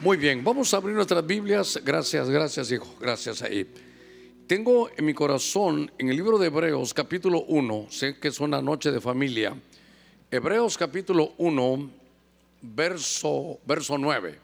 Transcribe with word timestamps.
Muy 0.00 0.16
bien, 0.16 0.44
vamos 0.44 0.72
a 0.72 0.76
abrir 0.76 0.94
nuestras 0.94 1.26
Biblias. 1.26 1.80
Gracias, 1.84 2.30
gracias, 2.30 2.70
hijo. 2.70 2.94
Gracias 3.00 3.42
ahí. 3.42 3.68
Tengo 4.46 4.88
en 4.96 5.04
mi 5.04 5.12
corazón, 5.12 5.90
en 5.98 6.08
el 6.08 6.14
libro 6.14 6.38
de 6.38 6.46
Hebreos, 6.46 6.94
capítulo 6.94 7.42
1, 7.48 7.88
sé 7.90 8.16
que 8.16 8.28
es 8.28 8.38
una 8.38 8.62
noche 8.62 8.92
de 8.92 9.00
familia. 9.00 9.56
Hebreos, 10.30 10.78
capítulo 10.78 11.32
1, 11.38 11.90
verso, 12.62 13.58
verso 13.66 13.98
9. 13.98 14.38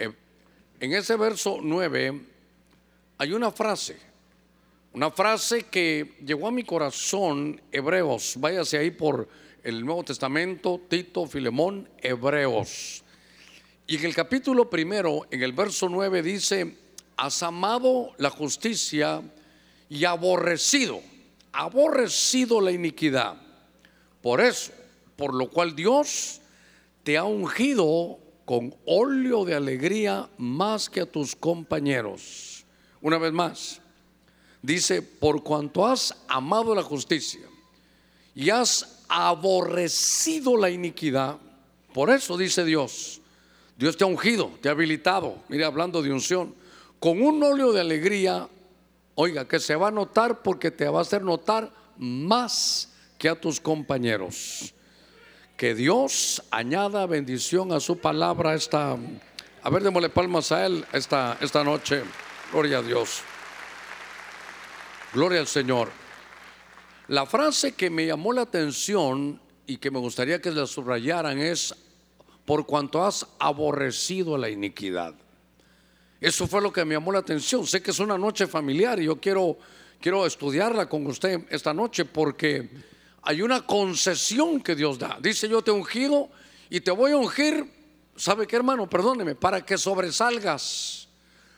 Eh, 0.00 0.12
En 0.80 0.92
ese 0.92 1.14
verso 1.14 1.60
9 1.62 2.20
hay 3.18 3.32
una 3.32 3.52
frase, 3.52 3.96
una 4.92 5.12
frase 5.12 5.66
que 5.66 6.16
llegó 6.26 6.48
a 6.48 6.50
mi 6.50 6.64
corazón, 6.64 7.60
Hebreos, 7.70 8.34
váyase 8.38 8.78
ahí 8.78 8.90
por 8.90 9.28
el 9.62 9.84
Nuevo 9.86 10.02
Testamento, 10.02 10.80
Tito, 10.88 11.26
Filemón, 11.26 11.88
Hebreos. 12.02 13.03
Y 13.86 13.96
en 13.96 14.04
el 14.06 14.14
capítulo 14.14 14.70
primero, 14.70 15.26
en 15.30 15.42
el 15.42 15.52
verso 15.52 15.90
9 15.90 16.22
dice, 16.22 16.74
has 17.18 17.42
amado 17.42 18.12
la 18.16 18.30
justicia 18.30 19.22
y 19.90 20.06
aborrecido, 20.06 21.02
aborrecido 21.52 22.62
la 22.62 22.72
iniquidad. 22.72 23.36
Por 24.22 24.40
eso, 24.40 24.72
por 25.16 25.34
lo 25.34 25.50
cual 25.50 25.76
Dios 25.76 26.40
te 27.02 27.18
ha 27.18 27.24
ungido 27.24 28.18
con 28.46 28.74
óleo 28.86 29.44
de 29.44 29.54
alegría 29.54 30.30
más 30.38 30.88
que 30.88 31.02
a 31.02 31.06
tus 31.06 31.36
compañeros. 31.36 32.64
Una 33.02 33.18
vez 33.18 33.32
más, 33.34 33.82
dice, 34.62 35.02
por 35.02 35.42
cuanto 35.42 35.86
has 35.86 36.16
amado 36.26 36.74
la 36.74 36.82
justicia 36.82 37.46
y 38.34 38.48
has 38.48 39.04
aborrecido 39.08 40.56
la 40.56 40.70
iniquidad, 40.70 41.36
por 41.92 42.08
eso 42.08 42.38
dice 42.38 42.64
Dios, 42.64 43.20
Dios 43.76 43.96
te 43.96 44.04
ha 44.04 44.06
ungido, 44.06 44.52
te 44.60 44.68
ha 44.68 44.72
habilitado, 44.72 45.36
mire 45.48 45.64
hablando 45.64 46.02
de 46.02 46.12
unción, 46.12 46.54
con 47.00 47.20
un 47.20 47.42
óleo 47.42 47.72
de 47.72 47.80
alegría, 47.80 48.48
oiga, 49.14 49.46
que 49.46 49.58
se 49.58 49.74
va 49.74 49.88
a 49.88 49.90
notar 49.90 50.42
porque 50.42 50.70
te 50.70 50.88
va 50.88 51.00
a 51.00 51.02
hacer 51.02 51.22
notar 51.22 51.72
más 51.96 52.92
que 53.18 53.28
a 53.28 53.40
tus 53.40 53.60
compañeros. 53.60 54.74
Que 55.56 55.74
Dios 55.74 56.42
añada 56.50 57.06
bendición 57.06 57.72
a 57.72 57.80
su 57.80 57.98
palabra 57.98 58.54
esta, 58.54 58.96
a 59.62 59.70
ver, 59.70 59.82
démosle 59.82 60.08
palmas 60.08 60.50
a 60.52 60.66
Él 60.66 60.84
esta, 60.92 61.38
esta 61.40 61.62
noche. 61.62 62.02
Gloria 62.52 62.78
a 62.78 62.82
Dios. 62.82 63.22
Gloria 65.12 65.40
al 65.40 65.46
Señor. 65.46 65.90
La 67.08 67.26
frase 67.26 67.72
que 67.72 67.90
me 67.90 68.06
llamó 68.06 68.32
la 68.32 68.42
atención 68.42 69.40
y 69.66 69.76
que 69.76 69.90
me 69.90 69.98
gustaría 69.98 70.40
que 70.40 70.50
la 70.50 70.66
subrayaran 70.66 71.38
es, 71.38 71.74
por 72.44 72.66
cuanto 72.66 73.04
has 73.04 73.26
aborrecido 73.38 74.36
la 74.36 74.48
iniquidad. 74.50 75.14
Eso 76.20 76.46
fue 76.46 76.62
lo 76.62 76.72
que 76.72 76.84
me 76.84 76.94
llamó 76.94 77.12
la 77.12 77.18
atención. 77.18 77.66
Sé 77.66 77.82
que 77.82 77.90
es 77.90 77.98
una 77.98 78.16
noche 78.16 78.46
familiar 78.46 79.00
y 79.00 79.06
yo 79.06 79.20
quiero, 79.20 79.58
quiero 80.00 80.26
estudiarla 80.26 80.88
con 80.88 81.06
usted 81.06 81.40
esta 81.50 81.74
noche 81.74 82.04
porque 82.04 82.70
hay 83.22 83.42
una 83.42 83.66
concesión 83.66 84.60
que 84.60 84.74
Dios 84.74 84.98
da. 84.98 85.18
Dice 85.20 85.48
yo 85.48 85.62
te 85.62 85.70
ungido 85.70 86.30
y 86.70 86.80
te 86.80 86.90
voy 86.90 87.12
a 87.12 87.16
ungir, 87.16 87.70
¿sabe 88.16 88.46
qué 88.46 88.56
hermano? 88.56 88.88
Perdóneme, 88.88 89.34
para 89.34 89.64
que 89.64 89.76
sobresalgas. 89.78 91.08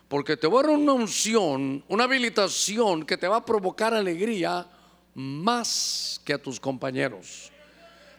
Porque 0.09 0.37
te 0.37 0.47
voy 0.47 0.61
a 0.61 0.67
dar 0.69 0.77
una 0.77 0.93
unción, 0.93 1.85
una 1.89 2.05
habilitación 2.05 3.05
que 3.05 3.17
te 3.17 3.27
va 3.27 3.37
a 3.37 3.45
provocar 3.45 3.93
alegría 3.93 4.67
más 5.15 6.21
que 6.25 6.33
a 6.35 6.39
tus 6.39 6.61
compañeros. 6.61 7.51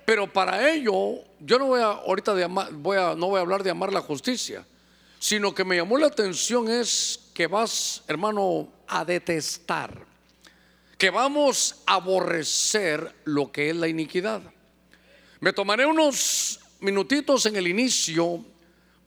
Pero 0.08 0.32
para 0.32 0.72
ello, 0.72 1.16
yo 1.38 1.60
no 1.60 1.66
voy 1.66 1.82
a 1.82 1.88
ahorita 1.88 2.34
de 2.34 2.46
voy 2.46 2.96
a, 2.96 3.14
no 3.14 3.28
voy 3.28 3.40
a 3.40 3.42
hablar 3.42 3.62
de 3.62 3.72
amar 3.72 3.92
la 3.92 4.00
justicia, 4.00 4.66
sino 5.20 5.54
que 5.54 5.66
me 5.66 5.76
llamó 5.76 5.98
la 5.98 6.08
atención 6.08 6.70
es 6.70 7.30
que 7.34 7.46
vas, 7.48 8.06
hermano, 8.08 8.70
a 8.88 9.04
detestar, 9.04 10.06
que 10.98 11.10
vamos 11.10 11.84
a 11.86 11.96
aborrecer 11.96 13.16
lo 13.26 13.52
que 13.52 13.70
es 13.70 13.76
la 13.76 13.90
iniquidad. 13.90 14.42
Me 15.42 15.52
tomaré 15.52 15.86
unos 15.86 16.62
minutitos 16.80 17.46
en 17.46 17.58
el 17.58 17.68
inicio 17.68 18.46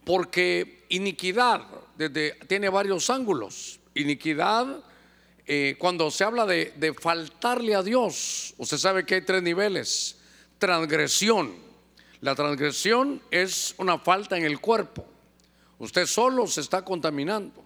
porque 0.05 0.85
iniquidad 0.91 1.63
tiene 2.47 2.69
varios 2.69 3.09
ángulos. 3.09 3.81
Iniquidad, 3.95 4.85
eh, 5.47 5.77
cuando 5.79 6.11
se 6.11 6.25
habla 6.25 6.45
de, 6.45 6.75
de 6.77 6.93
faltarle 6.93 7.75
a 7.75 7.83
Dios, 7.83 8.53
usted 8.59 8.77
sabe 8.77 9.07
que 9.07 9.15
hay 9.15 9.23
tres 9.23 9.43
niveles. 9.43 10.20
Transgresión. 10.61 11.55
La 12.21 12.35
transgresión 12.35 13.23
es 13.31 13.75
una 13.79 13.99
falta 13.99 14.37
en 14.37 14.45
el 14.45 14.61
cuerpo. 14.61 15.07
Usted 15.79 16.05
solo 16.05 16.47
se 16.47 16.61
está 16.61 16.85
contaminando. 16.85 17.65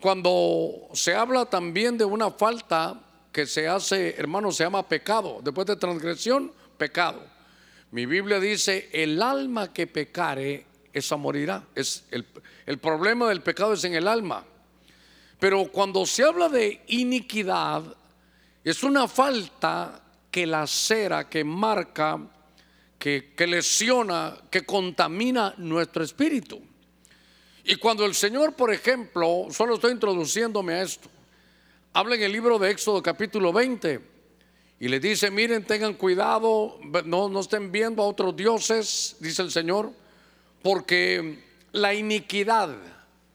Cuando 0.00 0.88
se 0.92 1.14
habla 1.14 1.46
también 1.46 1.96
de 1.96 2.04
una 2.04 2.32
falta 2.32 3.00
que 3.30 3.46
se 3.46 3.68
hace, 3.68 4.16
hermano, 4.18 4.50
se 4.50 4.64
llama 4.64 4.88
pecado. 4.88 5.38
Después 5.40 5.68
de 5.68 5.76
transgresión, 5.76 6.50
pecado. 6.76 7.22
Mi 7.92 8.06
Biblia 8.06 8.40
dice, 8.40 8.90
el 8.92 9.22
alma 9.22 9.72
que 9.72 9.86
pecare, 9.86 10.66
esa 10.92 11.16
morirá. 11.16 11.62
Es 11.76 12.06
el, 12.10 12.26
el 12.66 12.78
problema 12.78 13.28
del 13.28 13.40
pecado 13.40 13.74
es 13.74 13.84
en 13.84 13.94
el 13.94 14.08
alma. 14.08 14.44
Pero 15.38 15.70
cuando 15.70 16.04
se 16.04 16.24
habla 16.24 16.48
de 16.48 16.82
iniquidad, 16.88 17.84
es 18.64 18.82
una 18.82 19.06
falta 19.06 20.02
que 20.36 20.46
lacera, 20.46 21.30
que 21.30 21.44
marca, 21.44 22.20
que, 22.98 23.32
que 23.34 23.46
lesiona, 23.46 24.36
que 24.50 24.66
contamina 24.66 25.54
nuestro 25.56 26.04
espíritu. 26.04 26.60
Y 27.64 27.76
cuando 27.76 28.04
el 28.04 28.14
Señor, 28.14 28.52
por 28.52 28.70
ejemplo, 28.70 29.46
solo 29.50 29.76
estoy 29.76 29.92
introduciéndome 29.92 30.74
a 30.74 30.82
esto, 30.82 31.08
habla 31.94 32.16
en 32.16 32.24
el 32.24 32.32
libro 32.32 32.58
de 32.58 32.70
Éxodo 32.70 33.02
capítulo 33.02 33.50
20 33.50 33.98
y 34.78 34.88
le 34.88 35.00
dice, 35.00 35.30
miren, 35.30 35.64
tengan 35.64 35.94
cuidado, 35.94 36.80
no, 37.06 37.30
no 37.30 37.40
estén 37.40 37.72
viendo 37.72 38.02
a 38.02 38.06
otros 38.06 38.36
dioses, 38.36 39.16
dice 39.20 39.40
el 39.40 39.50
Señor, 39.50 39.90
porque 40.62 41.44
la 41.72 41.94
iniquidad, 41.94 42.76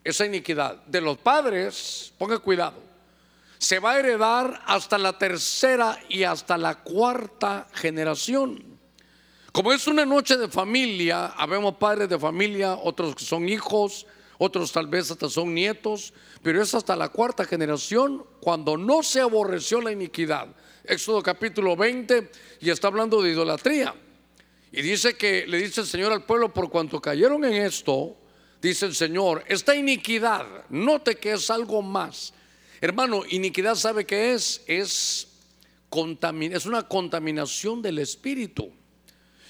esa 0.04 0.28
iniquidad 0.28 0.76
de 0.86 1.02
los 1.02 1.18
padres, 1.18 2.14
ponga 2.20 2.38
cuidado, 2.38 2.91
se 3.62 3.78
va 3.78 3.92
a 3.92 4.00
heredar 4.00 4.60
hasta 4.66 4.98
la 4.98 5.20
tercera 5.20 6.00
y 6.10 6.24
hasta 6.24 6.58
la 6.58 6.80
cuarta 6.80 7.68
generación. 7.72 8.80
Como 9.52 9.72
es 9.72 9.86
una 9.86 10.04
noche 10.04 10.36
de 10.36 10.48
familia, 10.48 11.28
habemos 11.28 11.76
padres 11.76 12.10
de 12.10 12.18
familia, 12.18 12.74
otros 12.74 13.14
que 13.14 13.24
son 13.24 13.48
hijos, 13.48 14.08
otros 14.40 14.72
tal 14.72 14.88
vez 14.88 15.12
hasta 15.12 15.30
son 15.30 15.54
nietos, 15.54 16.12
pero 16.42 16.60
es 16.60 16.74
hasta 16.74 16.96
la 16.96 17.10
cuarta 17.10 17.46
generación 17.46 18.26
cuando 18.40 18.78
no 18.78 19.04
se 19.04 19.22
aborreció 19.22 19.80
la 19.80 19.92
iniquidad. 19.92 20.48
Éxodo 20.84 21.22
capítulo 21.22 21.76
20 21.76 22.32
y 22.62 22.72
está 22.72 22.88
hablando 22.88 23.22
de 23.22 23.30
idolatría. 23.30 23.94
Y 24.72 24.82
dice 24.82 25.16
que 25.16 25.46
le 25.46 25.60
dice 25.60 25.82
el 25.82 25.88
Señor 25.88 26.12
al 26.12 26.26
pueblo, 26.26 26.52
por 26.52 26.72
cuanto 26.72 27.00
cayeron 27.00 27.46
en 27.46 27.54
esto, 27.54 28.18
dice 28.60 28.88
el 28.88 28.96
Señor, 28.96 29.44
esta 29.48 29.76
iniquidad, 29.76 30.48
note 30.70 31.18
que 31.18 31.34
es 31.34 31.52
algo 31.52 31.84
más. 31.84 32.34
Hermano, 32.82 33.22
iniquidad 33.30 33.76
sabe 33.76 34.06
es, 34.34 34.64
es, 34.66 35.28
es 35.92 36.66
una 36.66 36.88
contaminación 36.88 37.80
del 37.82 38.00
espíritu. 38.00 38.74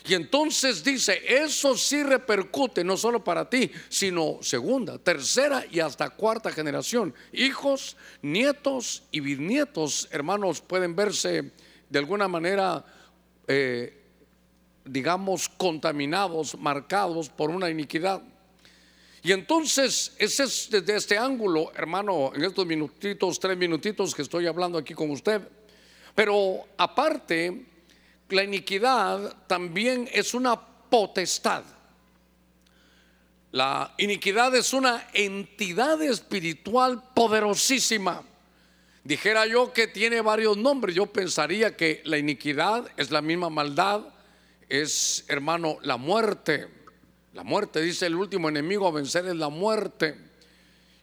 Y 0.06 0.16
entonces 0.16 0.84
dice, 0.84 1.22
eso 1.26 1.78
sí 1.78 2.04
repercute 2.04 2.84
no 2.84 2.98
solo 2.98 3.24
para 3.24 3.50
ti, 3.50 3.72
sino 3.88 4.40
segunda, 4.42 4.98
tercera 4.98 5.64
y 5.70 5.80
hasta 5.80 6.10
cuarta 6.10 6.52
generación. 6.52 7.14
Hijos, 7.32 7.96
nietos 8.22 9.04
y 9.12 9.20
bisnietos, 9.20 10.10
hermanos, 10.12 10.60
pueden 10.60 10.96
verse 10.96 11.52
de 11.90 12.00
alguna 12.00 12.28
manera, 12.28 12.84
eh, 13.48 14.04
digamos, 14.84 15.48
contaminados, 15.48 16.58
marcados 16.58 17.30
por 17.30 17.50
una 17.50 17.70
iniquidad. 17.70 18.24
Y 19.24 19.32
entonces, 19.32 20.14
ese 20.18 20.44
es 20.44 20.68
desde 20.72 20.96
este 20.96 21.18
ángulo, 21.18 21.72
hermano, 21.76 22.32
en 22.34 22.44
estos 22.44 22.66
minutitos, 22.66 23.40
tres 23.40 23.56
minutitos 23.56 24.16
que 24.16 24.24
estoy 24.24 24.48
hablando 24.48 24.80
aquí 24.80 24.96
con 24.96 25.12
usted. 25.12 25.42
Pero 26.16 26.66
aparte, 26.78 27.66
la 28.30 28.44
iniquidad 28.44 29.46
también 29.46 30.10
es 30.12 30.34
una 30.34 30.60
potestad. 30.60 31.64
La 33.52 33.94
iniquidad 33.98 34.56
es 34.56 34.74
una 34.74 35.08
entidad 35.14 36.02
espiritual 36.02 37.04
poderosísima. 37.14 38.24
Dijera 39.04 39.46
yo 39.46 39.74
que 39.74 39.88
tiene 39.88 40.22
varios 40.22 40.58
nombres. 40.58 40.96
Yo 40.96 41.06
pensaría 41.08 41.76
que 41.76 42.02
la 42.06 42.18
iniquidad 42.18 42.90
es 42.98 43.12
la 43.12 43.22
misma 43.22 43.50
maldad, 43.50 44.02
es, 44.70 45.26
hermano, 45.28 45.78
la 45.82 45.98
muerte. 45.98 46.81
La 47.34 47.44
muerte, 47.44 47.82
dice 47.82 48.08
el 48.08 48.16
último 48.16 48.50
enemigo 48.50 48.88
a 48.88 48.92
vencer 48.92 49.26
es 49.26 49.36
la 49.36 49.50
muerte. 49.50 50.18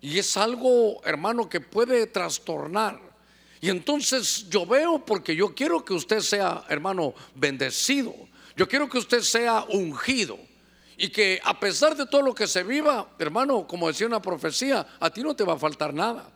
Y 0.00 0.18
es 0.18 0.36
algo, 0.36 1.02
hermano, 1.04 1.48
que 1.48 1.60
puede 1.60 2.06
trastornar. 2.06 3.00
Y 3.60 3.70
entonces 3.70 4.48
yo 4.48 4.66
veo 4.66 5.04
porque 5.04 5.34
yo 5.34 5.54
quiero 5.54 5.84
que 5.84 5.94
usted 5.94 6.20
sea, 6.20 6.64
hermano, 6.68 7.14
bendecido. 7.34 8.14
Yo 8.56 8.68
quiero 8.68 8.88
que 8.88 8.98
usted 8.98 9.20
sea 9.20 9.64
ungido. 9.68 10.38
y 11.00 11.10
que 11.10 11.40
a 11.44 11.60
pesar 11.60 11.96
de 11.96 12.06
todo 12.06 12.22
lo 12.22 12.34
que 12.34 12.48
se 12.48 12.64
viva, 12.64 13.08
hermano, 13.20 13.68
como 13.68 13.86
decía 13.86 14.08
una 14.08 14.20
profecía, 14.20 14.84
a 14.98 15.08
ti 15.10 15.22
no 15.22 15.36
te 15.36 15.44
va 15.44 15.54
a 15.54 15.58
faltar 15.58 15.94
nada. 15.94 16.28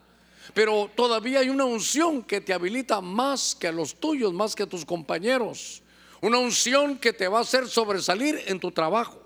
Pero 0.55 0.89
todavía 0.95 1.41
hay 1.41 1.49
una 1.49 1.65
unción 1.65 2.23
que 2.23 2.41
te 2.41 2.53
habilita 2.53 3.01
más 3.01 3.57
que 3.57 3.67
a 3.67 3.73
los 3.73 3.97
tuyos, 3.97 4.33
más 4.33 4.55
que 4.55 4.63
a 4.63 4.69
tus 4.69 4.85
compañeros. 4.85 5.83
Una 6.21 6.39
unción 6.39 6.97
que 6.97 7.13
te 7.13 7.27
va 7.27 7.39
a 7.39 7.43
hacer 7.43 7.69
sobresalir 7.69 8.41
en 8.47 8.61
tu 8.61 8.71
trabajo. 8.71 9.22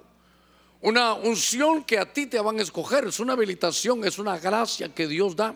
Una 0.81 1.15
unción 1.15 1.85
que 1.85 1.99
a 1.99 2.13
ti 2.13 2.27
te 2.27 2.39
van 2.41 2.59
a 2.59 2.63
escoger. 2.63 3.07
Es 3.07 3.21
una 3.21 3.33
habilitación, 3.33 4.05
es 4.05 4.19
una 4.19 4.39
gracia 4.39 4.95
que 4.95 5.07
Dios 5.07 5.35
da. 5.35 5.55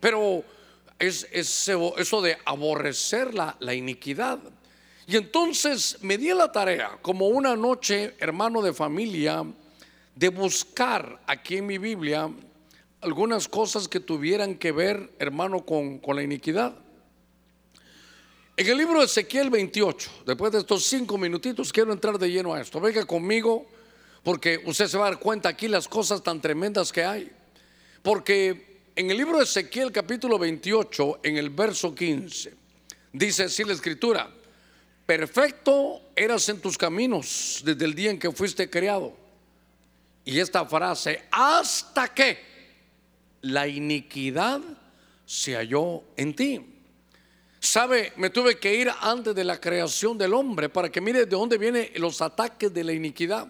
Pero 0.00 0.44
es, 0.98 1.26
eso 1.32 2.22
de 2.22 2.38
aborrecer 2.44 3.34
la, 3.34 3.56
la 3.60 3.74
iniquidad. 3.74 4.38
Y 5.06 5.16
entonces 5.16 5.98
me 6.02 6.18
di 6.18 6.28
la 6.28 6.52
tarea, 6.52 6.98
como 7.02 7.28
una 7.28 7.56
noche, 7.56 8.14
hermano 8.18 8.62
de 8.62 8.72
familia, 8.72 9.44
de 10.14 10.28
buscar 10.28 11.20
aquí 11.26 11.56
en 11.56 11.66
mi 11.66 11.78
Biblia 11.78 12.30
algunas 13.00 13.48
cosas 13.48 13.88
que 13.88 14.00
tuvieran 14.00 14.56
que 14.56 14.72
ver, 14.72 15.10
hermano, 15.18 15.64
con, 15.64 15.98
con 15.98 16.16
la 16.16 16.22
iniquidad. 16.22 16.74
En 18.56 18.66
el 18.66 18.76
libro 18.76 18.98
de 19.00 19.06
Ezequiel 19.06 19.48
28, 19.48 20.10
después 20.26 20.52
de 20.52 20.58
estos 20.58 20.84
cinco 20.84 21.16
minutitos, 21.16 21.72
quiero 21.72 21.92
entrar 21.92 22.18
de 22.18 22.30
lleno 22.30 22.52
a 22.52 22.60
esto. 22.60 22.78
Venga 22.78 23.06
conmigo, 23.06 23.66
porque 24.22 24.62
usted 24.66 24.86
se 24.86 24.98
va 24.98 25.06
a 25.06 25.10
dar 25.10 25.20
cuenta 25.20 25.48
aquí 25.48 25.68
las 25.68 25.88
cosas 25.88 26.22
tan 26.22 26.40
tremendas 26.40 26.92
que 26.92 27.04
hay. 27.04 27.30
Porque 28.02 28.80
en 28.96 29.10
el 29.10 29.16
libro 29.16 29.38
de 29.38 29.44
Ezequiel 29.44 29.92
capítulo 29.92 30.38
28, 30.38 31.20
en 31.22 31.36
el 31.36 31.50
verso 31.50 31.94
15, 31.94 32.54
dice 33.12 33.44
así 33.44 33.64
la 33.64 33.72
escritura, 33.72 34.30
perfecto 35.06 36.10
eras 36.14 36.48
en 36.48 36.60
tus 36.60 36.76
caminos 36.76 37.62
desde 37.64 37.84
el 37.84 37.94
día 37.94 38.10
en 38.10 38.18
que 38.18 38.30
fuiste 38.30 38.68
creado. 38.68 39.16
Y 40.24 40.38
esta 40.38 40.66
frase, 40.66 41.24
hasta 41.30 42.12
que 42.12 42.38
la 43.42 43.66
iniquidad 43.66 44.60
se 45.24 45.54
halló 45.54 46.02
en 46.16 46.34
ti. 46.34 46.66
Sabe, 47.58 48.12
me 48.16 48.30
tuve 48.30 48.58
que 48.58 48.74
ir 48.74 48.90
antes 49.00 49.34
de 49.34 49.44
la 49.44 49.60
creación 49.60 50.16
del 50.16 50.34
hombre 50.34 50.68
para 50.68 50.90
que 50.90 51.00
mire 51.00 51.20
de 51.20 51.26
dónde 51.26 51.58
vienen 51.58 51.90
los 51.96 52.20
ataques 52.22 52.72
de 52.72 52.84
la 52.84 52.92
iniquidad. 52.92 53.46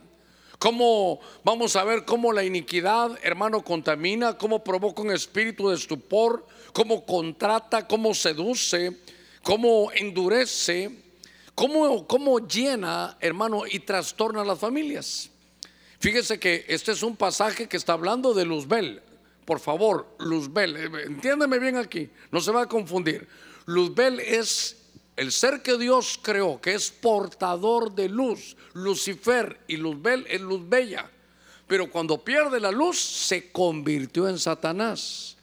Cómo 0.61 1.21
vamos 1.43 1.75
a 1.75 1.85
ver 1.85 2.05
cómo 2.05 2.35
la 2.35 2.45
iniquidad, 2.45 3.19
hermano, 3.23 3.65
contamina, 3.65 4.37
cómo 4.37 4.63
provoca 4.63 5.01
un 5.01 5.11
espíritu 5.11 5.71
de 5.71 5.77
estupor, 5.77 6.47
cómo 6.75 7.07
contrata, 7.07 7.89
cómo 7.89 8.13
seduce, 8.13 8.95
cómo 9.43 9.91
endurece, 9.91 10.91
cómo, 11.55 12.07
cómo 12.07 12.47
llena, 12.47 13.17
hermano, 13.21 13.63
y 13.67 13.79
trastorna 13.79 14.45
las 14.45 14.59
familias. 14.59 15.31
Fíjese 15.99 16.39
que 16.39 16.67
este 16.69 16.93
es 16.93 17.03
un 17.03 17.17
pasaje 17.17 17.67
que 17.67 17.79
está 17.79 17.95
hablando 17.95 18.35
de 18.35 18.45
Luzbel. 18.45 19.01
Por 19.47 19.61
favor, 19.61 20.15
Luzbel, 20.19 20.77
eh, 20.77 21.05
entiéndeme 21.07 21.59
bien 21.59 21.79
aquí, 21.79 22.11
no 22.31 22.39
se 22.39 22.53
va 22.53 22.65
a 22.65 22.69
confundir. 22.69 23.27
Luzbel 23.65 24.21
es 24.21 24.77
el 25.17 25.33
ser 25.33 25.63
que 25.63 25.77
Dios 25.77 26.19
creó, 26.23 26.61
que 26.61 26.75
es 26.75 26.91
portador 26.91 27.95
de 27.95 28.09
luz. 28.09 28.57
Lucifer 28.73 29.61
y 29.69 29.77
Luzbel 29.77 30.27
es 30.29 30.41
luz 30.41 30.67
bella. 30.69 31.11
Pero 31.67 31.91
cuando 31.91 32.19
pierde 32.25 32.59
la 32.59 32.71
luz, 32.71 32.99
se 32.99 33.53
convirtió 33.53 34.29
en 34.29 34.39
Satanás. 34.39 35.37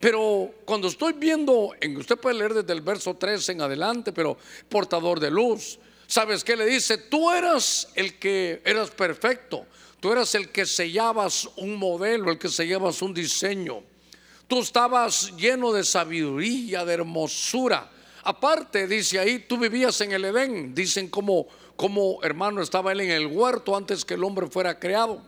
Pero 0.00 0.54
cuando 0.64 0.88
estoy 0.88 1.12
viendo, 1.12 1.74
en, 1.78 1.96
usted 1.96 2.16
puede 2.16 2.38
leer 2.38 2.54
desde 2.54 2.72
el 2.72 2.80
verso 2.80 3.14
3 3.14 3.50
en 3.50 3.60
adelante, 3.60 4.12
pero 4.12 4.36
portador 4.68 5.20
de 5.20 5.30
luz, 5.30 5.78
¿sabes 6.06 6.42
qué 6.42 6.56
le 6.56 6.64
dice? 6.64 6.96
Tú 6.96 7.30
eras 7.30 7.88
el 7.94 8.18
que 8.18 8.62
eras 8.64 8.90
perfecto, 8.90 9.66
tú 10.00 10.10
eras 10.10 10.34
el 10.34 10.48
que 10.48 10.64
sellabas 10.64 11.48
un 11.56 11.76
modelo, 11.76 12.30
el 12.30 12.38
que 12.38 12.48
sellabas 12.48 13.02
un 13.02 13.12
diseño. 13.12 13.82
Tú 14.48 14.60
estabas 14.60 15.36
lleno 15.36 15.70
de 15.72 15.84
sabiduría, 15.84 16.84
de 16.84 16.94
hermosura. 16.94 17.90
Aparte, 18.24 18.86
dice 18.86 19.18
ahí, 19.18 19.40
tú 19.40 19.58
vivías 19.58 20.00
en 20.00 20.12
el 20.12 20.24
Edén. 20.24 20.74
Dicen 20.74 21.08
como, 21.08 21.46
como 21.76 22.22
hermano 22.22 22.62
estaba 22.62 22.92
él 22.92 23.00
en 23.00 23.10
el 23.10 23.26
huerto 23.26 23.76
antes 23.76 24.04
que 24.04 24.14
el 24.14 24.24
hombre 24.24 24.46
fuera 24.48 24.78
creado. 24.78 25.22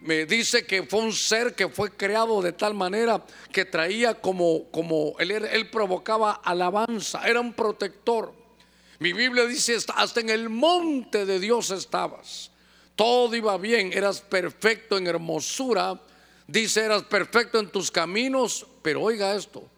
Me 0.00 0.26
dice 0.26 0.64
que 0.64 0.84
fue 0.84 1.00
un 1.00 1.12
ser 1.12 1.54
que 1.54 1.68
fue 1.68 1.90
creado 1.90 2.40
de 2.40 2.52
tal 2.52 2.74
manera 2.74 3.24
que 3.52 3.64
traía 3.64 4.14
como, 4.14 4.70
como 4.70 5.16
él, 5.18 5.32
él 5.32 5.70
provocaba 5.70 6.32
alabanza, 6.32 7.28
era 7.28 7.40
un 7.40 7.52
protector. 7.52 8.32
Mi 9.00 9.12
Biblia 9.12 9.44
dice, 9.46 9.76
hasta 9.94 10.20
en 10.20 10.28
el 10.28 10.48
monte 10.48 11.26
de 11.26 11.40
Dios 11.40 11.70
estabas. 11.70 12.52
Todo 12.94 13.34
iba 13.34 13.56
bien, 13.58 13.92
eras 13.92 14.20
perfecto 14.20 14.98
en 14.98 15.06
hermosura 15.06 16.00
Dice, 16.48 16.82
eras 16.82 17.02
perfecto 17.02 17.58
en 17.58 17.68
tus 17.68 17.90
caminos, 17.90 18.66
pero 18.80 19.02
oiga 19.02 19.34
esto, 19.34 19.68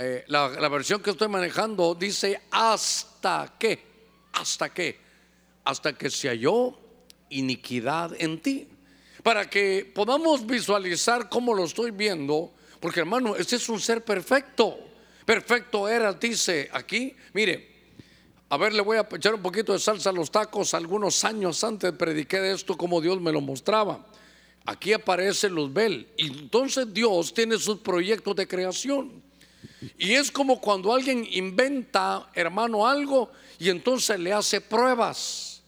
eh, 0.00 0.24
la, 0.28 0.68
versión 0.68 1.02
que 1.02 1.10
estoy 1.10 1.28
manejando 1.28 1.94
dice, 1.94 2.40
hasta 2.50 3.54
que, 3.58 3.78
hasta 4.32 4.72
que, 4.72 4.98
hasta 5.64 5.92
que 5.92 6.10
se 6.10 6.28
halló 6.28 6.78
iniquidad 7.30 8.12
en 8.18 8.40
ti. 8.40 8.68
Para 9.22 9.50
que 9.50 9.90
podamos 9.94 10.46
visualizar 10.46 11.28
cómo 11.28 11.54
lo 11.54 11.64
estoy 11.64 11.90
viendo, 11.90 12.52
porque 12.80 13.00
hermano, 13.00 13.36
este 13.36 13.56
es 13.56 13.68
un 13.68 13.80
ser 13.80 14.04
perfecto. 14.04 14.78
Perfecto 15.24 15.88
era, 15.88 16.12
dice 16.12 16.70
aquí, 16.72 17.14
mire, 17.34 17.78
a 18.50 18.56
ver, 18.56 18.72
le 18.72 18.80
voy 18.80 18.96
a 18.96 19.06
echar 19.12 19.34
un 19.34 19.42
poquito 19.42 19.72
de 19.72 19.78
salsa 19.78 20.08
a 20.08 20.12
los 20.12 20.30
tacos. 20.30 20.72
Algunos 20.72 21.22
años 21.24 21.62
antes 21.64 21.92
prediqué 21.92 22.40
de 22.40 22.52
esto 22.52 22.78
como 22.78 23.00
Dios 23.00 23.20
me 23.20 23.30
lo 23.30 23.42
mostraba. 23.42 24.06
Aquí 24.64 24.92
aparece 24.92 25.50
Luzbel. 25.50 26.08
Entonces 26.16 26.92
Dios 26.94 27.34
tiene 27.34 27.58
sus 27.58 27.78
proyectos 27.78 28.34
de 28.36 28.48
creación. 28.48 29.27
Y 29.96 30.14
es 30.14 30.30
como 30.30 30.60
cuando 30.60 30.92
alguien 30.92 31.26
inventa, 31.30 32.30
hermano, 32.34 32.86
algo 32.86 33.30
y 33.58 33.68
entonces 33.68 34.18
le 34.18 34.32
hace 34.32 34.60
pruebas. 34.60 35.62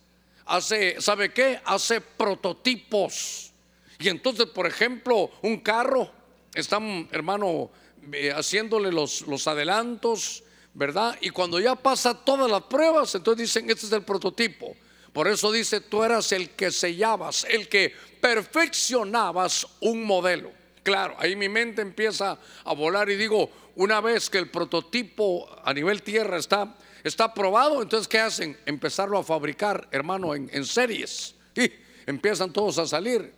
Hace, 0.47 1.01
¿sabe 1.01 1.33
qué? 1.33 1.61
Hace 1.65 2.01
prototipos. 2.01 3.53
Y 3.99 4.09
entonces, 4.09 4.47
por 4.47 4.67
ejemplo, 4.67 5.31
un 5.43 5.59
carro, 5.59 6.11
están, 6.55 7.09
hermano, 7.13 7.71
eh, 8.13 8.33
haciéndole 8.33 8.91
los, 8.91 9.23
los 9.23 9.47
adelantos, 9.47 10.43
¿verdad? 10.75 11.17
Y 11.21 11.31
cuando 11.31 11.61
ya 11.61 11.75
pasa 11.77 12.15
todas 12.15 12.51
las 12.51 12.63
pruebas, 12.63 13.15
entonces 13.15 13.47
dicen, 13.47 13.71
este 13.71 13.87
es 13.87 13.93
el 13.93 14.03
prototipo. 14.03 14.75
Por 15.13 15.29
eso 15.29 15.51
dice, 15.51 15.81
tú 15.81 16.03
eras 16.03 16.31
el 16.33 16.51
que 16.51 16.71
sellabas, 16.71 17.45
el 17.49 17.69
que 17.69 17.93
perfeccionabas 18.21 19.67
un 19.81 20.05
modelo. 20.05 20.53
Claro, 20.83 21.15
ahí 21.19 21.37
mi 21.37 21.49
mente 21.49 21.83
empieza 21.83 22.39
a 22.65 22.75
volar 22.75 23.11
y 23.11 23.17
digo, 23.17 23.51
una 23.81 24.03
vez 24.03 24.29
que 24.29 24.37
el 24.37 24.51
prototipo 24.51 25.49
a 25.65 25.73
nivel 25.73 26.03
tierra 26.03 26.37
está, 26.37 26.77
está 27.03 27.33
probado, 27.33 27.81
entonces 27.81 28.09
¿qué 28.09 28.19
hacen? 28.19 28.55
Empezarlo 28.67 29.17
a 29.17 29.25
fabricar, 29.25 29.89
hermano, 29.91 30.35
en, 30.35 30.65
series. 30.67 31.35
Y 31.57 31.73
empiezan 32.05 32.53
todos 32.53 32.77
a 32.79 32.87
salir. 32.87 33.33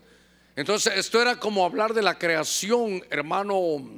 Entonces 0.57 0.95
esto 0.97 1.23
era 1.23 1.37
como 1.37 1.65
hablar 1.65 1.95
de 1.95 2.03
la 2.03 2.19
creación, 2.19 3.05
hermano, 3.09 3.89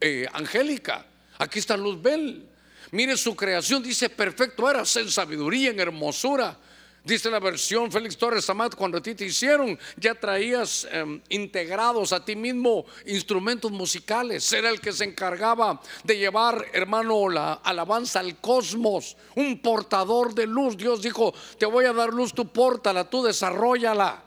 eh, 0.00 0.26
angélica. 0.32 1.06
Aquí 1.38 1.60
está 1.60 1.76
Luzbel. 1.76 2.48
Mire 2.90 3.16
su 3.16 3.36
creación, 3.36 3.80
dice 3.80 4.08
perfecto, 4.10 4.68
eras 4.68 4.96
en 4.96 5.08
sabiduría, 5.08 5.70
en 5.70 5.78
hermosura. 5.78 6.58
Dice 7.06 7.30
la 7.30 7.38
versión 7.38 7.92
Félix 7.92 8.16
Torres 8.16 8.50
Amat, 8.50 8.74
cuando 8.74 8.98
a 8.98 9.00
ti 9.00 9.14
te 9.14 9.26
hicieron, 9.26 9.78
ya 9.96 10.16
traías 10.16 10.88
em, 10.90 11.20
integrados 11.28 12.12
a 12.12 12.24
ti 12.24 12.34
mismo 12.34 12.84
instrumentos 13.06 13.70
musicales. 13.70 14.52
Era 14.52 14.70
el 14.70 14.80
que 14.80 14.90
se 14.90 15.04
encargaba 15.04 15.80
de 16.02 16.18
llevar, 16.18 16.66
hermano, 16.72 17.28
la 17.28 17.52
alabanza 17.62 18.18
al 18.18 18.40
cosmos, 18.40 19.16
un 19.36 19.62
portador 19.62 20.34
de 20.34 20.48
luz. 20.48 20.76
Dios 20.76 21.00
dijo, 21.00 21.32
te 21.56 21.66
voy 21.66 21.84
a 21.84 21.92
dar 21.92 22.12
luz, 22.12 22.34
tú 22.34 22.48
pórtala, 22.48 23.08
tú 23.08 23.22
desarrollala. 23.22 24.24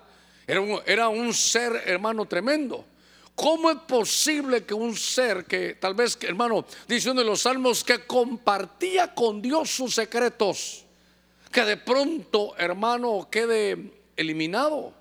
Era 0.48 0.62
un, 0.62 0.80
era 0.86 1.10
un 1.10 1.34
ser, 1.34 1.84
hermano, 1.86 2.28
tremendo. 2.28 2.86
¿Cómo 3.36 3.72
es 3.72 3.78
posible 3.80 4.64
que 4.64 4.74
un 4.74 4.96
ser 4.96 5.44
que 5.44 5.76
tal 5.76 5.96
vez, 5.96 6.18
hermano, 6.22 6.66
dice 6.88 7.12
uno 7.12 7.20
de 7.20 7.28
los 7.28 7.42
salmos, 7.42 7.84
que 7.84 8.06
compartía 8.06 9.14
con 9.14 9.42
Dios 9.42 9.70
sus 9.70 9.96
secretos? 9.96 10.86
Que 11.52 11.66
de 11.66 11.78
pronto, 11.78 12.56
hermano, 12.58 13.28
quede 13.32 13.92
eliminado. 14.16 14.94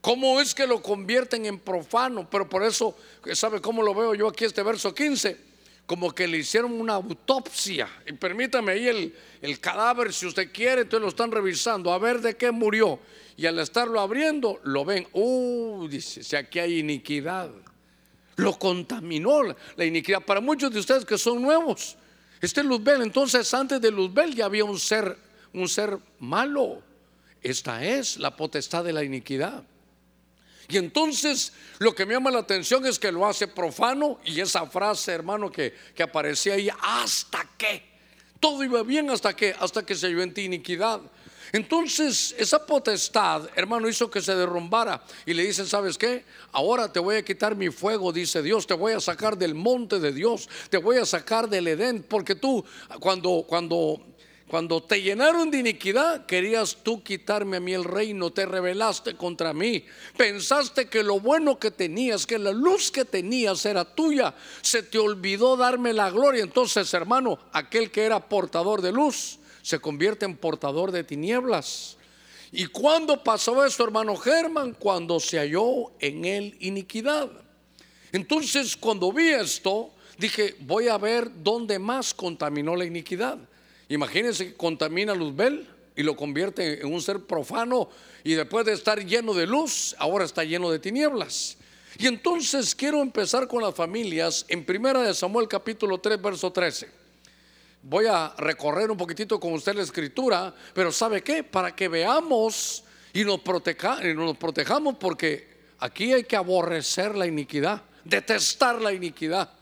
¿Cómo 0.00 0.40
es 0.40 0.54
que 0.54 0.66
lo 0.66 0.82
convierten 0.82 1.46
en 1.46 1.60
profano? 1.60 2.28
Pero 2.28 2.48
por 2.48 2.64
eso, 2.64 2.96
¿sabe 3.34 3.60
cómo 3.60 3.82
lo 3.82 3.94
veo 3.94 4.14
yo 4.14 4.28
aquí 4.28 4.44
este 4.44 4.62
verso 4.64 4.92
15? 4.92 5.52
Como 5.86 6.12
que 6.12 6.26
le 6.26 6.38
hicieron 6.38 6.72
una 6.72 6.94
autopsia. 6.94 7.88
Y 8.06 8.12
permítame 8.14 8.72
ahí 8.72 8.88
el, 8.88 9.14
el 9.40 9.60
cadáver, 9.60 10.12
si 10.12 10.26
usted 10.26 10.50
quiere, 10.52 10.82
entonces 10.82 11.02
lo 11.02 11.08
están 11.08 11.30
revisando, 11.30 11.92
a 11.92 11.98
ver 11.98 12.20
de 12.20 12.36
qué 12.36 12.50
murió. 12.50 12.98
Y 13.36 13.46
al 13.46 13.60
estarlo 13.60 14.00
abriendo, 14.00 14.60
lo 14.64 14.84
ven, 14.84 15.06
uh, 15.12 15.86
dice, 15.88 16.24
si 16.24 16.34
aquí 16.34 16.58
hay 16.58 16.80
iniquidad. 16.80 17.50
Lo 18.36 18.58
contaminó 18.58 19.42
la 19.76 19.84
iniquidad. 19.84 20.22
Para 20.22 20.40
muchos 20.40 20.72
de 20.72 20.80
ustedes 20.80 21.04
que 21.04 21.16
son 21.16 21.40
nuevos, 21.40 21.96
este 22.40 22.64
Luzbel, 22.64 23.02
entonces 23.02 23.52
antes 23.54 23.80
de 23.80 23.90
Luzbel 23.92 24.34
ya 24.34 24.46
había 24.46 24.64
un 24.64 24.80
ser 24.80 25.16
un 25.54 25.68
ser 25.68 25.98
malo. 26.18 26.82
esta 27.42 27.84
es 27.84 28.18
la 28.18 28.36
potestad 28.36 28.84
de 28.84 28.92
la 28.92 29.02
iniquidad. 29.02 29.64
Y 30.68 30.76
entonces 30.76 31.52
lo 31.78 31.94
que 31.94 32.06
me 32.06 32.14
llama 32.14 32.30
la 32.30 32.38
atención 32.38 32.86
es 32.86 32.98
que 32.98 33.12
lo 33.12 33.26
hace 33.26 33.48
profano 33.48 34.20
y 34.24 34.40
esa 34.40 34.66
frase, 34.66 35.12
hermano, 35.12 35.50
que, 35.50 35.74
que 35.94 36.02
aparecía 36.02 36.54
ahí, 36.54 36.70
hasta 36.80 37.48
que. 37.58 37.90
Todo 38.40 38.64
iba 38.64 38.82
bien 38.82 39.10
hasta 39.10 39.36
que, 39.36 39.54
hasta 39.58 39.84
que 39.84 39.94
se 39.94 40.08
vio 40.08 40.22
en 40.22 40.34
ti 40.34 40.42
iniquidad. 40.42 41.00
Entonces, 41.52 42.34
esa 42.38 42.64
potestad, 42.64 43.50
hermano, 43.54 43.86
hizo 43.86 44.10
que 44.10 44.22
se 44.22 44.34
derrumbara. 44.34 45.02
Y 45.26 45.34
le 45.34 45.44
dicen, 45.44 45.66
¿sabes 45.66 45.98
qué? 45.98 46.24
Ahora 46.50 46.90
te 46.90 46.98
voy 46.98 47.16
a 47.16 47.24
quitar 47.24 47.54
mi 47.54 47.68
fuego, 47.68 48.10
dice 48.10 48.42
Dios. 48.42 48.66
Te 48.66 48.72
voy 48.72 48.94
a 48.94 49.00
sacar 49.00 49.36
del 49.36 49.54
monte 49.54 50.00
de 50.00 50.12
Dios. 50.12 50.48
Te 50.70 50.78
voy 50.78 50.96
a 50.96 51.04
sacar 51.04 51.50
del 51.50 51.68
Edén. 51.68 52.04
Porque 52.08 52.36
tú, 52.36 52.64
cuando, 52.98 53.44
cuando 53.46 54.11
cuando 54.52 54.82
te 54.82 55.00
llenaron 55.00 55.50
de 55.50 55.60
iniquidad, 55.60 56.26
querías 56.26 56.76
tú 56.82 57.02
quitarme 57.02 57.56
a 57.56 57.60
mí 57.60 57.72
el 57.72 57.84
reino, 57.84 58.30
te 58.34 58.44
rebelaste 58.44 59.16
contra 59.16 59.54
mí. 59.54 59.82
Pensaste 60.14 60.90
que 60.90 61.02
lo 61.02 61.20
bueno 61.20 61.58
que 61.58 61.70
tenías, 61.70 62.26
que 62.26 62.38
la 62.38 62.52
luz 62.52 62.90
que 62.90 63.06
tenías 63.06 63.64
era 63.64 63.82
tuya. 63.82 64.34
Se 64.60 64.82
te 64.82 64.98
olvidó 64.98 65.56
darme 65.56 65.94
la 65.94 66.10
gloria. 66.10 66.42
Entonces, 66.42 66.92
hermano, 66.92 67.38
aquel 67.50 67.90
que 67.90 68.02
era 68.02 68.28
portador 68.28 68.82
de 68.82 68.92
luz 68.92 69.38
se 69.62 69.78
convierte 69.78 70.26
en 70.26 70.36
portador 70.36 70.92
de 70.92 71.02
tinieblas. 71.02 71.96
¿Y 72.50 72.66
cuándo 72.66 73.24
pasó 73.24 73.64
eso, 73.64 73.82
hermano 73.84 74.16
Germán? 74.16 74.76
Cuando 74.78 75.18
se 75.18 75.38
halló 75.38 75.98
en 75.98 76.26
él 76.26 76.58
iniquidad. 76.60 77.30
Entonces, 78.12 78.76
cuando 78.76 79.10
vi 79.14 79.30
esto, 79.30 79.94
dije, 80.18 80.56
voy 80.60 80.88
a 80.88 80.98
ver 80.98 81.30
dónde 81.42 81.78
más 81.78 82.12
contaminó 82.12 82.76
la 82.76 82.84
iniquidad. 82.84 83.38
Imagínense 83.92 84.46
que 84.46 84.54
contamina 84.54 85.14
Luzbel 85.14 85.68
y 85.94 86.02
lo 86.02 86.16
convierte 86.16 86.80
en 86.80 86.90
un 86.90 87.02
ser 87.02 87.20
profano 87.26 87.90
y 88.24 88.32
después 88.32 88.64
de 88.64 88.72
estar 88.72 89.04
lleno 89.04 89.34
de 89.34 89.46
luz, 89.46 89.94
ahora 89.98 90.24
está 90.24 90.44
lleno 90.44 90.70
de 90.70 90.78
tinieblas. 90.78 91.58
Y 91.98 92.06
entonces 92.06 92.74
quiero 92.74 93.02
empezar 93.02 93.46
con 93.46 93.62
las 93.62 93.74
familias 93.74 94.46
en 94.48 94.64
primera 94.64 95.02
de 95.02 95.12
Samuel 95.12 95.46
capítulo 95.46 95.98
3 95.98 96.22
verso 96.22 96.50
13. 96.50 96.88
Voy 97.82 98.06
a 98.06 98.32
recorrer 98.38 98.90
un 98.90 98.96
poquitito 98.96 99.38
con 99.38 99.52
usted 99.52 99.74
la 99.74 99.82
escritura, 99.82 100.54
pero 100.72 100.90
¿sabe 100.90 101.20
qué? 101.20 101.44
Para 101.44 101.76
que 101.76 101.88
veamos 101.88 102.84
y 103.12 103.24
nos, 103.24 103.40
y 103.44 104.14
nos 104.14 104.36
protejamos 104.38 104.96
porque 104.98 105.48
aquí 105.80 106.14
hay 106.14 106.24
que 106.24 106.36
aborrecer 106.36 107.14
la 107.14 107.26
iniquidad, 107.26 107.82
detestar 108.04 108.80
la 108.80 108.94
iniquidad. 108.94 109.52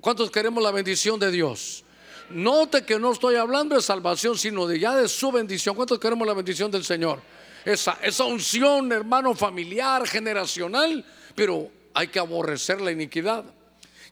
¿Cuántos 0.00 0.28
queremos 0.32 0.60
la 0.60 0.72
bendición 0.72 1.20
de 1.20 1.30
Dios? 1.30 1.84
Note 2.30 2.84
que 2.84 2.98
no 2.98 3.12
estoy 3.12 3.36
hablando 3.36 3.74
de 3.74 3.82
salvación, 3.82 4.38
sino 4.38 4.66
de 4.66 4.78
ya 4.78 4.94
de 4.94 5.08
su 5.08 5.32
bendición. 5.32 5.74
¿Cuántos 5.74 5.98
queremos 5.98 6.26
la 6.26 6.34
bendición 6.34 6.70
del 6.70 6.84
Señor? 6.84 7.20
Esa, 7.64 7.98
esa 8.02 8.24
unción, 8.24 8.90
hermano, 8.92 9.34
familiar, 9.34 10.06
generacional, 10.06 11.04
pero 11.34 11.70
hay 11.92 12.08
que 12.08 12.18
aborrecer 12.18 12.80
la 12.80 12.92
iniquidad. 12.92 13.44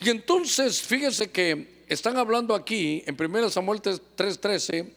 Y 0.01 0.11
entonces, 0.11 0.83
fíjese 0.83 1.31
que 1.31 1.85
están 1.89 2.17
hablando 2.17 2.55
aquí, 2.55 3.03
en 3.07 3.17
1 3.19 3.51
Samuel 3.51 3.81
3:13, 3.81 4.93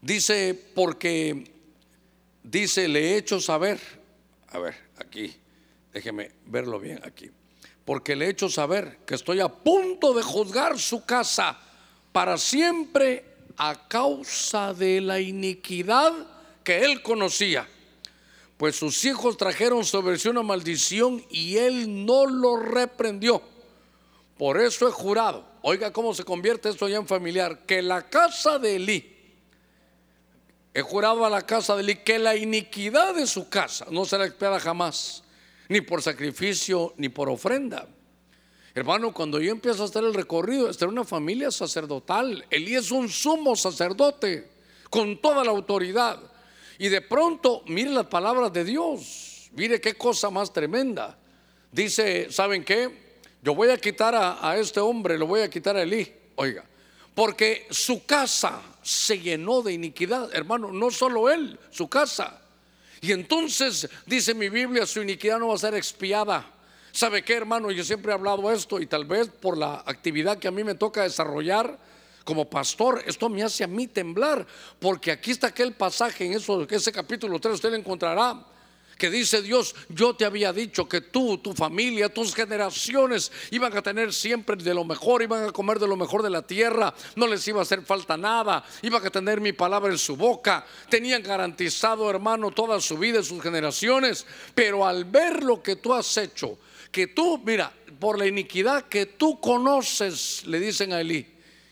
dice, 0.00 0.60
porque, 0.74 1.44
dice, 2.42 2.88
le 2.88 3.12
he 3.12 3.16
hecho 3.16 3.40
saber, 3.40 3.80
a 4.48 4.58
ver, 4.58 4.74
aquí, 4.98 5.34
déjeme 5.92 6.30
verlo 6.46 6.78
bien 6.78 7.00
aquí 7.04 7.30
porque 7.84 8.14
le 8.14 8.26
he 8.26 8.30
hecho 8.30 8.48
saber 8.48 8.98
que 9.06 9.14
estoy 9.14 9.40
a 9.40 9.48
punto 9.48 10.14
de 10.14 10.22
juzgar 10.22 10.78
su 10.78 11.04
casa 11.04 11.58
para 12.12 12.38
siempre 12.38 13.24
a 13.56 13.88
causa 13.88 14.72
de 14.72 15.00
la 15.00 15.20
iniquidad 15.20 16.12
que 16.62 16.84
él 16.84 17.02
conocía. 17.02 17.68
Pues 18.56 18.76
sus 18.76 19.04
hijos 19.04 19.36
trajeron 19.36 19.84
sobre 19.84 20.18
sí 20.18 20.28
una 20.28 20.42
maldición 20.42 21.24
y 21.30 21.56
él 21.56 22.06
no 22.06 22.26
lo 22.26 22.56
reprendió. 22.56 23.42
Por 24.38 24.60
eso 24.60 24.88
he 24.88 24.92
jurado, 24.92 25.44
oiga 25.62 25.92
cómo 25.92 26.14
se 26.14 26.24
convierte 26.24 26.68
esto 26.68 26.88
ya 26.88 26.96
en 26.96 27.06
familiar, 27.06 27.66
que 27.66 27.82
la 27.82 28.08
casa 28.08 28.58
de 28.58 28.76
Elí, 28.76 29.08
he 30.74 30.82
jurado 30.82 31.24
a 31.24 31.30
la 31.30 31.42
casa 31.42 31.74
de 31.74 31.82
Elí 31.82 31.96
que 31.96 32.18
la 32.18 32.36
iniquidad 32.36 33.14
de 33.14 33.26
su 33.26 33.48
casa 33.48 33.86
no 33.90 34.04
será 34.04 34.24
expiada 34.24 34.60
jamás 34.60 35.24
ni 35.72 35.80
por 35.80 36.02
sacrificio, 36.02 36.92
ni 36.98 37.08
por 37.08 37.30
ofrenda. 37.30 37.88
Hermano, 38.74 39.14
cuando 39.14 39.40
yo 39.40 39.50
empiezo 39.50 39.82
a 39.82 39.86
hacer 39.86 40.04
el 40.04 40.12
recorrido, 40.12 40.68
esta 40.68 40.84
era 40.84 40.92
una 40.92 41.04
familia 41.04 41.50
sacerdotal. 41.50 42.44
Elí 42.50 42.74
es 42.74 42.90
un 42.90 43.08
sumo 43.08 43.56
sacerdote 43.56 44.50
con 44.90 45.18
toda 45.22 45.42
la 45.42 45.50
autoridad. 45.50 46.20
Y 46.78 46.90
de 46.90 47.00
pronto, 47.00 47.62
mire 47.68 47.88
las 47.88 48.06
palabras 48.06 48.52
de 48.52 48.64
Dios. 48.64 49.50
Mire 49.52 49.80
qué 49.80 49.94
cosa 49.94 50.28
más 50.28 50.52
tremenda. 50.52 51.18
Dice, 51.70 52.30
¿saben 52.30 52.64
qué? 52.64 53.16
Yo 53.40 53.54
voy 53.54 53.70
a 53.70 53.78
quitar 53.78 54.14
a, 54.14 54.46
a 54.46 54.58
este 54.58 54.78
hombre, 54.78 55.16
lo 55.16 55.26
voy 55.26 55.40
a 55.40 55.48
quitar 55.48 55.74
a 55.74 55.82
Elí. 55.82 56.12
Oiga, 56.34 56.66
porque 57.14 57.66
su 57.70 58.04
casa 58.04 58.60
se 58.82 59.18
llenó 59.18 59.62
de 59.62 59.72
iniquidad. 59.72 60.34
Hermano, 60.34 60.70
no 60.70 60.90
solo 60.90 61.30
él, 61.30 61.58
su 61.70 61.88
casa. 61.88 62.41
Y 63.02 63.10
entonces 63.10 63.88
dice 64.06 64.32
mi 64.32 64.48
Biblia, 64.48 64.86
su 64.86 65.02
iniquidad 65.02 65.40
no 65.40 65.48
va 65.48 65.56
a 65.56 65.58
ser 65.58 65.74
expiada. 65.74 66.46
¿Sabe 66.92 67.24
qué, 67.24 67.34
hermano? 67.34 67.72
Yo 67.72 67.82
siempre 67.82 68.12
he 68.12 68.14
hablado 68.14 68.50
esto 68.52 68.80
y 68.80 68.86
tal 68.86 69.04
vez 69.04 69.28
por 69.28 69.58
la 69.58 69.82
actividad 69.84 70.38
que 70.38 70.46
a 70.46 70.52
mí 70.52 70.62
me 70.62 70.76
toca 70.76 71.02
desarrollar 71.02 71.76
como 72.24 72.48
pastor, 72.48 73.02
esto 73.04 73.28
me 73.28 73.42
hace 73.42 73.64
a 73.64 73.66
mí 73.66 73.88
temblar, 73.88 74.46
porque 74.78 75.10
aquí 75.10 75.32
está 75.32 75.48
aquel 75.48 75.72
pasaje 75.72 76.24
en 76.24 76.34
ese 76.70 76.92
capítulo 76.92 77.40
3 77.40 77.54
usted 77.54 77.70
lo 77.70 77.76
encontrará 77.76 78.46
que 78.98 79.10
dice 79.10 79.42
Dios, 79.42 79.74
yo 79.88 80.14
te 80.14 80.24
había 80.24 80.52
dicho 80.52 80.88
que 80.88 81.00
tú, 81.00 81.38
tu 81.38 81.54
familia, 81.54 82.08
tus 82.08 82.34
generaciones 82.34 83.32
iban 83.50 83.76
a 83.76 83.82
tener 83.82 84.12
siempre 84.12 84.56
de 84.56 84.74
lo 84.74 84.84
mejor, 84.84 85.22
iban 85.22 85.44
a 85.44 85.52
comer 85.52 85.78
de 85.78 85.88
lo 85.88 85.96
mejor 85.96 86.22
de 86.22 86.30
la 86.30 86.42
tierra, 86.42 86.94
no 87.16 87.26
les 87.26 87.46
iba 87.48 87.60
a 87.60 87.62
hacer 87.62 87.82
falta 87.82 88.16
nada, 88.16 88.64
iban 88.82 89.04
a 89.04 89.10
tener 89.10 89.40
mi 89.40 89.52
palabra 89.52 89.90
en 89.90 89.98
su 89.98 90.16
boca, 90.16 90.64
tenían 90.88 91.22
garantizado, 91.22 92.08
hermano, 92.10 92.50
toda 92.50 92.80
su 92.80 92.98
vida 92.98 93.20
y 93.20 93.24
sus 93.24 93.42
generaciones, 93.42 94.26
pero 94.54 94.86
al 94.86 95.04
ver 95.04 95.42
lo 95.42 95.62
que 95.62 95.76
tú 95.76 95.92
has 95.94 96.16
hecho, 96.16 96.58
que 96.90 97.08
tú, 97.08 97.40
mira, 97.44 97.72
por 97.98 98.18
la 98.18 98.26
iniquidad 98.26 98.88
que 98.88 99.06
tú 99.06 99.40
conoces, 99.40 100.46
le 100.46 100.60
dicen 100.60 100.92
a 100.92 101.00
Elí, 101.00 101.26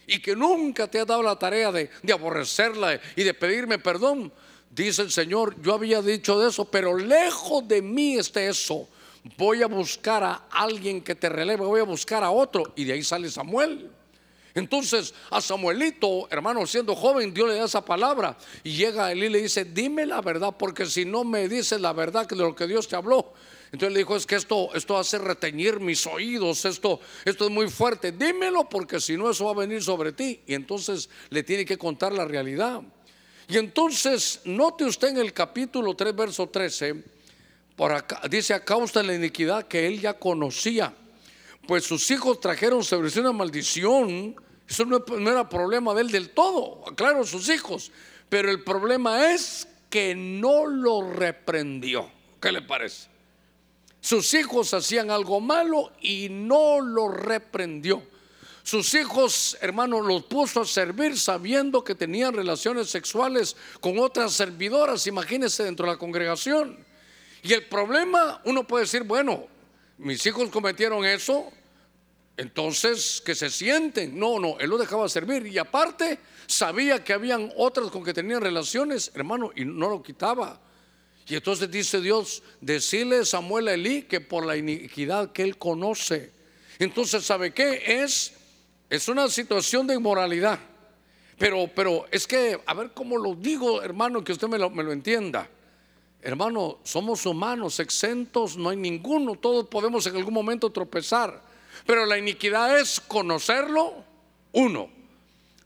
y 0.07 0.21
que 0.21 0.35
nunca 0.35 0.89
te 0.89 0.99
ha 0.99 1.05
dado 1.05 1.23
la 1.23 1.39
tarea 1.39 1.71
de, 1.71 1.91
de 2.03 2.13
aborrecerla 2.13 3.01
y 3.15 3.23
de 3.23 3.35
pedirme 3.35 3.79
perdón, 3.79 4.33
Dice 4.71 5.03
el 5.03 5.11
Señor, 5.11 5.61
yo 5.61 5.75
había 5.75 6.01
dicho 6.01 6.39
de 6.39 6.49
eso, 6.49 6.65
pero 6.65 6.97
lejos 6.97 7.67
de 7.67 7.83
mí 7.83 8.17
está 8.17 8.41
eso. 8.43 8.89
Voy 9.37 9.63
a 9.63 9.67
buscar 9.67 10.23
a 10.23 10.47
alguien 10.51 11.03
que 11.03 11.17
te 11.17 11.29
releve, 11.29 11.65
voy 11.65 11.81
a 11.81 11.85
buscar 11.85 12.23
a 12.23 12.31
otro. 12.31 12.73
Y 12.77 12.85
de 12.85 12.93
ahí 12.93 13.03
sale 13.03 13.29
Samuel. 13.29 13.91
Entonces 14.55 15.13
a 15.31 15.41
Samuelito, 15.41 16.29
hermano, 16.31 16.67
siendo 16.67 16.95
joven, 16.95 17.35
Dios 17.35 17.49
le 17.49 17.57
da 17.57 17.65
esa 17.65 17.85
palabra. 17.85 18.37
Y 18.63 18.73
llega 18.73 19.11
él 19.11 19.25
y 19.25 19.29
le 19.29 19.43
dice, 19.43 19.65
dime 19.65 20.07
la 20.07 20.21
verdad, 20.21 20.55
porque 20.57 20.87
si 20.87 21.05
no 21.05 21.25
me 21.25 21.49
dices 21.49 21.81
la 21.81 21.93
verdad 21.93 22.29
de 22.29 22.37
lo 22.37 22.55
que 22.55 22.69
Dios 22.69 22.87
te 22.87 22.95
habló. 22.95 23.33
Entonces 23.73 23.93
le 23.93 23.99
dijo, 24.01 24.17
es 24.17 24.27
que 24.27 24.35
esto, 24.37 24.75
esto 24.75 24.99
hace 24.99 25.19
reteñir 25.19 25.79
mis 25.79 26.05
oídos, 26.07 26.65
esto, 26.65 27.01
esto 27.25 27.45
es 27.45 27.51
muy 27.51 27.69
fuerte. 27.69 28.13
Dímelo, 28.13 28.69
porque 28.69 29.01
si 29.01 29.17
no, 29.17 29.31
eso 29.31 29.45
va 29.45 29.53
a 29.53 29.67
venir 29.67 29.83
sobre 29.83 30.13
ti. 30.13 30.41
Y 30.47 30.55
entonces 30.55 31.09
le 31.29 31.43
tiene 31.43 31.65
que 31.65 31.79
contar 31.79 32.13
la 32.13 32.25
realidad. 32.25 32.83
Y 33.51 33.59
entonces, 33.59 34.43
note 34.45 34.85
usted 34.85 35.09
en 35.09 35.19
el 35.19 35.33
capítulo 35.33 35.97
3, 35.97 36.15
verso 36.15 36.49
13, 36.49 37.03
por 37.75 37.91
acá, 37.91 38.21
dice 38.31 38.55
a 38.55 38.65
causa 38.65 39.01
de 39.01 39.09
la 39.09 39.15
iniquidad 39.17 39.67
que 39.67 39.89
él 39.89 40.01
ya 40.01 40.15
conocía, 40.15 40.95
pues 41.67 41.83
sus 41.83 42.09
hijos 42.13 42.39
trajeron 42.39 42.85
sobre 42.85 43.11
sí 43.11 43.19
una 43.19 43.33
maldición. 43.33 44.37
Eso 44.69 44.85
no, 44.85 45.03
era 45.29 45.49
problema 45.49 45.93
de 45.95 46.03
él 46.03 46.13
del 46.13 46.31
todo, 46.31 46.81
claro, 46.95 47.25
sus 47.25 47.49
hijos, 47.49 47.91
pero 48.29 48.53
el 48.53 48.63
problema 48.63 49.33
es 49.33 49.67
que 49.89 50.15
no 50.15 50.67
lo 50.67 51.11
reprendió. 51.11 52.09
¿Qué 52.41 52.53
le 52.53 52.63
parece? 52.63 53.09
Sus 54.01 54.33
hijos 54.35 54.73
hacían 54.75 55.11
algo 55.11 55.41
malo 55.41 55.91
y 56.01 56.29
no 56.31 56.81
lo 56.81 57.09
reprendió. 57.09 58.01
Sus 58.71 58.95
hijos, 58.95 59.59
hermanos, 59.61 60.07
los 60.07 60.23
puso 60.27 60.61
a 60.61 60.65
servir 60.65 61.19
sabiendo 61.19 61.83
que 61.83 61.97
tenían 61.97 62.33
relaciones 62.33 62.89
sexuales 62.89 63.57
con 63.81 63.99
otras 63.99 64.33
servidoras, 64.33 65.09
imagínense 65.09 65.65
dentro 65.65 65.87
de 65.87 65.93
la 65.95 65.99
congregación. 65.99 66.79
Y 67.43 67.53
el 67.53 67.67
problema, 67.67 68.41
uno 68.45 68.65
puede 68.65 68.85
decir, 68.85 69.03
bueno, 69.03 69.49
mis 69.99 70.25
hijos 70.25 70.51
cometieron 70.51 71.05
eso, 71.05 71.51
entonces 72.37 73.21
que 73.27 73.35
se 73.35 73.51
sienten. 73.51 74.17
No, 74.17 74.39
no, 74.39 74.57
él 74.61 74.71
lo 74.71 74.79
dejaba 74.79 75.09
servir. 75.09 75.49
Y 75.49 75.59
aparte, 75.59 76.21
sabía 76.47 77.03
que 77.03 77.13
habían 77.13 77.51
otras 77.57 77.91
con 77.91 78.05
que 78.05 78.15
tenían 78.15 78.41
relaciones, 78.41 79.11
hermano, 79.17 79.51
y 79.57 79.65
no 79.65 79.91
lo 79.91 80.01
quitaba. 80.01 80.61
Y 81.27 81.35
entonces 81.35 81.69
dice 81.73 82.01
Dios, 82.01 82.41
decirle 82.61 83.25
Samuel 83.25 83.67
a 83.67 83.75
Elí 83.75 84.03
que 84.03 84.21
por 84.21 84.47
la 84.47 84.57
iniquidad 84.57 85.33
que 85.33 85.43
él 85.43 85.59
conoce. 85.59 86.31
Entonces, 86.79 87.25
¿sabe 87.25 87.53
qué? 87.53 87.83
Es 88.05 88.35
es 88.91 89.07
una 89.07 89.29
situación 89.29 89.87
de 89.87 89.95
inmoralidad. 89.95 90.59
Pero, 91.39 91.71
pero 91.75 92.07
es 92.11 92.27
que, 92.27 92.61
a 92.67 92.75
ver 92.75 92.91
cómo 92.93 93.17
lo 93.17 93.35
digo, 93.35 93.81
hermano, 93.83 94.23
que 94.23 94.33
usted 94.33 94.49
me 94.49 94.59
lo, 94.59 94.93
entienda. 94.93 95.49
Hermano, 96.21 96.81
somos 96.83 97.25
humanos, 97.25 97.81
exentos, 97.81 98.59
no 98.59 98.69
hay 98.69 98.77
ninguno, 98.77 99.37
todos 99.37 99.69
podemos 99.69 100.07
en 100.07 100.17
algún 100.17 100.35
momento 100.35 100.69
tropezar. 100.71 101.41
Pero 101.87 102.05
la 102.05 102.19
iniquidad 102.19 102.79
es 102.79 103.01
conocerlo, 103.01 104.05
uno, 104.53 104.91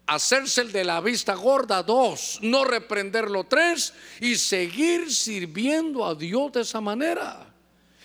hacerse 0.06 0.60
el 0.60 0.70
de 0.70 0.84
la 0.84 1.00
vista 1.00 1.34
gorda, 1.34 1.82
dos, 1.82 2.38
no 2.42 2.64
reprenderlo, 2.64 3.44
tres, 3.44 3.94
y 4.20 4.36
seguir 4.36 5.12
sirviendo 5.12 6.06
a 6.06 6.14
Dios 6.14 6.52
de 6.52 6.60
esa 6.60 6.80
manera. 6.80 7.52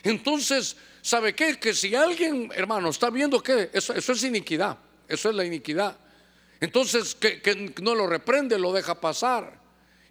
Entonces, 0.01 0.75
¿sabe 1.03 1.35
qué? 1.35 1.59
Que 1.59 1.75
si 1.75 1.93
alguien, 1.93 2.51
hermano, 2.55 2.89
está 2.89 3.11
viendo 3.11 3.43
que 3.43 3.69
eso 3.73 3.93
es 3.93 4.23
iniquidad, 4.23 4.75
eso 5.09 5.29
es 5.29 5.35
la 5.35 5.43
iniquidad. 5.43 5.97
Entonces, 6.61 7.15
que, 7.15 7.73
no 7.81 7.95
lo 7.95 8.07
reprende, 8.07 8.59
lo 8.59 8.71
deja 8.71 8.99
pasar. 8.99 9.59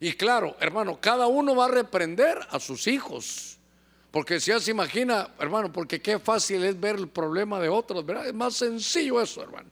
Y 0.01 0.13
claro, 0.13 0.57
hermano, 0.61 0.99
cada 1.01 1.27
uno 1.27 1.55
va 1.55 1.67
a 1.67 1.69
reprender 1.69 2.39
a 2.51 2.59
sus 2.59 2.87
hijos. 2.87 3.59
Porque 4.11 4.41
si 4.41 4.51
ya 4.51 4.61
se 4.61 4.71
imagina, 4.71 5.29
hermano, 5.39 5.73
porque 5.73 6.01
qué 6.01 6.19
fácil 6.19 6.65
es 6.65 6.79
ver 6.79 6.97
el 6.97 7.09
problema 7.09 7.61
de 7.61 7.69
otros, 7.69 8.05
¿verdad? 8.05 8.27
Es 8.27 8.35
más 8.35 8.55
sencillo 8.55 9.21
eso, 9.21 9.43
hermano. 9.43 9.69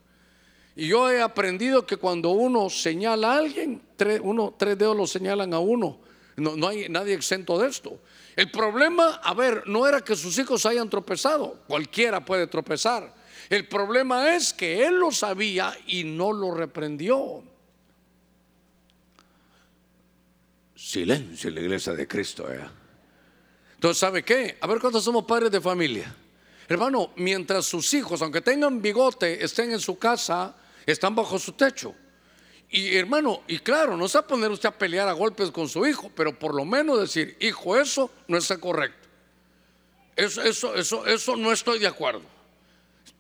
Y 0.74 0.88
yo 0.88 1.10
he 1.10 1.22
aprendido 1.22 1.86
que 1.86 1.96
cuando 1.96 2.30
uno 2.30 2.68
señala 2.68 3.32
a 3.32 3.38
alguien, 3.38 3.80
tres, 3.96 4.20
uno, 4.22 4.54
tres 4.58 4.76
dedos 4.76 4.96
lo 4.96 5.06
señalan 5.06 5.54
a 5.54 5.58
uno. 5.58 5.98
No, 6.36 6.54
no 6.54 6.68
hay 6.68 6.86
nadie 6.90 7.14
exento 7.14 7.58
de 7.58 7.68
esto. 7.68 7.98
El 8.36 8.50
problema, 8.50 9.20
a 9.24 9.32
ver, 9.32 9.66
no 9.66 9.88
era 9.88 10.02
que 10.02 10.14
sus 10.14 10.36
hijos 10.36 10.66
hayan 10.66 10.90
tropezado. 10.90 11.58
Cualquiera 11.66 12.22
puede 12.22 12.46
tropezar. 12.46 13.15
El 13.48 13.68
problema 13.68 14.34
es 14.34 14.52
que 14.52 14.86
él 14.86 14.96
lo 14.96 15.12
sabía 15.12 15.76
y 15.86 16.04
no 16.04 16.32
lo 16.32 16.52
reprendió. 16.52 17.44
Silencio 20.74 21.48
en 21.48 21.54
la 21.54 21.60
iglesia 21.60 21.92
de 21.92 22.08
Cristo. 22.08 22.52
¿eh? 22.52 22.60
Entonces, 23.74 23.98
¿sabe 23.98 24.24
qué? 24.24 24.58
A 24.60 24.66
ver 24.66 24.80
cuántos 24.80 25.04
somos 25.04 25.24
padres 25.24 25.50
de 25.50 25.60
familia. 25.60 26.14
Hermano, 26.68 27.12
mientras 27.16 27.66
sus 27.66 27.94
hijos, 27.94 28.20
aunque 28.22 28.40
tengan 28.40 28.82
bigote, 28.82 29.44
estén 29.44 29.70
en 29.72 29.80
su 29.80 29.98
casa, 29.98 30.56
están 30.84 31.14
bajo 31.14 31.38
su 31.38 31.52
techo. 31.52 31.94
Y 32.68 32.96
hermano, 32.96 33.42
y 33.46 33.60
claro, 33.60 33.96
no 33.96 34.08
se 34.08 34.18
va 34.18 34.24
a 34.24 34.26
poner 34.26 34.50
usted 34.50 34.68
a 34.68 34.76
pelear 34.76 35.08
a 35.08 35.12
golpes 35.12 35.52
con 35.52 35.68
su 35.68 35.86
hijo, 35.86 36.10
pero 36.14 36.36
por 36.36 36.52
lo 36.52 36.64
menos 36.64 36.98
decir, 36.98 37.36
hijo, 37.38 37.76
eso 37.76 38.10
no 38.26 38.36
está 38.38 38.58
correcto. 38.58 39.08
Eso, 40.16 40.42
eso, 40.42 40.74
eso, 40.74 41.06
eso 41.06 41.36
no 41.36 41.52
estoy 41.52 41.78
de 41.78 41.86
acuerdo. 41.86 42.35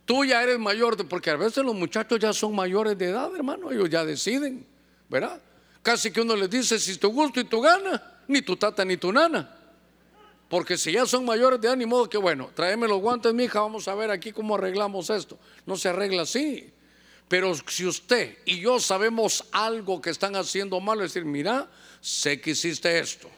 Tú 0.06 0.24
ya 0.24 0.42
eres 0.42 0.58
mayor, 0.58 0.96
de, 0.96 1.04
porque 1.04 1.30
a 1.30 1.36
veces 1.36 1.64
los 1.64 1.74
muchachos 1.74 2.18
ya 2.20 2.32
son 2.32 2.54
mayores 2.54 2.96
de 2.96 3.06
edad, 3.06 3.28
hermano, 3.34 3.72
ellos 3.72 3.90
ya 3.90 4.04
deciden, 4.04 4.64
¿verdad? 5.08 5.42
Casi 5.82 6.12
que 6.12 6.20
uno 6.20 6.36
les 6.36 6.48
dice, 6.48 6.78
si 6.78 6.96
tu 6.96 7.10
gusto 7.10 7.40
y 7.40 7.44
tu 7.44 7.60
gana, 7.60 8.20
ni 8.28 8.40
tu 8.40 8.56
tata 8.56 8.84
ni 8.84 8.96
tu 8.96 9.12
nana. 9.12 9.52
Porque 10.48 10.78
si 10.78 10.92
ya 10.92 11.06
son 11.06 11.24
mayores 11.24 11.60
de 11.60 11.66
edad, 11.66 11.76
ni 11.76 11.86
modo 11.86 12.08
que 12.08 12.18
bueno, 12.18 12.50
tráeme 12.54 12.86
los 12.86 13.00
guantes, 13.00 13.34
mija, 13.34 13.60
vamos 13.60 13.88
a 13.88 13.94
ver 13.96 14.12
aquí 14.12 14.30
cómo 14.30 14.54
arreglamos 14.54 15.10
esto. 15.10 15.38
No 15.66 15.76
se 15.76 15.88
arregla 15.88 16.22
así. 16.22 16.72
Pero 17.28 17.52
si 17.66 17.84
usted 17.84 18.38
y 18.44 18.60
yo 18.60 18.78
sabemos 18.78 19.44
algo 19.50 20.00
que 20.00 20.10
están 20.10 20.36
haciendo 20.36 20.78
mal, 20.78 21.00
es 21.00 21.12
decir, 21.12 21.24
mira, 21.24 21.68
sé 22.00 22.40
que 22.40 22.52
hiciste 22.52 23.00
esto. 23.00 23.28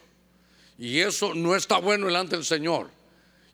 Y 0.78 1.00
eso 1.00 1.32
no 1.32 1.56
está 1.56 1.78
bueno 1.78 2.06
delante 2.06 2.37
del 2.37 2.44
Señor. 2.44 2.90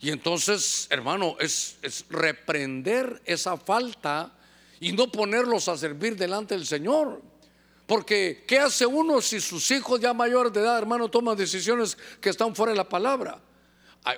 Y 0.00 0.10
entonces, 0.10 0.86
hermano, 0.90 1.36
es, 1.40 1.76
reprender 2.10 3.22
esa 3.24 3.56
falta 3.56 4.32
y 4.80 4.92
no 4.92 5.10
ponerlos 5.10 5.68
a 5.68 5.76
servir 5.76 6.16
delante 6.16 6.54
del 6.54 6.66
Señor. 6.66 7.22
Porque, 7.86 8.44
¿qué 8.46 8.58
hace 8.58 8.86
uno 8.86 9.20
si 9.20 9.40
sus 9.40 9.70
hijos 9.70 10.00
ya 10.00 10.12
mayores 10.14 10.52
de 10.52 10.60
edad, 10.60 10.78
hermano, 10.78 11.08
toman 11.08 11.36
decisiones 11.36 11.96
que 12.20 12.30
están 12.30 12.54
fuera 12.54 12.72
de 12.72 12.78
la 12.78 12.88
palabra? 12.88 13.40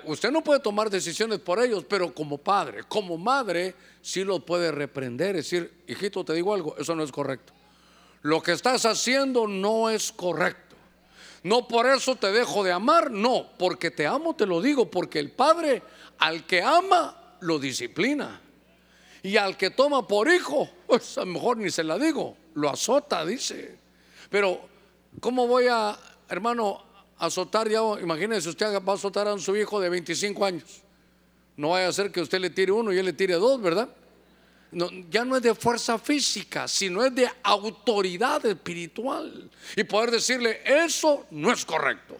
Usted 0.05 0.31
no 0.31 0.43
puede 0.43 0.59
tomar 0.59 0.89
decisiones 0.89 1.39
por 1.39 1.63
ellos, 1.63 1.85
pero 1.87 2.13
como 2.13 2.37
padre, 2.37 2.83
como 2.83 3.17
madre, 3.17 3.73
sí 4.01 4.25
lo 4.25 4.45
puede 4.45 4.71
reprender. 4.71 5.35
Decir, 5.35 5.83
hijito, 5.87 6.25
te 6.25 6.33
digo 6.33 6.53
algo, 6.53 6.75
eso 6.77 6.93
no 6.93 7.03
es 7.03 7.11
correcto. 7.11 7.53
Lo 8.21 8.41
que 8.41 8.51
estás 8.51 8.85
haciendo 8.85 9.47
no 9.47 9.89
es 9.89 10.11
correcto. 10.11 10.66
No 11.43 11.67
por 11.67 11.85
eso 11.85 12.15
te 12.15 12.31
dejo 12.31 12.63
de 12.63 12.71
amar, 12.71 13.11
no, 13.11 13.47
porque 13.57 13.91
te 13.91 14.07
amo, 14.07 14.35
te 14.35 14.45
lo 14.45 14.61
digo, 14.61 14.89
porque 14.89 15.19
el 15.19 15.31
Padre 15.31 15.81
al 16.19 16.45
que 16.45 16.61
ama 16.61 17.35
lo 17.41 17.59
disciplina. 17.59 18.41
Y 19.23 19.37
al 19.37 19.57
que 19.57 19.71
toma 19.71 20.07
por 20.07 20.29
hijo, 20.29 20.69
pues 20.87 21.17
a 21.17 21.21
lo 21.21 21.27
mejor 21.27 21.57
ni 21.57 21.69
se 21.69 21.83
la 21.83 21.97
digo, 21.97 22.37
lo 22.53 22.69
azota, 22.69 23.25
dice. 23.25 23.77
Pero, 24.29 24.61
¿cómo 25.19 25.47
voy 25.47 25.67
a, 25.69 25.97
hermano, 26.29 26.83
azotar 27.17 27.69
ya? 27.69 27.81
Imagínese, 28.01 28.49
usted 28.49 28.67
va 28.83 28.93
a 28.93 28.95
azotar 28.95 29.27
a 29.27 29.37
su 29.37 29.55
hijo 29.55 29.79
de 29.79 29.89
25 29.89 30.45
años. 30.45 30.81
No 31.55 31.69
vaya 31.69 31.87
a 31.87 31.93
ser 31.93 32.11
que 32.11 32.21
usted 32.21 32.39
le 32.39 32.51
tire 32.51 32.71
uno 32.71 32.93
y 32.93 32.97
él 32.99 33.05
le 33.05 33.13
tire 33.13 33.33
dos, 33.35 33.61
¿verdad? 33.61 33.89
Ya 35.09 35.23
no 35.23 35.37
es 35.37 35.41
de 35.41 35.55
fuerza 35.55 35.97
física, 35.97 36.67
sino 36.67 37.03
es 37.03 37.13
de 37.15 37.29
autoridad 37.43 38.45
espiritual. 38.45 39.49
Y 39.75 39.83
poder 39.83 40.11
decirle, 40.11 40.61
eso 40.65 41.25
no 41.31 41.51
es 41.51 41.65
correcto. 41.65 42.17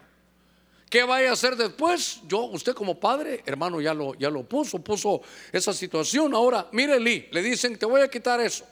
¿Qué 0.90 1.04
vaya 1.04 1.32
a 1.32 1.34
hacer 1.34 1.58
después? 1.58 2.22
Yo, 2.28 2.44
usted 2.44 2.74
como 2.74 2.98
padre, 2.98 3.44
hermano, 3.46 3.82
ya 3.82 3.94
lo, 3.94 4.14
ya 4.16 4.30
lo 4.30 4.44
puso, 4.44 4.80
puso 4.80 5.22
esa 5.52 5.74
situación. 5.74 6.34
Ahora, 6.34 6.68
mire, 6.72 6.98
Lee, 7.00 7.28
le 7.32 7.42
dicen, 7.42 7.78
te 7.78 7.86
voy 7.86 8.02
a 8.02 8.08
quitar 8.08 8.40
eso. 8.40 8.66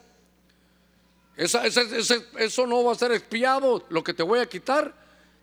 eso 1.35 2.67
no 2.67 2.83
va 2.85 2.93
a 2.93 2.95
ser 2.95 3.11
expiado, 3.11 3.85
lo 3.89 4.01
que 4.01 4.13
te 4.13 4.23
voy 4.23 4.39
a 4.39 4.45
quitar, 4.45 4.93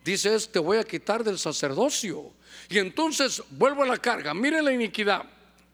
dice 0.03 0.35
es, 0.35 0.51
te 0.51 0.59
voy 0.59 0.79
a 0.79 0.85
quitar 0.85 1.23
del 1.23 1.38
sacerdocio. 1.38 2.33
Y 2.71 2.79
entonces 2.79 3.42
vuelvo 3.51 3.83
a 3.83 3.87
la 3.87 3.99
carga, 3.99 4.33
mire 4.33 4.62
la 4.62 4.73
iniquidad. 4.73 5.25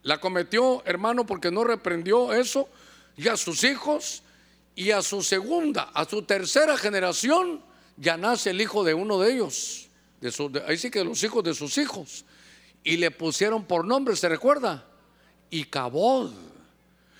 La 0.02 0.20
cometió, 0.20 0.82
hermano, 0.84 1.26
porque 1.26 1.50
no 1.50 1.64
reprendió 1.64 2.32
eso, 2.32 2.68
y 3.16 3.28
a 3.28 3.36
sus 3.36 3.64
hijos, 3.64 4.22
y 4.74 4.92
a 4.92 5.02
su 5.02 5.22
segunda, 5.22 5.90
a 5.92 6.04
su 6.04 6.22
tercera 6.22 6.76
generación, 6.76 7.62
ya 7.96 8.16
nace 8.16 8.50
el 8.50 8.60
hijo 8.60 8.84
de 8.84 8.94
uno 8.94 9.18
de 9.18 9.34
ellos. 9.34 9.88
De 10.20 10.62
ahí 10.66 10.78
sí 10.78 10.90
que 10.90 11.04
los 11.04 11.22
hijos 11.22 11.42
de 11.42 11.54
sus 11.54 11.78
hijos. 11.78 12.24
Y 12.84 12.96
le 12.96 13.10
pusieron 13.10 13.64
por 13.64 13.84
nombre, 13.84 14.14
¿se 14.16 14.28
recuerda? 14.28 14.86
Y 15.50 15.64
Cabod. 15.64 16.32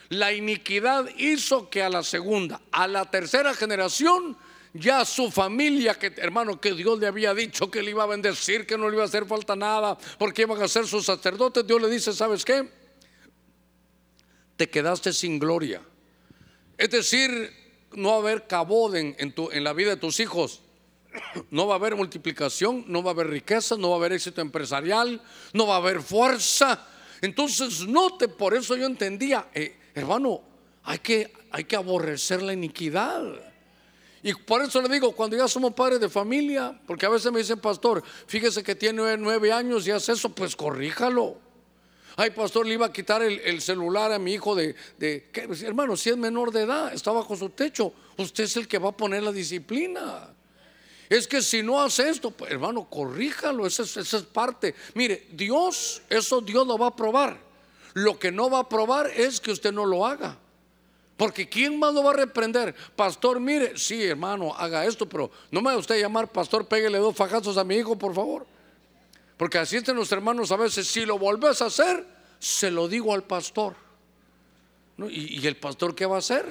La 0.09 0.33
iniquidad 0.33 1.07
hizo 1.19 1.69
que 1.69 1.83
a 1.83 1.91
la 1.91 2.03
segunda, 2.03 2.61
a 2.73 2.87
la 2.87 3.11
tercera 3.11 3.55
generación, 3.55 4.37
ya 4.79 5.05
su 5.05 5.31
familia, 5.31 5.95
que 5.95 6.13
hermano, 6.17 6.61
que 6.61 6.73
Dios 6.73 6.99
le 6.99 7.07
había 7.07 7.35
dicho 7.35 7.71
que 7.71 7.83
le 7.83 7.91
iba 7.91 8.05
a 8.05 8.07
bendecir, 8.07 8.67
que 8.67 8.79
no 8.79 8.89
le 8.89 8.97
iba 8.97 9.05
a 9.05 9.07
hacer 9.07 9.27
falta 9.27 9.57
nada, 9.57 9.97
porque 10.19 10.43
iban 10.43 10.61
a 10.63 10.69
ser 10.69 10.87
sus 10.87 11.05
sacerdotes, 11.05 11.67
Dios 11.67 11.81
le 11.81 11.89
dice, 11.89 12.13
¿sabes 12.13 12.45
qué? 12.45 12.69
Te 14.57 14.69
quedaste 14.69 15.13
sin 15.13 15.39
gloria. 15.39 15.83
Es 16.77 16.91
decir, 16.91 17.53
no 17.93 18.11
va 18.11 18.15
a 18.17 18.19
haber 18.19 18.47
cabod 18.47 18.97
en, 18.97 19.17
en 19.19 19.65
la 19.65 19.73
vida 19.73 19.91
de 19.91 19.97
tus 19.97 20.21
hijos. 20.21 20.63
No 21.51 21.67
va 21.67 21.75
a 21.75 21.79
haber 21.79 21.97
multiplicación, 21.97 22.85
no 22.87 23.03
va 23.03 23.11
a 23.11 23.15
haber 23.15 23.29
riqueza, 23.29 23.77
no 23.77 23.91
va 23.91 23.97
a 23.97 23.99
haber 23.99 24.13
éxito 24.13 24.41
empresarial, 24.41 25.23
no 25.53 25.67
va 25.67 25.75
a 25.75 25.79
haber 25.79 26.03
fuerza. 26.03 26.87
Entonces, 27.21 27.87
note, 27.87 28.29
por 28.29 28.55
eso 28.55 28.77
yo 28.77 28.87
entendía, 28.87 29.49
eh, 29.55 29.77
hermano, 29.95 30.43
hay 30.85 30.99
que 30.99 31.77
aborrecer 31.77 32.43
la 32.43 32.53
iniquidad. 32.53 33.49
Y 34.23 34.35
por 34.35 34.63
eso 34.63 34.83
le 34.83 34.89
digo, 34.89 35.13
cuando 35.13 35.37
ya 35.37 35.47
somos 35.47 35.73
padres 35.75 36.01
de 36.01 36.09
familia, 36.09 36.79
porque 36.87 37.07
a 37.07 37.09
veces 37.09 37.31
me 37.31 37.39
dicen, 37.39 37.61
pastor, 37.61 38.03
fíjese 38.27 38.63
que 38.63 38.75
tiene 38.75 39.17
nueve 39.17 39.53
años 39.53 39.87
y 39.87 39.91
hace 39.91 40.13
eso, 40.13 40.31
pues 40.31 40.57
corríjalo. 40.57 41.39
Ay, 42.17 42.31
pastor, 42.31 42.67
le 42.67 42.75
iba 42.75 42.87
a 42.87 42.93
quitar 42.93 43.23
el, 43.23 43.61
celular 43.61 44.11
a 44.13 44.19
mi 44.19 44.35
hijo 44.35 44.57
de, 44.57 44.75
de 44.97 45.31
hermano, 45.63 45.97
si 45.97 46.11
es 46.11 46.17
menor 46.17 46.51
de 46.51 46.63
edad, 46.63 46.93
está 46.93 47.13
bajo 47.13 47.37
su 47.37 47.51
techo, 47.51 47.93
usted 48.17 48.45
es 48.45 48.57
el 48.57 48.67
que 48.67 48.79
va 48.79 48.89
a 48.89 48.97
poner 48.97 49.23
la 49.23 49.31
disciplina. 49.31 50.35
Es 51.09 51.29
que 51.29 51.41
si 51.41 51.63
no 51.63 51.81
hace 51.81 52.09
esto, 52.09 52.33
pues, 52.33 52.51
hermano, 52.51 52.91
corríjalo, 52.91 53.67
esa 53.67 53.85
es, 53.85 53.97
esa 53.97 54.17
es 54.17 54.25
parte. 54.25 54.75
Mire, 54.95 55.29
Dios, 55.31 56.03
eso 56.11 56.41
Dios 56.41 56.67
lo 56.67 56.77
va 56.77 56.89
a 56.89 56.97
probar. 56.97 57.39
Lo 57.95 58.19
que 58.19 58.31
no 58.31 58.51
va 58.51 58.61
a 58.61 58.69
probar 58.69 59.07
es 59.07 59.41
que 59.41 59.53
usted 59.53 59.73
no 59.73 59.87
lo 59.87 60.05
haga. 60.05 60.39
Porque 61.19 61.49
¿quién 61.49 61.77
más 61.81 61.93
lo 61.93 62.05
va 62.05 62.13
a 62.13 62.15
reprender? 62.15 62.73
Pastor, 62.95 63.41
mire, 63.41 63.77
sí, 63.77 64.05
hermano, 64.05 64.55
haga 64.55 64.87
esto, 64.87 65.09
pero 65.09 65.33
no 65.51 65.61
me 65.61 65.73
va 65.73 65.77
usted 65.77 66.01
llamar, 66.01 66.29
pastor, 66.29 66.69
pégale 66.69 66.97
dos 66.99 67.17
fajazos 67.17 67.59
a 67.59 67.65
mi 67.65 67.75
hijo, 67.75 67.99
por 67.99 68.15
favor. 68.15 68.47
Porque 69.37 69.59
así 69.59 69.79
están 69.79 69.97
los 69.97 70.13
hermanos 70.13 70.53
a 70.53 70.57
veces, 70.57 70.87
si 70.87 71.05
lo 71.05 71.19
volvés 71.19 71.61
a 71.61 71.67
hacer, 71.67 72.07
se 72.39 72.71
lo 72.71 72.87
digo 72.87 73.13
al 73.13 73.25
pastor. 73.25 73.75
¿Y, 75.11 75.45
el 75.45 75.57
pastor 75.57 75.93
qué 75.97 76.07
va 76.07 76.17
a 76.17 76.19
hacer? 76.21 76.47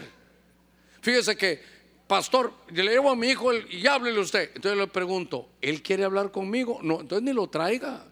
Fíjese 0.99 1.37
que, 1.37 1.63
pastor, 2.05 2.51
le 2.69 2.83
llevo 2.83 3.09
a 3.09 3.15
mi 3.15 3.27
hijo 3.27 3.53
y 3.53 3.87
háblele 3.87 4.19
usted. 4.19 4.51
Entonces 4.53 4.77
le 4.77 4.87
pregunto, 4.87 5.47
¿él 5.61 5.81
quiere 5.81 6.03
hablar 6.03 6.29
conmigo? 6.29 6.79
No, 6.83 6.99
entonces 6.99 7.23
ni 7.23 7.31
lo 7.31 7.47
traiga. 7.47 8.03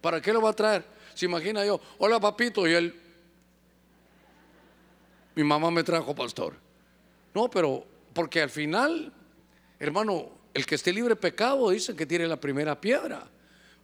¿Para 0.00 0.22
qué 0.22 0.32
lo 0.32 0.40
va 0.40 0.50
a 0.50 0.54
traer? 0.54 0.86
Se 1.12 1.26
imagina 1.26 1.66
yo, 1.66 1.78
hola 1.98 2.18
papito, 2.18 2.66
y 2.66 2.72
él, 2.72 2.98
mi 5.38 5.44
mamá 5.44 5.70
me 5.70 5.84
trajo 5.84 6.16
pastor. 6.16 6.54
No, 7.32 7.48
pero 7.48 7.86
porque 8.12 8.42
al 8.42 8.50
final, 8.50 9.12
hermano, 9.78 10.30
el 10.52 10.66
que 10.66 10.74
esté 10.74 10.92
libre 10.92 11.10
de 11.10 11.20
pecado 11.20 11.70
dicen 11.70 11.96
que 11.96 12.06
tiene 12.06 12.26
la 12.26 12.40
primera 12.40 12.80
piedra. 12.80 13.24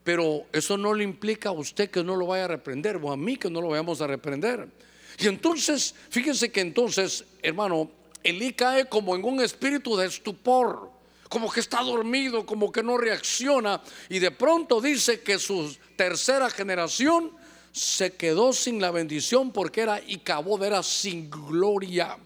Pero 0.03 0.47
eso 0.53 0.77
no 0.77 0.93
le 0.93 1.05
implica 1.05 1.51
a 1.51 1.53
usted 1.53 1.91
que 1.91 2.03
no 2.03 2.17
lo 2.17 2.27
vaya 2.27 2.47
a 2.47 2.49
reprender 2.49 2.97
o 2.97 3.13
a 3.13 3.17
mí 3.17 3.37
que 3.37 3.49
no 3.49 3.61
lo 3.61 3.69
vayamos 3.69 4.01
a 4.01 4.09
reprender. 4.09 4.69
Y 5.17 5.29
entonces, 5.29 5.95
fíjense 6.11 6.51
que 6.51 6.61
entonces, 6.61 7.25
hermano, 7.41 7.89
Elí 8.25 8.53
cae 8.55 8.89
como 8.89 9.15
en 9.15 9.25
un 9.25 9.41
espíritu 9.41 9.97
de 9.97 10.07
estupor, 10.07 10.91
como 11.29 11.53
que 11.53 11.61
está 11.61 11.83
dormido, 11.83 12.45
como 12.45 12.73
que 12.73 12.83
no 12.83 12.99
reacciona. 12.99 13.81
Y 14.09 14.19
de 14.19 14.33
pronto 14.33 14.81
dice 14.81 15.21
que 15.21 15.39
su 15.39 15.73
tercera 15.95 16.51
generación 16.51 17.31
se 17.75 18.13
quedó 18.13 18.53
sin 18.53 18.81
la 18.81 18.93
bendición 18.93 19.51
porque 19.51 19.81
era 19.81 20.01
y 20.01 20.23
era 20.63 20.83
sin 20.85 21.29
gloria. 21.29 22.17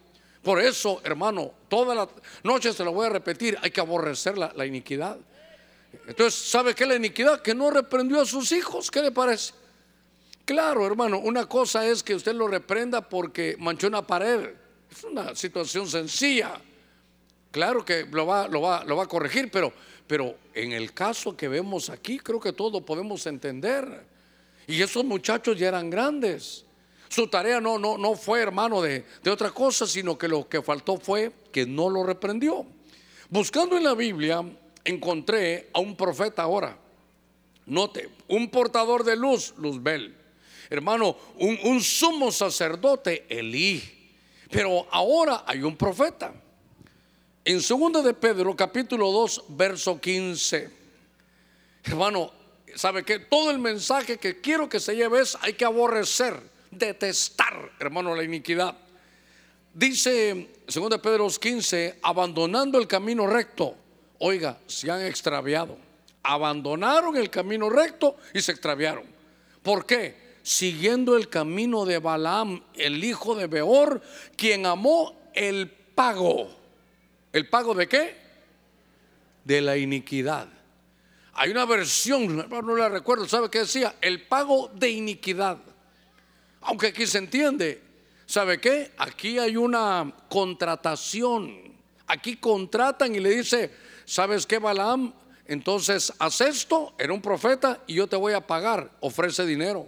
Por 0.42 0.61
eso, 0.61 1.00
hermano, 1.02 1.52
toda 1.68 1.94
la 1.94 2.06
noche 2.44 2.74
se 2.74 2.84
lo 2.84 2.92
voy 2.92 3.06
a 3.06 3.08
repetir, 3.08 3.56
hay 3.62 3.70
que 3.70 3.80
aborrecer 3.80 4.37
la, 4.37 4.52
la 4.54 4.66
iniquidad. 4.66 5.16
Entonces, 6.06 6.38
¿sabe 6.50 6.74
qué 6.74 6.84
la 6.84 6.96
iniquidad? 6.96 7.40
Que 7.40 7.54
no 7.54 7.70
reprendió 7.70 8.20
a 8.20 8.26
sus 8.26 8.52
hijos. 8.52 8.90
¿Qué 8.90 9.00
le 9.00 9.11
parece? 9.11 9.54
Claro, 10.44 10.87
hermano, 10.87 11.18
una 11.18 11.46
cosa 11.46 11.87
es 11.87 12.02
que 12.02 12.14
usted 12.14 12.34
lo 12.34 12.46
reprenda 12.46 13.00
porque 13.08 13.56
manchó 13.58 13.87
una 13.87 14.06
pared. 14.06 14.50
Es 14.90 15.02
una 15.02 15.34
situación 15.34 15.88
sencilla. 15.88 16.61
Claro 17.50 17.87
que 17.87 18.04
lo 18.04 18.26
va, 18.26 18.48
lo 18.48 18.61
va, 18.61 18.84
lo 18.84 18.96
va 18.98 19.04
a 19.04 19.08
corregir, 19.08 19.50
pero, 19.50 19.72
pero 20.06 20.37
en 20.52 20.72
el 20.72 20.92
caso 20.92 21.34
que 21.34 21.48
vemos 21.48 21.88
aquí, 21.88 22.18
creo 22.18 22.38
que 22.38 22.52
todo 22.52 22.84
podemos 22.84 23.26
entender. 23.26 24.17
Y 24.68 24.83
esos 24.83 25.04
muchachos 25.04 25.59
ya 25.59 25.68
eran 25.68 25.88
grandes. 25.88 26.64
Su 27.09 27.26
tarea 27.26 27.59
no, 27.59 27.78
no, 27.78 27.96
no 27.96 28.14
fue, 28.14 28.42
hermano, 28.42 28.83
de, 28.83 29.07
de 29.22 29.31
otra 29.31 29.50
cosa, 29.50 29.87
sino 29.87 30.18
que 30.18 30.28
lo 30.28 30.46
que 30.46 30.62
faltó 30.62 30.98
fue 30.98 31.33
que 31.50 31.64
no 31.64 31.88
lo 31.88 32.04
reprendió. 32.04 32.66
Buscando 33.31 33.78
en 33.78 33.85
la 33.85 33.94
Biblia, 33.94 34.44
encontré 34.85 35.70
a 35.72 35.81
un 35.81 35.96
profeta 35.96 36.42
ahora. 36.42 36.76
Note, 37.64 38.11
un 38.28 38.50
portador 38.50 39.04
de 39.04 39.16
luz, 39.16 39.54
Luzbel. 39.57 40.14
Hermano, 40.68 41.16
un, 41.38 41.59
un 41.64 41.81
sumo 41.81 42.31
sacerdote, 42.31 43.24
Elí. 43.31 43.83
Pero 44.50 44.87
ahora 44.90 45.44
hay 45.46 45.62
un 45.62 45.76
profeta. 45.76 46.35
En 47.42 47.57
2 47.57 48.04
de 48.04 48.12
Pedro, 48.12 48.54
capítulo 48.54 49.11
2, 49.11 49.44
verso 49.48 49.98
15. 49.98 50.70
Hermano, 51.85 52.38
¿sabe 52.74 53.04
qué? 53.04 53.18
Todo 53.18 53.50
el 53.50 53.59
mensaje 53.59 54.18
que 54.18 54.40
quiero 54.40 54.68
que 54.68 54.81
se 54.81 54.96
lleve 54.96 55.20
es 55.20 55.37
hay 55.40 55.54
que 55.54 55.64
aborrecer 55.64 56.40
detestar, 56.70 57.72
hermano, 57.78 58.14
la 58.14 58.22
iniquidad. 58.22 58.76
Dice 59.72 60.48
2 60.66 60.98
Pedro 61.00 61.28
15, 61.28 61.98
abandonando 62.02 62.78
el 62.78 62.87
camino 62.87 63.26
recto. 63.26 63.76
Oiga, 64.18 64.59
se 64.66 64.90
han 64.90 65.02
extraviado. 65.02 65.76
Abandonaron 66.22 67.16
el 67.16 67.31
camino 67.31 67.70
recto 67.70 68.16
y 68.35 68.40
se 68.40 68.52
extraviaron. 68.52 69.04
¿Por 69.62 69.87
qué? 69.87 70.28
Siguiendo 70.42 71.16
el 71.16 71.28
camino 71.28 71.85
de 71.85 71.98
Balaam, 71.98 72.62
el 72.74 73.04
hijo 73.04 73.35
de 73.35 73.46
Beor, 73.46 74.02
quien 74.37 74.66
amó 74.66 75.16
el 75.35 75.70
pago. 75.70 76.50
¿El 77.33 77.48
pago 77.48 77.74
de 77.74 77.87
qué? 77.87 78.16
De 79.44 79.61
la 79.61 79.76
iniquidad. 79.76 80.48
Hay 81.40 81.53
una 81.53 81.66
versión, 81.66 82.48
no 82.51 82.77
la 82.77 82.88
recuerdo, 82.88 83.29
¿sabe 83.29 83.48
qué 83.48 83.61
decía? 83.61 83.94
El 84.01 84.27
pago 84.27 84.72
de 84.74 84.90
iniquidad. 84.90 85.57
Aunque 86.62 86.88
aquí 86.88 87.07
se 87.07 87.18
entiende, 87.18 87.81
¿sabe 88.27 88.61
qué? 88.61 88.90
Aquí 88.98 89.38
hay 89.38 89.57
una 89.57 90.12
contratación. 90.29 91.77
Aquí 92.09 92.38
contratan 92.38 93.14
y 93.14 93.20
le 93.20 93.31
dice, 93.31 93.70
¿sabes 94.05 94.46
qué, 94.46 94.59
Balaam? 94.59 95.14
Entonces, 95.46 96.12
haz 96.18 96.40
esto, 96.40 96.94
era 96.98 97.12
un 97.12 97.22
profeta 97.22 97.85
y 97.87 97.94
yo 97.94 98.09
te 98.09 98.16
voy 98.16 98.33
a 98.33 98.44
pagar, 98.44 98.90
ofrece 98.98 99.46
dinero. 99.46 99.87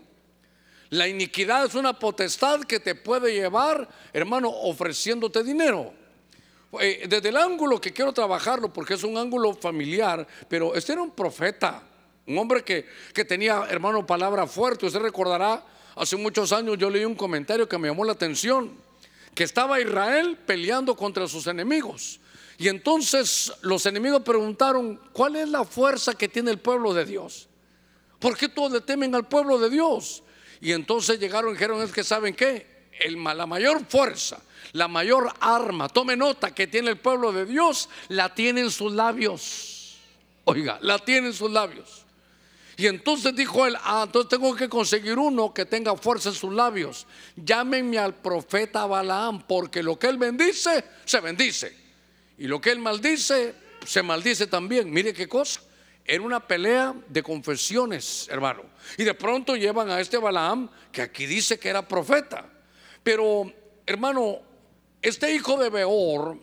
La 0.90 1.08
iniquidad 1.08 1.64
es 1.64 1.74
una 1.74 1.98
potestad 1.98 2.60
que 2.60 2.78
te 2.78 2.94
puede 2.94 3.34
llevar, 3.34 3.88
hermano, 4.12 4.50
ofreciéndote 4.50 5.42
dinero. 5.42 5.92
Eh, 6.78 7.06
desde 7.08 7.30
el 7.30 7.36
ángulo 7.36 7.80
que 7.80 7.92
quiero 7.92 8.12
trabajarlo, 8.12 8.72
porque 8.72 8.94
es 8.94 9.02
un 9.02 9.16
ángulo 9.16 9.54
familiar, 9.54 10.26
pero 10.48 10.74
este 10.74 10.92
era 10.92 11.02
un 11.02 11.10
profeta, 11.10 11.82
un 12.26 12.38
hombre 12.38 12.62
que, 12.62 12.86
que 13.12 13.24
tenía, 13.24 13.66
hermano, 13.68 14.06
palabra 14.06 14.46
fuerte. 14.46 14.86
Usted 14.86 15.00
recordará 15.00 15.64
Hace 15.96 16.16
muchos 16.16 16.52
años 16.52 16.78
yo 16.78 16.88
leí 16.88 17.04
un 17.04 17.14
comentario 17.14 17.68
que 17.68 17.76
me 17.76 17.88
llamó 17.88 18.04
la 18.04 18.12
atención, 18.12 18.72
que 19.34 19.44
estaba 19.44 19.80
Israel 19.80 20.38
peleando 20.46 20.96
contra 20.96 21.26
sus 21.28 21.46
enemigos. 21.46 22.20
Y 22.58 22.68
entonces 22.68 23.52
los 23.62 23.84
enemigos 23.86 24.22
preguntaron, 24.22 25.00
¿cuál 25.12 25.36
es 25.36 25.48
la 25.48 25.64
fuerza 25.64 26.14
que 26.14 26.28
tiene 26.28 26.50
el 26.52 26.58
pueblo 26.58 26.94
de 26.94 27.04
Dios? 27.04 27.48
¿Por 28.18 28.36
qué 28.36 28.48
todos 28.48 28.72
le 28.72 28.80
temen 28.80 29.14
al 29.14 29.28
pueblo 29.28 29.58
de 29.58 29.70
Dios? 29.70 30.22
Y 30.60 30.72
entonces 30.72 31.18
llegaron 31.18 31.50
y 31.50 31.52
dijeron, 31.54 31.82
es 31.82 31.92
que 31.92 32.04
saben 32.04 32.34
qué, 32.34 32.66
la 33.08 33.46
mayor 33.46 33.84
fuerza, 33.86 34.40
la 34.72 34.88
mayor 34.88 35.32
arma, 35.40 35.88
tome 35.88 36.16
nota 36.16 36.54
que 36.54 36.66
tiene 36.66 36.90
el 36.90 36.98
pueblo 36.98 37.32
de 37.32 37.46
Dios, 37.46 37.88
la 38.08 38.34
tiene 38.34 38.60
en 38.62 38.70
sus 38.70 38.92
labios. 38.92 39.98
Oiga, 40.44 40.78
la 40.82 40.98
tiene 40.98 41.28
en 41.28 41.34
sus 41.34 41.50
labios. 41.50 42.06
Y 42.80 42.86
entonces 42.86 43.36
dijo 43.36 43.66
él, 43.66 43.76
ah, 43.82 44.04
entonces 44.06 44.30
tengo 44.30 44.56
que 44.56 44.66
conseguir 44.66 45.18
uno 45.18 45.52
que 45.52 45.66
tenga 45.66 45.94
fuerza 45.96 46.30
en 46.30 46.34
sus 46.34 46.50
labios. 46.50 47.06
Llámenme 47.36 47.98
al 47.98 48.14
profeta 48.14 48.86
Balaam, 48.86 49.42
porque 49.46 49.82
lo 49.82 49.98
que 49.98 50.06
él 50.06 50.16
bendice, 50.16 50.82
se 51.04 51.20
bendice. 51.20 51.76
Y 52.38 52.46
lo 52.46 52.58
que 52.58 52.70
él 52.70 52.78
maldice, 52.78 53.54
se 53.84 54.02
maldice 54.02 54.46
también. 54.46 54.90
Mire 54.90 55.12
qué 55.12 55.28
cosa. 55.28 55.60
Era 56.06 56.22
una 56.22 56.40
pelea 56.40 56.94
de 57.06 57.22
confesiones, 57.22 58.26
hermano. 58.30 58.62
Y 58.96 59.04
de 59.04 59.12
pronto 59.12 59.56
llevan 59.56 59.90
a 59.90 60.00
este 60.00 60.16
Balaam, 60.16 60.70
que 60.90 61.02
aquí 61.02 61.26
dice 61.26 61.58
que 61.58 61.68
era 61.68 61.86
profeta. 61.86 62.46
Pero, 63.02 63.52
hermano, 63.84 64.40
este 65.02 65.34
hijo 65.34 65.56
de 65.56 65.70
Beor 65.70 66.38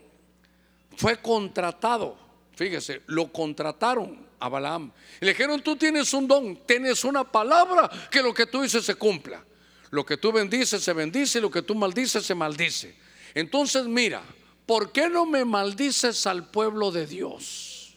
fue 0.96 1.22
contratado. 1.22 2.17
Fíjese, 2.56 3.04
lo 3.06 3.32
contrataron 3.32 4.26
a 4.39 4.50
Balaam. 4.50 4.91
Le 5.20 5.30
dijeron, 5.30 5.62
tú 5.62 5.76
tienes 5.76 6.13
un 6.13 6.28
don, 6.28 6.56
tienes 6.65 7.04
una 7.04 7.24
palabra 7.24 7.89
que 8.10 8.22
lo 8.22 8.34
que 8.34 8.48
tú 8.48 8.62
dices 8.62 8.84
se 8.84 8.96
cumpla. 8.96 9.43
Lo 9.91 10.06
que 10.06 10.17
tú 10.17 10.32
bendices 10.32 10.84
se 10.84 10.93
bendice 10.93 11.39
lo 11.39 11.50
que 11.50 11.62
tú 11.62 11.76
maldices 11.76 12.26
se 12.26 12.36
maldice. 12.36 12.96
Entonces 13.34 13.86
mira, 13.86 14.24
¿por 14.65 14.91
qué 14.91 15.10
no 15.10 15.26
me 15.26 15.46
maldices 15.46 16.28
al 16.28 16.50
pueblo 16.50 16.91
de 16.91 17.08
Dios? 17.08 17.96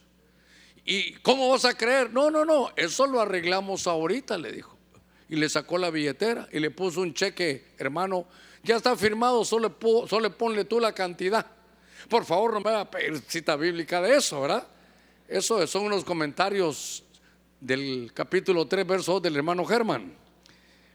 ¿Y 0.85 1.15
cómo 1.15 1.49
vas 1.51 1.65
a 1.65 1.77
creer? 1.77 2.13
No, 2.13 2.31
no, 2.31 2.45
no, 2.45 2.71
eso 2.77 3.07
lo 3.07 3.21
arreglamos 3.21 3.87
ahorita, 3.87 4.39
le 4.39 4.53
dijo. 4.53 4.77
Y 5.29 5.37
le 5.37 5.49
sacó 5.49 5.79
la 5.79 5.91
billetera 5.91 6.49
y 6.53 6.59
le 6.59 6.71
puso 6.71 7.01
un 7.01 7.15
cheque, 7.15 7.69
hermano, 7.79 8.27
ya 8.63 8.77
está 8.77 8.97
firmado, 8.97 9.45
solo, 9.45 9.77
solo 10.09 10.37
ponle 10.37 10.65
tú 10.65 10.81
la 10.81 10.93
cantidad. 10.93 11.47
Por 12.09 12.25
favor, 12.25 12.53
no 12.53 12.61
me 12.61 12.71
haga 12.71 12.91
pedir 12.91 13.21
cita 13.27 13.57
bíblica 13.57 14.01
de 14.01 14.17
eso, 14.17 14.41
¿verdad? 14.41 14.67
Eso 15.29 15.65
son 15.67 15.85
unos 15.85 16.05
comentarios 16.05 17.05
del 17.61 18.11
capítulo 18.13 18.67
3, 18.67 18.87
verso 18.87 19.13
2 19.13 19.23
del 19.23 19.37
hermano 19.37 19.65
Germán. 19.65 20.15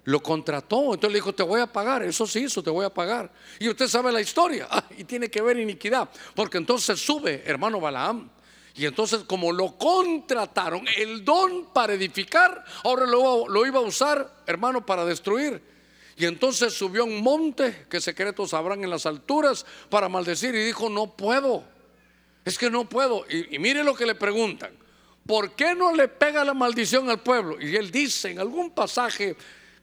Lo 0.03 0.21
contrató, 0.21 0.93
entonces 0.93 1.11
le 1.11 1.17
dijo, 1.17 1.33
te 1.33 1.41
voy 1.41 1.61
a 1.61 1.67
pagar, 1.67 2.03
eso 2.03 2.27
sí 2.27 2.43
eso 2.43 2.61
te 2.61 2.69
voy 2.69 2.85
a 2.85 2.93
pagar. 2.93 3.31
Y 3.59 3.69
usted 3.69 3.87
sabe 3.87 4.11
la 4.11 4.21
historia, 4.21 4.67
ah, 4.71 4.83
y 4.97 5.03
tiene 5.03 5.29
que 5.29 5.41
ver 5.41 5.57
iniquidad, 5.57 6.09
porque 6.35 6.57
entonces 6.57 6.99
sube, 6.99 7.43
hermano 7.45 7.79
Balaam. 7.79 8.29
Y 8.75 8.85
entonces 8.85 9.23
como 9.23 9.53
lo 9.53 9.77
contrataron, 9.77 10.85
el 10.97 11.23
don 11.23 11.71
para 11.73 11.93
edificar, 11.93 12.65
ahora 12.83 13.05
lo, 13.05 13.47
lo 13.47 13.65
iba 13.65 13.79
a 13.79 13.83
usar, 13.83 14.43
hermano, 14.45 14.85
para 14.85 15.05
destruir. 15.05 15.74
Y 16.17 16.25
entonces 16.25 16.73
subió 16.73 17.01
a 17.01 17.05
un 17.05 17.21
monte 17.21 17.85
que 17.89 17.99
secretos 17.99 18.53
habrán 18.53 18.83
en 18.83 18.89
las 18.89 19.05
alturas 19.05 19.65
para 19.89 20.07
maldecir 20.09 20.55
y 20.55 20.63
dijo, 20.63 20.89
no 20.89 21.15
puedo 21.15 21.75
es 22.45 22.59
que 22.59 22.69
no 22.69 22.87
puedo. 22.87 23.25
Y, 23.27 23.57
mire 23.59 23.83
lo 23.83 23.95
que 23.95 24.05
le 24.05 24.15
preguntan. 24.15 24.71
¿Por 25.25 25.55
qué 25.55 25.73
no 25.73 25.91
le 25.91 26.07
pega 26.07 26.45
la 26.45 26.53
maldición 26.53 27.09
al 27.09 27.19
pueblo? 27.19 27.59
Y 27.59 27.75
él 27.75 27.89
dice 27.89 28.29
en 28.29 28.39
algún 28.39 28.69
pasaje, 28.69 29.35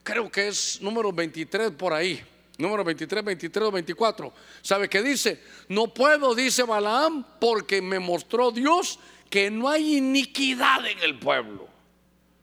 creo 0.04 0.30
que 0.30 0.46
es 0.46 0.80
número 0.80 1.12
23 1.12 1.72
por 1.72 1.92
ahí, 1.92 2.22
número 2.56 2.84
23, 2.84 3.24
23 3.24 3.66
o 3.66 3.72
24. 3.72 4.32
¿Sabe 4.62 4.88
qué 4.88 5.02
dice? 5.02 5.42
No 5.68 5.92
puedo, 5.92 6.32
dice 6.36 6.62
Balaam, 6.62 7.26
porque 7.40 7.82
me 7.82 7.98
mostró 7.98 8.52
Dios 8.52 9.00
que 9.28 9.50
no 9.50 9.68
hay 9.68 9.96
iniquidad 9.96 10.86
en 10.86 11.00
el 11.00 11.18
pueblo. 11.18 11.66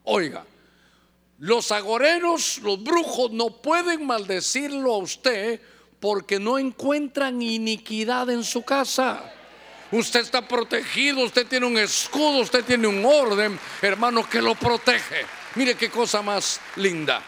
Oiga, 0.03 0.45
los 1.39 1.71
agoreros, 1.71 2.59
los 2.59 2.83
brujos 2.83 3.31
no 3.31 3.49
pueden 3.49 4.05
maldecirlo 4.05 4.93
a 4.93 4.97
usted 4.97 5.61
porque 5.99 6.39
no 6.39 6.57
encuentran 6.57 7.41
iniquidad 7.41 8.29
en 8.29 8.43
su 8.43 8.63
casa. 8.63 9.33
Usted 9.91 10.19
está 10.19 10.47
protegido, 10.47 11.23
usted 11.23 11.47
tiene 11.47 11.65
un 11.65 11.77
escudo, 11.77 12.39
usted 12.39 12.63
tiene 12.63 12.87
un 12.87 13.03
orden, 13.03 13.59
hermano, 13.81 14.29
que 14.29 14.41
lo 14.41 14.53
protege. 14.53 15.25
Mire 15.55 15.75
qué 15.75 15.89
cosa 15.89 16.21
más 16.21 16.59
linda. 16.75 17.23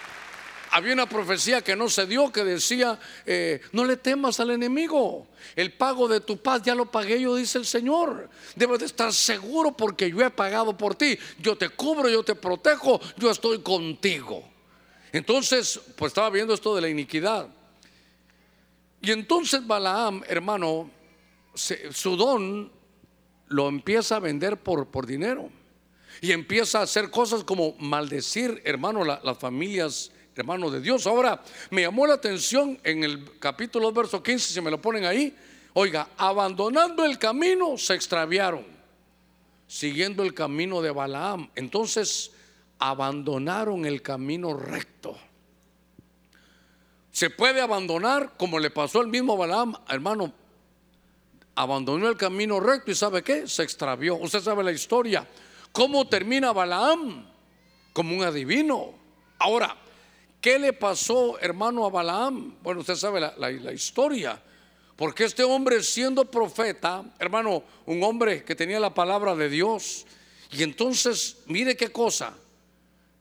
Había 0.72 0.94
una 0.94 1.08
profecía 1.08 1.62
que 1.62 1.76
no 1.76 1.90
se 1.90 2.06
dio 2.06 2.32
que 2.32 2.44
decía, 2.44 2.98
eh, 3.26 3.62
no 3.74 3.84
le 3.84 3.98
temas 3.98 4.40
al 4.40 4.52
enemigo, 4.52 5.28
el 5.56 5.74
pago 5.74 6.08
de 6.08 6.22
tu 6.22 6.38
paz 6.38 6.62
ya 6.64 6.74
lo 6.74 6.90
pagué 6.90 7.22
yo, 7.22 7.36
dice 7.36 7.58
el 7.58 7.66
Señor. 7.66 8.30
Debes 8.56 8.80
de 8.80 8.86
estar 8.86 9.14
seguro 9.14 9.76
porque 9.76 10.10
yo 10.10 10.22
he 10.22 10.30
pagado 10.30 10.78
por 10.78 10.96
ti, 10.96 11.18
yo 11.40 11.58
te 11.58 11.70
cubro, 11.70 12.10
yo 12.10 12.24
te 12.24 12.36
protejo, 12.36 13.02
yo 13.18 13.30
estoy 13.30 13.60
contigo. 13.60 14.44
Entonces, 15.12 15.80
pues 15.98 16.12
estaba 16.12 16.30
viendo 16.30 16.54
esto 16.54 16.74
de 16.74 16.82
la 16.82 16.90
iniquidad. 16.90 17.50
Y 19.02 19.12
entonces 19.12 19.66
Balaam, 19.68 20.24
hermano, 20.28 20.90
su 21.54 22.16
don 22.16 22.72
lo 23.48 23.68
empieza 23.68 24.16
a 24.16 24.20
vender 24.20 24.56
por, 24.58 24.88
por 24.88 25.06
dinero. 25.06 25.50
Y 26.22 26.32
empieza 26.32 26.80
a 26.80 26.84
hacer 26.84 27.10
cosas 27.10 27.44
como 27.44 27.76
maldecir, 27.80 28.62
hermano, 28.64 29.04
las 29.04 29.38
familias, 29.38 30.12
hermano 30.36 30.70
de 30.70 30.82
Dios. 30.82 31.08
Ahora, 31.08 31.42
me 31.70 31.82
llamó 31.82 32.08
la 32.08 32.16
atención 32.16 32.80
en 32.84 33.04
el 33.04 33.40
capítulo 33.40 33.92
verso 33.92 34.22
15, 34.22 34.54
si 34.54 34.62
me 34.62 34.72
lo 34.72 34.82
ponen 34.82 35.06
ahí. 35.06 35.36
Oiga, 35.74 36.10
abandonando 36.18 37.06
el 37.06 37.18
camino, 37.18 37.78
se 37.78 37.94
extraviaron, 37.94 38.66
siguiendo 39.68 40.24
el 40.24 40.34
camino 40.34 40.82
de 40.82 40.92
Balaam. 40.92 41.50
Entonces, 41.56 42.32
abandonaron 42.80 43.86
el 43.86 44.02
camino 44.02 44.54
recto. 44.54 45.18
Se 47.12 47.30
puede 47.30 47.62
abandonar, 47.62 48.34
como 48.38 48.60
le 48.60 48.70
pasó 48.70 49.00
al 49.00 49.08
mismo 49.08 49.38
Balaam, 49.38 49.76
hermano, 49.90 50.34
abandonó 51.56 52.08
el 52.08 52.18
camino 52.18 52.60
recto 52.60 52.92
y 52.92 52.96
¿sabe 52.96 53.22
qué? 53.22 53.48
Se 53.48 53.64
extravió. 53.64 54.16
Usted 54.16 54.42
sabe 54.42 54.64
la 54.64 54.72
historia. 54.72 55.28
¿Cómo 55.72 56.08
termina 56.08 56.52
Balaam? 56.52 57.26
Como 57.94 58.16
un 58.16 58.24
adivino. 58.24 58.94
Ahora, 59.40 59.76
¿qué 60.42 60.60
le 60.60 60.74
pasó, 60.74 61.40
hermano, 61.40 61.86
a 61.86 61.90
Balaam? 61.90 62.56
Bueno, 62.62 62.82
usted 62.82 62.96
sabe 62.96 63.22
la, 63.22 63.72
historia. 63.72 64.42
Porque 64.96 65.24
este 65.24 65.44
hombre 65.44 65.82
siendo 65.84 66.26
profeta, 66.26 67.04
hermano, 67.18 67.64
un 67.86 68.04
hombre 68.04 68.44
que 68.44 68.56
tenía 68.56 68.80
la 68.80 68.94
palabra 68.94 69.36
de 69.36 69.50
Dios, 69.50 70.06
y 70.52 70.64
entonces, 70.64 71.38
mire 71.46 71.78
qué 71.78 71.92
cosa, 71.92 72.34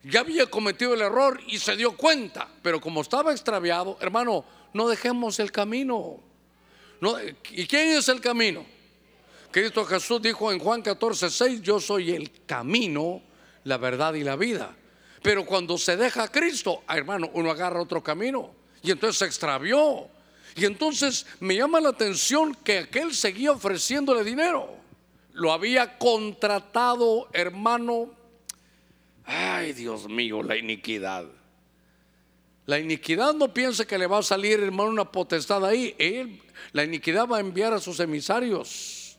ya 0.03 0.19
había 0.19 0.47
cometido 0.47 0.93
el 0.93 1.01
error 1.01 1.39
y 1.47 1.59
se 1.59 1.75
dio 1.75 1.95
cuenta, 1.95 2.49
pero 2.61 2.81
como 2.81 3.01
estaba 3.01 3.31
extraviado, 3.31 3.97
hermano, 4.01 4.43
no 4.73 4.89
dejemos 4.89 5.39
el 5.39 5.51
camino. 5.51 6.19
¿Y 7.51 7.65
quién 7.67 7.89
es 7.89 8.09
el 8.09 8.19
camino? 8.19 8.65
Cristo 9.51 9.85
Jesús 9.85 10.21
dijo 10.21 10.51
en 10.51 10.59
Juan 10.59 10.81
14, 10.81 11.29
6, 11.29 11.61
yo 11.61 11.79
soy 11.79 12.11
el 12.11 12.31
camino, 12.45 13.21
la 13.63 13.77
verdad 13.77 14.13
y 14.13 14.23
la 14.23 14.35
vida. 14.35 14.75
Pero 15.21 15.45
cuando 15.45 15.77
se 15.77 15.97
deja 15.97 16.23
a 16.23 16.31
Cristo, 16.31 16.83
ah, 16.87 16.97
hermano, 16.97 17.29
uno 17.33 17.51
agarra 17.51 17.81
otro 17.81 18.03
camino 18.03 18.53
y 18.81 18.91
entonces 18.91 19.19
se 19.19 19.25
extravió. 19.25 20.07
Y 20.55 20.65
entonces 20.65 21.25
me 21.39 21.55
llama 21.55 21.79
la 21.79 21.89
atención 21.89 22.55
que 22.55 22.79
aquel 22.79 23.13
seguía 23.13 23.51
ofreciéndole 23.51 24.23
dinero. 24.23 24.75
Lo 25.33 25.53
había 25.53 25.97
contratado, 25.97 27.29
hermano. 27.31 28.09
Ay, 29.25 29.73
Dios 29.73 30.09
mío, 30.09 30.43
la 30.43 30.57
iniquidad. 30.57 31.25
La 32.65 32.79
iniquidad 32.79 33.33
no 33.33 33.53
piense 33.53 33.85
que 33.85 33.97
le 33.97 34.07
va 34.07 34.19
a 34.19 34.23
salir, 34.23 34.59
hermano, 34.59 34.89
una 34.89 35.11
potestad 35.11 35.65
ahí. 35.65 35.95
La 36.73 36.83
iniquidad 36.83 37.27
va 37.27 37.37
a 37.37 37.41
enviar 37.41 37.73
a 37.73 37.79
sus 37.79 37.99
emisarios 37.99 39.17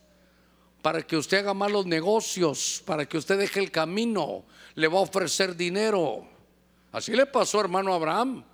para 0.82 1.02
que 1.02 1.16
usted 1.16 1.38
haga 1.38 1.54
malos 1.54 1.86
negocios, 1.86 2.82
para 2.84 3.06
que 3.06 3.16
usted 3.16 3.38
deje 3.38 3.60
el 3.60 3.70
camino. 3.70 4.44
Le 4.74 4.88
va 4.88 4.98
a 4.98 5.02
ofrecer 5.02 5.56
dinero. 5.56 6.26
Así 6.92 7.12
le 7.12 7.26
pasó, 7.26 7.60
hermano 7.60 7.94
Abraham. 7.94 8.44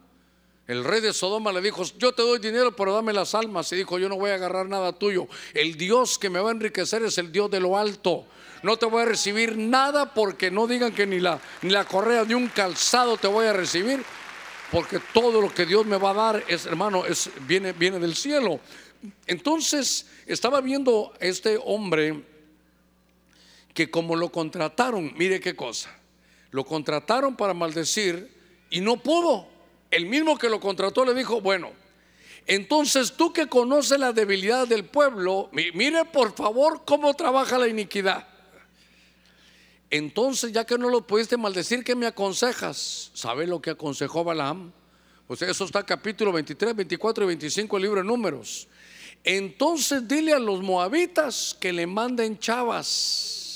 El 0.67 0.85
rey 0.85 1.01
de 1.01 1.15
Sodoma 1.15 1.51
le 1.51 1.63
dijo, 1.63 1.83
yo 1.97 2.13
te 2.13 2.23
doy 2.23 2.39
dinero, 2.39 2.77
pero 2.77 2.93
dame 2.93 3.13
las 3.13 3.35
almas. 3.35 3.73
Y 3.73 3.77
dijo, 3.77 3.99
yo 3.99 4.09
no 4.09 4.17
voy 4.17 4.31
a 4.31 4.35
agarrar 4.35 4.69
nada 4.69 4.93
tuyo. 4.93 5.27
El 5.55 5.77
Dios 5.77 6.19
que 6.19 6.29
me 6.29 6.41
va 6.41 6.51
a 6.51 6.53
enriquecer 6.53 7.03
es 7.03 7.17
el 7.17 7.33
Dios 7.33 7.51
de 7.51 7.59
lo 7.59 7.79
alto. 7.79 8.27
No 8.63 8.77
te 8.77 8.87
voy 8.87 9.03
a 9.03 9.07
recibir 9.07 9.57
nada 9.57 10.13
porque 10.13 10.51
no 10.51 10.67
digan 10.67 10.93
que 10.93 11.07
ni 11.07 11.21
la, 11.21 11.41
ni 11.63 11.71
la 11.71 11.85
correa 11.85 12.25
de 12.25 12.35
un 12.35 12.49
calzado 12.49 13.17
te 13.17 13.29
voy 13.29 13.47
a 13.47 13.53
recibir 13.53 14.05
porque 14.71 15.01
todo 15.13 15.41
lo 15.41 15.53
que 15.53 15.65
Dios 15.65 15.87
me 15.87 15.97
va 15.97 16.11
a 16.11 16.15
dar 16.15 16.45
es, 16.49 16.67
hermano, 16.67 17.07
es, 17.07 17.31
viene, 17.47 17.73
viene 17.73 17.99
del 17.99 18.15
cielo. 18.15 18.61
Entonces, 19.27 20.07
estaba 20.27 20.61
viendo 20.61 21.15
este 21.21 21.59
hombre 21.65 22.23
que 23.73 23.91
como 23.91 24.17
lo 24.17 24.31
contrataron, 24.31 25.15
mire 25.17 25.41
qué 25.41 25.55
cosa, 25.55 25.97
lo 26.51 26.65
contrataron 26.65 27.37
para 27.37 27.55
maldecir 27.55 28.33
y 28.71 28.81
no 28.81 28.97
pudo. 28.97 29.47
El 29.91 30.07
mismo 30.07 30.39
que 30.39 30.49
lo 30.49 30.61
contrató 30.61 31.05
le 31.05 31.15
dijo, 31.15 31.41
bueno, 31.41 31.73
entonces 32.47 33.13
tú 33.13 33.33
que 33.33 33.47
conoces 33.47 33.99
la 33.99 34.13
debilidad 34.13 34.67
del 34.67 34.85
pueblo, 34.85 35.51
mire 35.53 36.05
por 36.07 36.35
favor 36.35 36.83
cómo 36.87 37.13
trabaja 37.15 37.59
la 37.59 37.69
iniquidad. 37.69 38.27
Entonces, 39.91 40.53
ya 40.53 40.67
que 40.67 40.77
no 40.77 40.91
lo 40.91 41.07
pudiste 41.07 41.37
maldecir, 41.37 41.83
¿qué 41.83 41.95
me 41.95 42.07
aconsejas? 42.07 43.11
¿Sabe 43.15 43.47
lo 43.47 43.61
que 43.61 43.71
aconsejó 43.71 44.23
Balaam? 44.23 44.73
Pues 45.27 45.43
eso 45.43 45.65
está 45.65 45.83
capítulo 45.83 46.33
23, 46.33 46.75
24 46.77 47.25
y 47.25 47.27
25 47.29 47.77
del 47.77 47.83
libro 47.83 48.01
de 48.01 48.07
Números. 48.07 48.69
Entonces 49.25 50.07
dile 50.07 50.33
a 50.33 50.39
los 50.39 50.63
moabitas 50.63 51.57
que 51.59 51.73
le 51.73 51.87
manden 51.87 52.39
chavas, 52.39 53.48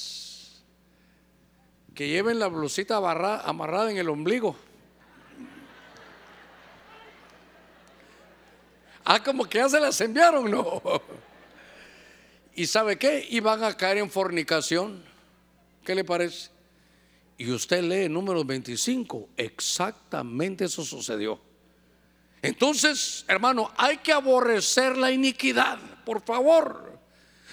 que 1.95 2.09
lleven 2.09 2.39
la 2.39 2.47
blusita 2.47 2.97
amarrada 2.97 3.91
en 3.91 3.99
el 3.99 4.09
ombligo. 4.09 4.57
Ah, 9.05 9.23
como 9.23 9.45
que 9.45 9.59
ya 9.59 9.69
se 9.69 9.81
las 9.81 10.01
enviaron, 10.01 10.51
no. 10.51 10.83
¿Y 12.55 12.67
sabe 12.67 12.99
qué? 12.99 13.27
Y 13.29 13.41
van 13.41 13.65
a 13.65 13.77
caer 13.77 13.99
en 13.99 14.11
fornicación. 14.11 15.03
¿Qué 15.85 15.95
le 15.95 16.05
parece? 16.05 16.51
Y 17.37 17.51
usted 17.51 17.83
lee 17.83 18.09
número 18.09 18.45
25, 18.45 19.31
exactamente 19.37 20.67
eso 20.67 20.85
sucedió. 20.85 21.41
Entonces, 22.41 23.25
hermano, 23.27 23.71
hay 23.77 23.99
que 23.99 24.13
aborrecer 24.13 24.97
la 24.97 25.11
iniquidad, 25.11 25.79
por 26.05 26.23
favor. 26.23 26.99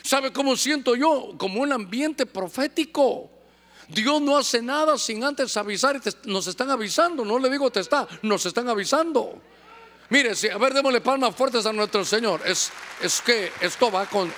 ¿Sabe 0.04 0.32
cómo 0.32 0.56
siento 0.56 0.96
yo? 0.96 1.36
Como 1.38 1.62
un 1.62 1.72
ambiente 1.72 2.26
profético. 2.26 3.32
Dios 3.90 4.22
no 4.22 4.38
hace 4.38 4.62
nada 4.62 4.98
sin 5.00 5.24
antes 5.24 5.58
avisar 5.58 6.00
nos 6.26 6.46
están 6.46 6.70
avisando. 6.70 7.26
No 7.26 7.40
le 7.40 7.50
digo 7.50 7.72
te 7.72 7.80
está, 7.80 8.08
nos 8.22 8.46
están 8.46 8.70
avisando. 8.70 9.42
Mire, 10.10 10.36
si, 10.36 10.48
a 10.48 10.58
ver, 10.58 10.74
démosle 10.74 11.02
palmas 11.02 11.36
fuertes 11.36 11.66
a 11.66 11.74
nuestro 11.74 12.06
Señor. 12.06 12.42
Es, 12.46 12.72
es 13.02 13.20
que 13.22 13.52
esto 13.62 13.92
va 13.92 14.06
con, 14.06 14.28
eh, 14.30 14.34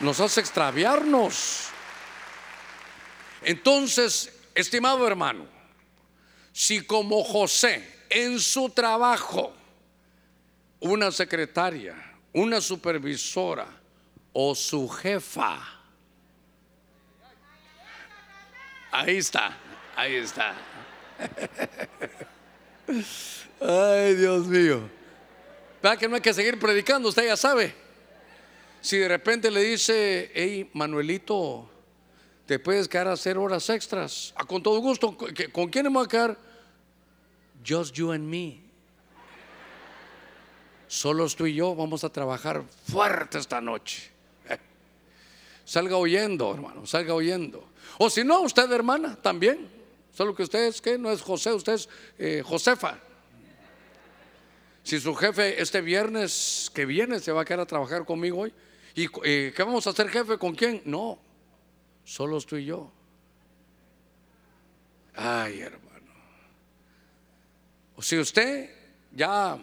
nos 0.00 0.20
hace 0.20 0.40
extraviarnos. 0.40 1.68
Entonces, 3.42 4.32
estimado 4.54 5.06
hermano, 5.06 5.46
si 6.52 6.82
como 6.82 7.24
José 7.24 8.04
en 8.10 8.38
su 8.38 8.68
trabajo, 8.68 9.52
una 10.80 11.10
secretaria, 11.10 11.96
una 12.34 12.60
supervisora 12.60 13.66
o 14.34 14.54
su 14.54 14.88
jefa, 14.88 15.83
ahí 18.94 19.16
está, 19.16 19.56
ahí 19.96 20.14
está. 20.14 20.54
Ay, 23.60 24.14
Dios 24.14 24.46
mío. 24.46 24.88
¿Verdad 25.82 25.98
que 25.98 26.08
no 26.08 26.14
hay 26.14 26.20
que 26.20 26.32
seguir 26.32 26.58
predicando? 26.58 27.08
Usted 27.08 27.26
ya 27.26 27.36
sabe. 27.36 27.74
Si 28.80 28.98
de 28.98 29.08
repente 29.08 29.50
le 29.50 29.62
dice, 29.62 30.30
hey, 30.34 30.70
Manuelito, 30.74 31.68
te 32.46 32.58
puedes 32.58 32.86
quedar 32.86 33.08
a 33.08 33.12
hacer 33.12 33.36
horas 33.36 33.68
extras. 33.70 34.32
Ah, 34.36 34.44
con 34.44 34.62
todo 34.62 34.78
gusto. 34.78 35.16
¿Con 35.52 35.68
quién 35.68 35.86
me 35.86 35.90
voy 35.90 36.04
a 36.04 36.08
quedar? 36.08 36.38
Just 37.66 37.94
you 37.94 38.12
and 38.12 38.24
me. 38.24 38.62
Solo 40.86 41.28
tú 41.30 41.46
y 41.46 41.54
yo 41.54 41.74
vamos 41.74 42.04
a 42.04 42.10
trabajar 42.10 42.62
fuerte 42.86 43.38
esta 43.38 43.60
noche. 43.60 44.10
Salga 45.64 45.96
oyendo, 45.96 46.54
hermano, 46.54 46.86
salga 46.86 47.14
oyendo. 47.14 47.73
O 47.98 48.10
si 48.10 48.24
no, 48.24 48.40
usted, 48.42 48.70
hermana, 48.70 49.16
también. 49.16 49.68
Solo 50.12 50.34
que 50.34 50.44
usted 50.44 50.66
es 50.66 50.80
que 50.80 50.96
no 50.96 51.10
es 51.10 51.22
José, 51.22 51.52
usted 51.52 51.72
es 51.74 51.88
eh, 52.18 52.42
Josefa. 52.44 52.98
Si 54.82 55.00
su 55.00 55.14
jefe 55.14 55.60
este 55.60 55.80
viernes 55.80 56.70
que 56.74 56.86
viene 56.86 57.18
se 57.18 57.32
va 57.32 57.42
a 57.42 57.44
quedar 57.44 57.60
a 57.60 57.66
trabajar 57.66 58.04
conmigo 58.04 58.40
hoy, 58.40 58.52
¿y 58.94 59.08
eh, 59.24 59.52
qué 59.56 59.62
vamos 59.62 59.86
a 59.86 59.90
hacer, 59.90 60.08
jefe? 60.08 60.38
¿Con 60.38 60.54
quién? 60.54 60.82
No, 60.84 61.18
Solo 62.04 62.40
tú 62.42 62.56
y 62.56 62.66
yo. 62.66 62.90
Ay, 65.14 65.60
hermano. 65.60 66.12
O 67.96 68.02
si 68.02 68.18
usted 68.18 68.70
ya 69.12 69.58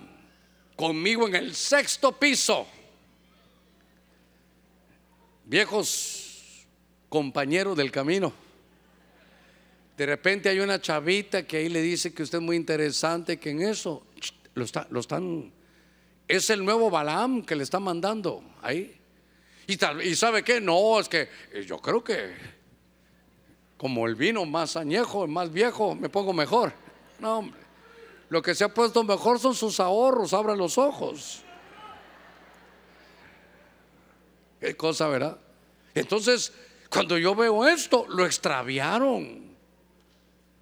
conmigo 0.75 1.27
en 1.27 1.35
el 1.35 1.55
sexto 1.55 2.11
piso, 2.17 2.65
viejos 5.45 6.20
compañeros 7.11 7.75
del 7.75 7.91
camino, 7.91 8.31
De 9.97 10.05
repente 10.05 10.47
hay 10.47 10.61
una 10.61 10.79
chavita 10.79 11.45
que 11.45 11.57
ahí 11.57 11.67
le 11.69 11.81
dice 11.81 12.13
que 12.13 12.23
usted 12.23 12.37
es 12.37 12.43
muy 12.43 12.55
interesante, 12.55 13.37
que 13.37 13.49
en 13.49 13.61
eso 13.61 14.03
lo, 14.55 14.63
está, 14.63 14.87
lo 14.89 15.01
están... 15.01 15.51
Es 16.25 16.49
el 16.49 16.63
nuevo 16.63 16.89
Balaam 16.89 17.43
que 17.43 17.55
le 17.55 17.63
está 17.63 17.79
mandando 17.79 18.41
ahí. 18.61 18.97
Y, 19.67 19.73
y 20.07 20.15
sabe 20.15 20.41
qué, 20.41 20.61
no, 20.61 20.99
es 20.99 21.09
que 21.09 21.27
eh, 21.51 21.65
yo 21.67 21.79
creo 21.79 22.01
que 22.01 22.33
como 23.77 24.07
el 24.07 24.15
vino 24.15 24.45
más 24.45 24.77
añejo, 24.77 25.27
más 25.27 25.51
viejo, 25.51 25.93
me 25.93 26.07
pongo 26.07 26.31
mejor. 26.31 26.71
No, 27.19 27.39
hombre. 27.39 27.59
Lo 28.29 28.41
que 28.41 28.55
se 28.55 28.63
ha 28.63 28.73
puesto 28.73 29.03
mejor 29.03 29.37
son 29.37 29.53
sus 29.53 29.81
ahorros, 29.81 30.33
abra 30.33 30.55
los 30.55 30.77
ojos. 30.77 31.43
Qué 34.61 34.77
cosa, 34.77 35.09
¿verdad? 35.09 35.37
Entonces, 35.93 36.53
cuando 36.91 37.17
yo 37.17 37.33
veo 37.33 37.65
esto, 37.65 38.05
lo 38.09 38.25
extraviaron. 38.25 39.49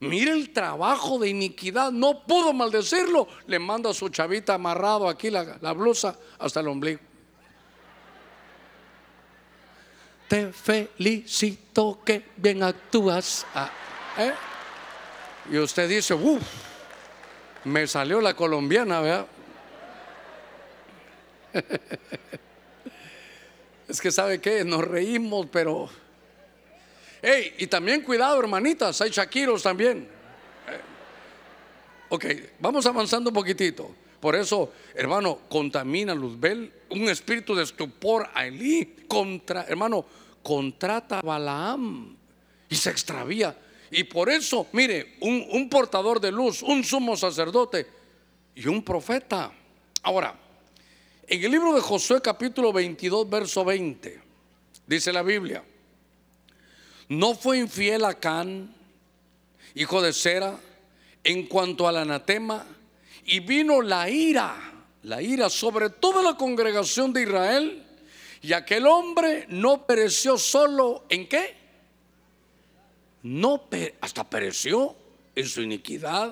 Mire 0.01 0.31
el 0.31 0.51
trabajo 0.51 1.17
de 1.17 1.29
iniquidad, 1.29 1.91
no 1.91 2.23
pudo 2.23 2.53
maldecirlo. 2.53 3.27
Le 3.47 3.57
manda 3.57 3.89
a 3.89 3.93
su 3.95 4.09
chavita 4.09 4.53
amarrado 4.53 5.09
aquí 5.09 5.31
la, 5.31 5.73
blusa 5.73 6.15
hasta 6.37 6.59
el 6.59 6.67
ombligo. 6.67 6.99
Te 10.27 10.53
felicito 10.53 11.99
que 12.05 12.27
bien 12.37 12.61
actúas. 12.61 13.47
Ah, 13.55 13.71
¿eh? 14.19 14.33
Y 15.51 15.57
usted 15.57 15.89
dice, 15.89 16.13
uff, 16.13 16.43
me 17.63 17.87
salió 17.87 18.21
la 18.21 18.35
colombiana, 18.35 19.01
¿verdad? 19.01 19.25
es 23.87 23.99
que 23.99 24.11
sabe 24.11 24.39
que 24.39 24.63
nos 24.63 24.85
reímos, 24.85 25.47
pero... 25.51 25.89
Hey, 27.21 27.55
y 27.57 27.67
también 27.67 28.01
cuidado, 28.01 28.39
hermanitas, 28.39 29.01
hay 29.01 29.09
shakiros 29.09 29.63
también. 29.63 30.07
Eh, 30.67 30.79
ok, 32.09 32.25
vamos 32.59 32.85
avanzando 32.85 33.29
un 33.29 33.33
poquitito. 33.33 33.93
Por 34.21 34.35
eso, 34.35 34.71
hermano, 34.95 35.39
contamina 35.49 36.13
Luzbel, 36.13 36.71
un 36.89 37.09
espíritu 37.09 37.55
de 37.55 37.63
estupor 37.63 38.29
a 38.33 38.45
Elí, 38.45 39.05
contra, 39.07 39.63
hermano, 39.63 40.05
contrata 40.43 41.19
a 41.19 41.21
Balaam 41.21 42.15
y 42.69 42.75
se 42.75 42.89
extravía. 42.89 43.57
Y 43.91 44.03
por 44.05 44.29
eso, 44.29 44.67
mire, 44.71 45.15
un, 45.21 45.45
un 45.51 45.69
portador 45.69 46.21
de 46.21 46.31
luz, 46.31 46.61
un 46.61 46.83
sumo 46.83 47.17
sacerdote 47.17 47.87
y 48.55 48.67
un 48.67 48.83
profeta. 48.83 49.51
Ahora, 50.03 50.37
en 51.27 51.43
el 51.43 51.51
libro 51.51 51.73
de 51.73 51.81
Josué 51.81 52.21
capítulo 52.21 52.71
22, 52.71 53.29
verso 53.29 53.65
20, 53.65 54.21
dice 54.85 55.13
la 55.13 55.21
Biblia, 55.21 55.63
no 57.09 57.33
fue 57.33 57.57
infiel 57.57 58.05
a 58.05 58.13
Can, 58.13 58.73
hijo 59.73 60.01
de 60.01 60.13
Sera, 60.13 60.59
en 61.23 61.47
cuanto 61.47 61.87
al 61.87 61.97
anatema, 61.97 62.65
y 63.25 63.39
vino 63.41 63.81
la 63.81 64.09
ira, 64.09 64.55
la 65.03 65.21
ira 65.21 65.49
sobre 65.49 65.89
toda 65.89 66.21
la 66.21 66.37
congregación 66.37 67.11
de 67.11 67.23
Israel, 67.23 67.83
y 68.41 68.53
aquel 68.53 68.85
hombre 68.85 69.45
no 69.49 69.85
pereció 69.85 70.37
solo 70.37 71.05
en 71.09 71.27
qué? 71.27 71.57
No, 73.23 73.67
hasta 73.99 74.29
pereció 74.29 74.95
en 75.35 75.47
su 75.47 75.61
iniquidad. 75.61 76.31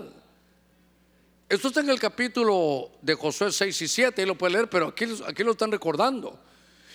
Esto 1.49 1.69
está 1.69 1.79
en 1.81 1.89
el 1.89 1.99
capítulo 1.99 2.91
de 3.01 3.15
Josué 3.15 3.51
6 3.51 3.81
y 3.81 3.87
7, 3.87 4.21
y 4.21 4.25
lo 4.25 4.37
puede 4.37 4.53
leer, 4.53 4.69
pero 4.69 4.87
aquí, 4.87 5.05
aquí 5.25 5.43
lo 5.43 5.51
están 5.51 5.71
recordando. 5.71 6.39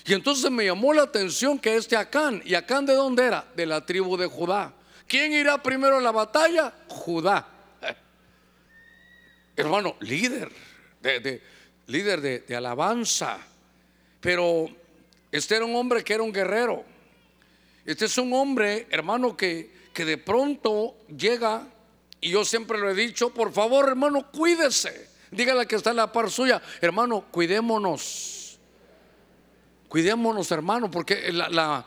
Y 0.04 0.14
entonces 0.14 0.50
me 0.50 0.64
llamó 0.64 0.92
la 0.92 1.02
atención 1.02 1.58
que 1.58 1.76
este 1.76 1.96
Acán, 1.96 2.42
¿y 2.44 2.54
Acán 2.54 2.86
de 2.86 2.94
dónde 2.94 3.24
era? 3.24 3.46
De 3.54 3.66
la 3.66 3.84
tribu 3.86 4.16
de 4.16 4.26
Judá. 4.26 4.72
¿Quién 5.06 5.32
irá 5.32 5.62
primero 5.62 5.98
a 5.98 6.00
la 6.00 6.10
batalla? 6.10 6.72
Judá. 6.88 7.46
Hermano, 9.54 9.96
líder, 10.00 10.50
de, 11.02 11.42
líder 11.86 12.20
de, 12.20 12.56
alabanza. 12.56 13.38
Pero 14.20 14.68
este 15.30 15.56
era 15.56 15.64
un 15.64 15.76
hombre 15.76 16.02
que 16.02 16.14
era 16.14 16.22
un 16.22 16.32
guerrero. 16.32 16.84
Este 17.84 18.06
es 18.06 18.18
un 18.18 18.32
hombre, 18.32 18.86
hermano, 18.90 19.36
que, 19.36 19.70
que 19.92 20.04
de 20.04 20.18
pronto 20.18 20.96
llega, 21.16 21.66
y 22.20 22.30
yo 22.30 22.44
siempre 22.44 22.78
lo 22.78 22.90
he 22.90 22.94
dicho, 22.94 23.30
por 23.30 23.52
favor, 23.52 23.88
hermano, 23.88 24.30
cuídese. 24.32 25.10
Dígale 25.30 25.66
que 25.66 25.76
está 25.76 25.90
en 25.90 25.96
la 25.96 26.12
par 26.12 26.30
suya, 26.30 26.60
hermano, 26.80 27.26
cuidémonos. 27.30 28.41
Cuidémonos, 29.92 30.50
hermano, 30.50 30.90
porque 30.90 31.30
la, 31.30 31.84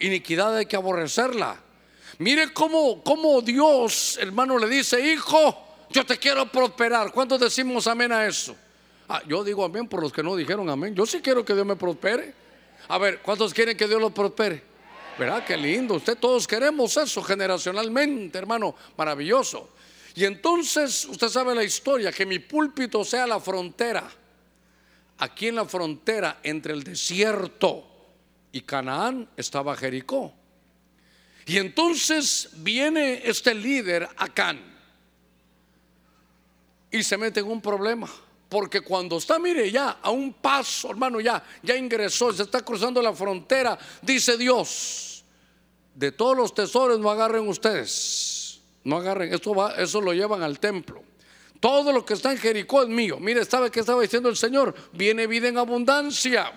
iniquidad 0.00 0.56
hay 0.56 0.64
que 0.64 0.76
aborrecerla. 0.76 1.60
Mire 2.20 2.54
cómo, 2.54 3.04
cómo 3.04 3.42
Dios, 3.42 4.16
hermano, 4.18 4.58
le 4.58 4.66
dice, 4.66 4.98
hijo, 4.98 5.62
yo 5.90 6.06
te 6.06 6.16
quiero 6.16 6.50
prosperar. 6.50 7.12
¿Cuántos 7.12 7.38
decimos 7.38 7.86
amén 7.86 8.12
a 8.12 8.26
eso? 8.26 8.56
Ah, 9.10 9.20
yo 9.28 9.44
digo 9.44 9.62
amén 9.62 9.86
por 9.86 10.00
los 10.00 10.10
que 10.10 10.22
no 10.22 10.34
dijeron 10.36 10.70
amén. 10.70 10.94
Yo 10.94 11.04
sí 11.04 11.20
quiero 11.20 11.44
que 11.44 11.52
Dios 11.52 11.66
me 11.66 11.76
prospere. 11.76 12.32
A 12.88 12.96
ver, 12.96 13.20
¿cuántos 13.20 13.52
quieren 13.52 13.76
que 13.76 13.86
Dios 13.86 14.00
los 14.00 14.12
prospere? 14.12 14.62
¿Verdad? 15.18 15.44
Qué 15.44 15.58
lindo. 15.58 15.96
Usted 15.96 16.16
todos 16.16 16.48
queremos 16.48 16.96
eso 16.96 17.22
generacionalmente, 17.22 18.38
hermano. 18.38 18.74
Maravilloso. 18.96 19.68
Y 20.14 20.24
entonces, 20.24 21.04
usted 21.04 21.28
sabe 21.28 21.54
la 21.54 21.62
historia, 21.62 22.10
que 22.10 22.24
mi 22.24 22.38
púlpito 22.38 23.04
sea 23.04 23.26
la 23.26 23.38
frontera. 23.38 24.10
Aquí 25.18 25.48
en 25.48 25.56
la 25.56 25.64
frontera 25.64 26.40
entre 26.42 26.72
el 26.72 26.84
desierto 26.84 27.84
y 28.52 28.60
Canaán 28.62 29.28
estaba 29.36 29.76
Jericó. 29.76 30.32
Y 31.46 31.56
entonces 31.56 32.50
viene 32.56 33.22
este 33.24 33.54
líder, 33.54 34.08
Acán, 34.16 34.60
y 36.90 37.02
se 37.02 37.16
mete 37.16 37.40
en 37.40 37.46
un 37.46 37.60
problema. 37.60 38.08
Porque 38.48 38.80
cuando 38.80 39.18
está, 39.18 39.38
mire, 39.38 39.70
ya 39.70 39.98
a 40.02 40.10
un 40.10 40.32
paso, 40.32 40.90
hermano, 40.90 41.20
ya, 41.20 41.42
ya 41.62 41.76
ingresó, 41.76 42.32
se 42.32 42.44
está 42.44 42.62
cruzando 42.62 43.02
la 43.02 43.12
frontera, 43.12 43.78
dice 44.00 44.38
Dios, 44.38 45.24
de 45.94 46.12
todos 46.12 46.36
los 46.36 46.54
tesoros 46.54 46.98
no 46.98 47.10
agarren 47.10 47.46
ustedes, 47.46 48.60
no 48.84 48.96
agarren, 48.96 49.34
eso, 49.34 49.54
va, 49.54 49.74
eso 49.74 50.00
lo 50.00 50.14
llevan 50.14 50.42
al 50.42 50.58
templo. 50.60 51.02
Todo 51.60 51.92
lo 51.92 52.04
que 52.04 52.14
está 52.14 52.30
en 52.30 52.38
Jericó 52.38 52.82
es 52.82 52.88
mío. 52.88 53.18
Mire, 53.18 53.44
¿sabe 53.44 53.70
qué 53.70 53.80
estaba 53.80 54.00
diciendo 54.02 54.28
el 54.28 54.36
Señor? 54.36 54.74
Viene 54.92 55.26
vida 55.26 55.48
en 55.48 55.58
abundancia. 55.58 56.52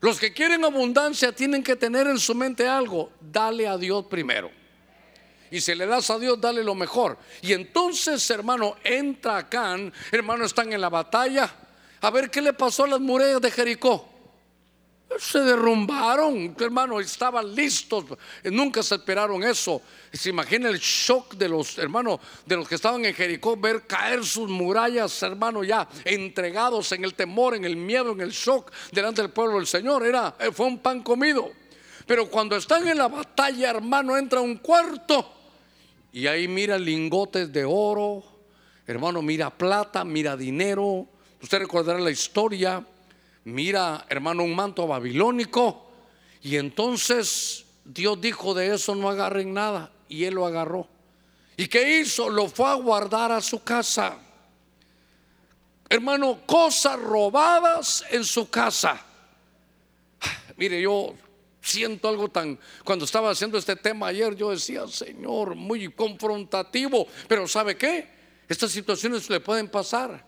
Los 0.00 0.20
que 0.20 0.32
quieren 0.32 0.64
abundancia 0.64 1.32
tienen 1.32 1.62
que 1.62 1.74
tener 1.74 2.06
en 2.06 2.18
su 2.18 2.34
mente 2.34 2.68
algo, 2.68 3.10
dale 3.20 3.66
a 3.66 3.76
Dios 3.76 4.06
primero. 4.06 4.50
Y 5.50 5.60
si 5.60 5.74
le 5.74 5.86
das 5.86 6.10
a 6.10 6.18
Dios, 6.18 6.40
dale 6.40 6.62
lo 6.62 6.74
mejor. 6.74 7.18
Y 7.42 7.52
entonces, 7.52 8.28
hermano, 8.30 8.76
entra 8.84 9.38
acá, 9.38 9.76
hermano, 10.12 10.44
están 10.44 10.72
en 10.72 10.80
la 10.80 10.88
batalla. 10.88 11.52
A 12.00 12.10
ver 12.10 12.30
qué 12.30 12.40
le 12.40 12.52
pasó 12.52 12.84
a 12.84 12.88
las 12.88 13.00
murallas 13.00 13.40
de 13.40 13.50
Jericó. 13.50 14.17
Se 15.16 15.40
derrumbaron, 15.40 16.54
hermano, 16.60 17.00
estaban 17.00 17.54
listos. 17.54 18.04
Nunca 18.44 18.82
se 18.82 18.96
esperaron 18.96 19.42
eso. 19.42 19.80
Se 20.12 20.28
imagina 20.28 20.68
el 20.68 20.78
shock 20.78 21.34
de 21.34 21.48
los 21.48 21.78
hermanos, 21.78 22.20
de 22.44 22.56
los 22.56 22.68
que 22.68 22.74
estaban 22.74 23.04
en 23.04 23.14
Jericó, 23.14 23.56
ver 23.56 23.86
caer 23.86 24.24
sus 24.24 24.50
murallas, 24.50 25.22
hermano, 25.22 25.64
ya 25.64 25.88
entregados 26.04 26.92
en 26.92 27.04
el 27.04 27.14
temor, 27.14 27.54
en 27.54 27.64
el 27.64 27.76
miedo, 27.76 28.12
en 28.12 28.20
el 28.20 28.30
shock 28.30 28.70
delante 28.92 29.22
del 29.22 29.30
pueblo 29.30 29.56
del 29.56 29.66
Señor. 29.66 30.04
Era, 30.04 30.36
fue 30.52 30.66
un 30.66 30.78
pan 30.78 31.02
comido. 31.02 31.50
Pero 32.06 32.28
cuando 32.28 32.56
están 32.56 32.86
en 32.86 32.98
la 32.98 33.08
batalla, 33.08 33.70
hermano, 33.70 34.16
entra 34.16 34.40
un 34.40 34.56
cuarto 34.56 35.34
y 36.12 36.26
ahí 36.26 36.48
mira 36.48 36.78
lingotes 36.78 37.52
de 37.52 37.64
oro, 37.64 38.24
hermano, 38.86 39.22
mira 39.22 39.50
plata, 39.50 40.04
mira 40.04 40.36
dinero. 40.36 41.06
Usted 41.42 41.58
recordará 41.60 41.98
la 41.98 42.10
historia. 42.10 42.84
Mira, 43.48 44.04
hermano, 44.08 44.44
un 44.44 44.54
manto 44.54 44.86
babilónico. 44.86 45.86
Y 46.42 46.56
entonces 46.56 47.64
Dios 47.84 48.20
dijo 48.20 48.54
de 48.54 48.74
eso 48.74 48.94
no 48.94 49.08
agarren 49.08 49.54
nada. 49.54 49.90
Y 50.08 50.24
él 50.24 50.34
lo 50.34 50.46
agarró. 50.46 50.86
¿Y 51.56 51.66
qué 51.66 51.98
hizo? 51.98 52.28
Lo 52.28 52.48
fue 52.48 52.68
a 52.68 52.74
guardar 52.74 53.32
a 53.32 53.40
su 53.40 53.62
casa. 53.62 54.18
Hermano, 55.88 56.42
cosas 56.46 57.00
robadas 57.00 58.04
en 58.10 58.22
su 58.24 58.50
casa. 58.50 59.02
Mire, 60.56 60.80
yo 60.82 61.14
siento 61.62 62.08
algo 62.08 62.28
tan, 62.28 62.58
cuando 62.84 63.06
estaba 63.06 63.30
haciendo 63.30 63.56
este 63.56 63.76
tema 63.76 64.08
ayer, 64.08 64.36
yo 64.36 64.50
decía, 64.50 64.86
Señor, 64.86 65.54
muy 65.54 65.90
confrontativo, 65.92 67.06
pero 67.26 67.48
¿sabe 67.48 67.76
qué? 67.76 68.08
Estas 68.46 68.70
situaciones 68.70 69.28
le 69.30 69.40
pueden 69.40 69.68
pasar. 69.68 70.27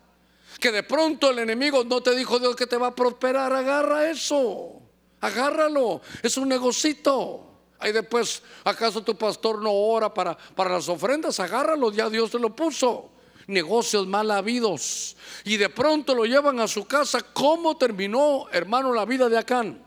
Que 0.59 0.71
de 0.71 0.83
pronto 0.83 1.31
el 1.31 1.39
enemigo 1.39 1.83
no 1.83 2.01
te 2.01 2.15
dijo 2.15 2.39
Dios 2.39 2.55
que 2.55 2.67
te 2.67 2.77
va 2.77 2.87
a 2.87 2.95
prosperar, 2.95 3.51
agarra 3.53 4.09
eso, 4.09 4.81
agárralo, 5.19 6.01
es 6.21 6.37
un 6.37 6.49
negocito. 6.49 7.47
Ahí 7.79 7.91
después, 7.91 8.43
¿acaso 8.63 9.03
tu 9.03 9.17
pastor 9.17 9.59
no 9.61 9.71
ora 9.71 10.13
para, 10.13 10.37
para 10.37 10.71
las 10.71 10.87
ofrendas? 10.87 11.39
Agárralo, 11.39 11.91
ya 11.91 12.09
Dios 12.09 12.29
te 12.29 12.37
lo 12.37 12.55
puso. 12.55 13.09
Negocios 13.47 14.05
mal 14.05 14.29
habidos. 14.29 15.17
Y 15.45 15.57
de 15.57 15.67
pronto 15.69 16.13
lo 16.13 16.25
llevan 16.25 16.59
a 16.59 16.67
su 16.67 16.85
casa. 16.85 17.21
¿Cómo 17.33 17.77
terminó, 17.77 18.47
hermano, 18.51 18.93
la 18.93 19.03
vida 19.05 19.27
de 19.29 19.37
Acán? 19.37 19.83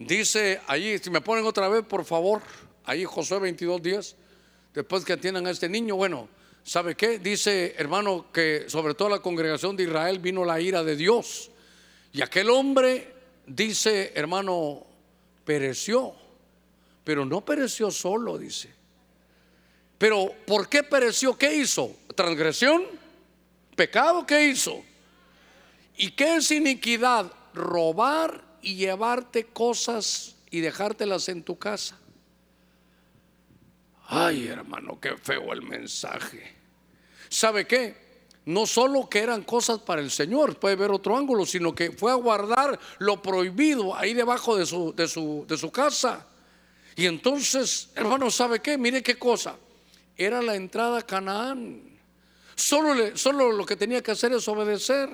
Dice 0.00 0.60
allí, 0.66 0.98
si 0.98 1.10
me 1.10 1.20
ponen 1.20 1.44
otra 1.44 1.68
vez, 1.68 1.84
por 1.84 2.06
favor, 2.06 2.40
ahí 2.84 3.04
Josué 3.04 3.38
22 3.38 3.82
días, 3.82 4.16
después 4.72 5.04
que 5.04 5.12
atiendan 5.12 5.46
a 5.46 5.50
este 5.50 5.68
niño, 5.68 5.94
bueno, 5.94 6.26
¿sabe 6.64 6.94
qué? 6.94 7.18
Dice, 7.18 7.74
hermano, 7.78 8.26
que 8.32 8.64
sobre 8.68 8.94
toda 8.94 9.10
la 9.10 9.18
congregación 9.20 9.76
de 9.76 9.84
Israel 9.84 10.18
vino 10.18 10.44
la 10.44 10.60
ira 10.60 10.82
de 10.82 10.96
Dios. 10.96 11.50
Y 12.12 12.22
aquel 12.22 12.50
hombre, 12.50 13.12
dice, 13.46 14.12
hermano, 14.14 14.86
pereció, 15.44 16.14
pero 17.04 17.24
no 17.24 17.44
pereció 17.44 17.90
solo, 17.90 18.38
dice. 18.38 18.70
Pero 19.98 20.32
¿por 20.46 20.68
qué 20.68 20.82
pereció? 20.82 21.36
¿Qué 21.36 21.54
hizo? 21.54 21.94
¿Transgresión? 22.16 22.84
¿Pecado? 23.76 24.26
¿Qué 24.26 24.46
hizo? 24.46 24.82
¿Y 25.96 26.12
qué 26.12 26.36
es 26.36 26.50
iniquidad? 26.50 27.30
Robar 27.52 28.42
y 28.62 28.76
llevarte 28.76 29.44
cosas 29.44 30.36
y 30.50 30.60
dejártelas 30.60 31.28
en 31.28 31.42
tu 31.42 31.58
casa. 31.58 31.99
Ay, 34.12 34.48
hermano, 34.48 34.98
qué 35.00 35.16
feo 35.16 35.52
el 35.52 35.62
mensaje. 35.62 36.52
¿Sabe 37.28 37.64
qué? 37.64 37.94
No 38.46 38.66
solo 38.66 39.08
que 39.08 39.20
eran 39.20 39.44
cosas 39.44 39.78
para 39.78 40.00
el 40.00 40.10
Señor, 40.10 40.58
puede 40.58 40.74
ver 40.74 40.90
otro 40.90 41.16
ángulo, 41.16 41.46
sino 41.46 41.72
que 41.72 41.92
fue 41.92 42.10
a 42.10 42.16
guardar 42.16 42.76
lo 42.98 43.22
prohibido 43.22 43.94
ahí 43.96 44.12
debajo 44.12 44.56
de 44.56 44.66
su, 44.66 44.92
de 44.94 45.06
su, 45.06 45.44
de 45.46 45.56
su 45.56 45.70
casa. 45.70 46.26
Y 46.96 47.06
entonces, 47.06 47.90
hermano, 47.94 48.32
¿sabe 48.32 48.58
qué? 48.58 48.76
Mire 48.76 49.00
qué 49.00 49.16
cosa. 49.16 49.54
Era 50.16 50.42
la 50.42 50.56
entrada 50.56 50.98
a 50.98 51.02
Canaán. 51.02 51.80
Solo, 52.56 53.16
solo 53.16 53.52
lo 53.52 53.64
que 53.64 53.76
tenía 53.76 54.02
que 54.02 54.10
hacer 54.10 54.32
es 54.32 54.48
obedecer. 54.48 55.08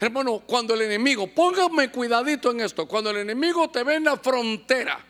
Hermano, 0.00 0.42
cuando 0.46 0.72
el 0.72 0.80
enemigo, 0.80 1.26
póngame 1.26 1.90
cuidadito 1.90 2.52
en 2.52 2.60
esto, 2.60 2.88
cuando 2.88 3.10
el 3.10 3.18
enemigo 3.18 3.68
te 3.68 3.84
ve 3.84 3.96
en 3.96 4.04
la 4.04 4.16
frontera, 4.16 5.04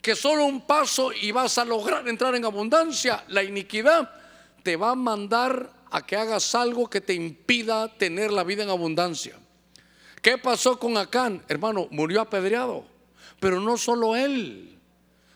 que 0.00 0.14
solo 0.14 0.44
un 0.44 0.62
paso 0.62 1.12
y 1.12 1.32
vas 1.32 1.58
a 1.58 1.64
lograr 1.64 2.06
entrar 2.08 2.34
en 2.34 2.44
abundancia, 2.44 3.24
la 3.28 3.42
iniquidad 3.42 4.10
te 4.62 4.76
va 4.76 4.90
a 4.90 4.94
mandar 4.94 5.72
a 5.90 6.04
que 6.04 6.16
hagas 6.16 6.54
algo 6.54 6.88
que 6.88 7.00
te 7.00 7.14
impida 7.14 7.88
tener 7.96 8.30
la 8.30 8.44
vida 8.44 8.62
en 8.62 8.70
abundancia. 8.70 9.36
¿Qué 10.22 10.38
pasó 10.38 10.78
con 10.78 10.96
Acán? 10.96 11.42
Hermano, 11.48 11.88
murió 11.90 12.20
apedreado, 12.20 12.84
pero 13.40 13.60
no 13.60 13.76
solo 13.76 14.16
él, 14.16 14.78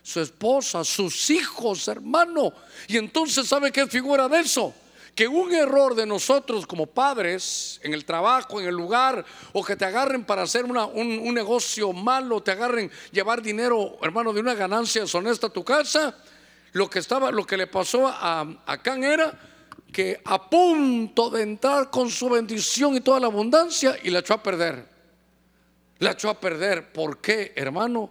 su 0.01 0.19
esposa, 0.19 0.83
sus 0.83 1.29
hijos, 1.29 1.87
hermano. 1.87 2.53
Y 2.87 2.97
entonces, 2.97 3.47
¿sabe 3.47 3.71
qué 3.71 3.87
figura 3.87 4.27
de 4.27 4.41
eso? 4.41 4.73
Que 5.15 5.27
un 5.27 5.53
error 5.53 5.95
de 5.95 6.05
nosotros 6.05 6.65
como 6.65 6.87
padres 6.87 7.79
en 7.83 7.93
el 7.93 8.05
trabajo, 8.05 8.59
en 8.59 8.67
el 8.67 8.75
lugar, 8.75 9.23
o 9.51 9.63
que 9.63 9.75
te 9.75 9.85
agarren 9.85 10.25
para 10.25 10.43
hacer 10.43 10.65
un, 10.65 11.33
negocio 11.33 11.93
malo, 11.93 12.41
te 12.41 12.51
agarren 12.51 12.91
llevar 13.11 13.41
dinero, 13.41 13.97
hermano, 14.01 14.33
de 14.33 14.39
una 14.39 14.55
ganancia 14.55 15.01
deshonesta 15.01 15.47
a 15.47 15.49
tu 15.51 15.63
casa, 15.63 16.17
lo 16.71 16.89
que 16.89 16.99
estaba, 16.99 17.31
lo 17.31 17.45
que 17.45 17.57
le 17.57 17.67
pasó 17.67 18.07
a, 18.07 18.41
a 18.65 18.81
Can 18.81 19.03
era 19.03 19.39
que 19.91 20.19
a 20.25 20.49
punto 20.49 21.29
de 21.29 21.43
entrar 21.43 21.91
con 21.91 22.09
su 22.09 22.27
bendición 22.27 22.95
y 22.95 23.01
toda 23.01 23.19
la 23.19 23.27
abundancia 23.27 23.95
y 24.01 24.09
la 24.09 24.19
echó 24.19 24.33
a 24.33 24.41
perder. 24.41 24.89
La 25.99 26.11
echó 26.11 26.29
a 26.29 26.39
perder. 26.39 26.91
¿Por 26.91 27.21
qué, 27.21 27.53
hermano? 27.55 28.09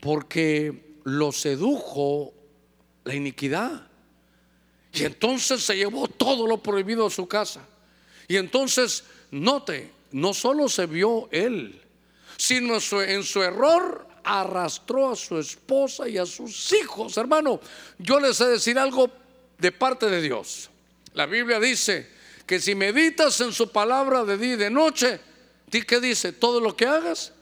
Porque 0.00 0.96
lo 1.02 1.32
sedujo 1.32 2.32
la 3.02 3.14
iniquidad. 3.14 3.87
Y 4.98 5.04
entonces 5.04 5.62
se 5.62 5.76
llevó 5.76 6.08
todo 6.08 6.46
lo 6.46 6.58
prohibido 6.58 7.06
a 7.06 7.10
su 7.10 7.26
casa. 7.26 7.60
Y 8.26 8.36
entonces, 8.36 9.04
note, 9.30 9.90
no 10.12 10.34
solo 10.34 10.68
se 10.68 10.86
vio 10.86 11.28
él, 11.30 11.80
sino 12.36 12.74
en 12.74 13.22
su 13.24 13.42
error 13.42 14.06
arrastró 14.24 15.10
a 15.10 15.16
su 15.16 15.38
esposa 15.38 16.08
y 16.08 16.18
a 16.18 16.26
sus 16.26 16.72
hijos. 16.72 17.16
Hermano, 17.16 17.60
yo 17.98 18.20
les 18.20 18.36
sé 18.36 18.46
decir 18.46 18.78
algo 18.78 19.10
de 19.56 19.72
parte 19.72 20.06
de 20.06 20.20
Dios. 20.20 20.70
La 21.14 21.26
Biblia 21.26 21.58
dice 21.58 22.10
que 22.46 22.60
si 22.60 22.74
meditas 22.74 23.40
en 23.40 23.52
su 23.52 23.70
palabra 23.70 24.24
de 24.24 24.36
día 24.36 24.54
y 24.54 24.56
de 24.56 24.70
noche, 24.70 25.20
¿qué 25.70 26.00
dice? 26.00 26.32
Todo 26.32 26.60
lo 26.60 26.76
que 26.76 26.86
hagas 26.86 27.32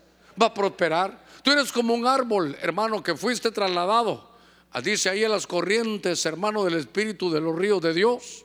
va 0.40 0.46
a 0.46 0.54
prosperar. 0.54 1.24
Tú 1.42 1.50
eres 1.50 1.72
como 1.72 1.94
un 1.94 2.07
árbol, 2.07 2.57
hermano, 2.61 3.02
que 3.02 3.16
fuiste 3.16 3.50
trasladado 3.50 4.36
dice 4.83 5.09
ahí 5.09 5.24
en 5.24 5.31
las 5.31 5.47
corrientes, 5.47 6.24
hermano 6.27 6.64
del 6.64 6.74
Espíritu 6.74 7.31
de 7.31 7.41
los 7.41 7.57
ríos 7.57 7.81
de 7.81 7.95
Dios. 7.95 8.45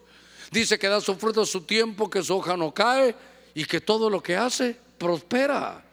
Dice 0.51 0.77
que 0.77 0.87
da 0.87 1.01
su 1.01 1.15
fruto 1.15 1.41
a 1.41 1.45
su 1.45 1.61
tiempo, 1.61 2.09
que 2.09 2.23
su 2.23 2.35
hoja 2.35 2.57
no 2.57 2.73
cae 2.73 3.15
y 3.53 3.65
que 3.65 3.81
todo 3.81 4.09
lo 4.09 4.21
que 4.21 4.35
hace 4.35 4.75
prospera. 4.97 5.83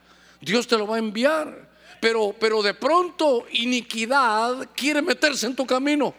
Dios 0.41 0.67
te 0.67 0.77
lo 0.77 0.87
va 0.87 0.97
a 0.97 0.99
enviar. 0.99 1.69
Pero, 2.01 2.35
pero 2.39 2.63
de 2.63 2.75
pronto 2.75 3.47
iniquidad 3.53 4.71
quiere 4.77 5.03
meterse 5.03 5.47
en 5.47 5.57
tu 5.57 5.67
camino 5.67 6.15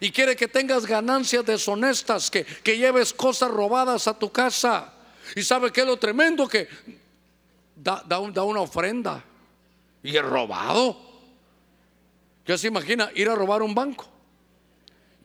y 0.00 0.10
quiere 0.10 0.34
que 0.34 0.48
tengas 0.48 0.84
ganancias 0.84 1.46
deshonestas, 1.46 2.28
que, 2.28 2.44
que 2.44 2.76
lleves 2.76 3.12
cosas 3.12 3.50
robadas 3.50 4.08
a 4.08 4.18
tu 4.18 4.32
casa. 4.32 4.92
Y 5.36 5.42
sabe 5.42 5.70
que 5.70 5.84
lo 5.84 5.96
tremendo 5.96 6.48
que 6.48 6.66
da, 7.76 8.02
da, 8.04 8.20
da 8.32 8.42
una 8.42 8.60
ofrenda 8.60 9.22
y 10.02 10.16
es 10.16 10.24
robado. 10.24 11.11
Ya 12.46 12.58
se 12.58 12.68
imagina 12.68 13.10
ir 13.14 13.28
a 13.28 13.34
robar 13.34 13.62
un 13.62 13.74
banco. 13.74 14.06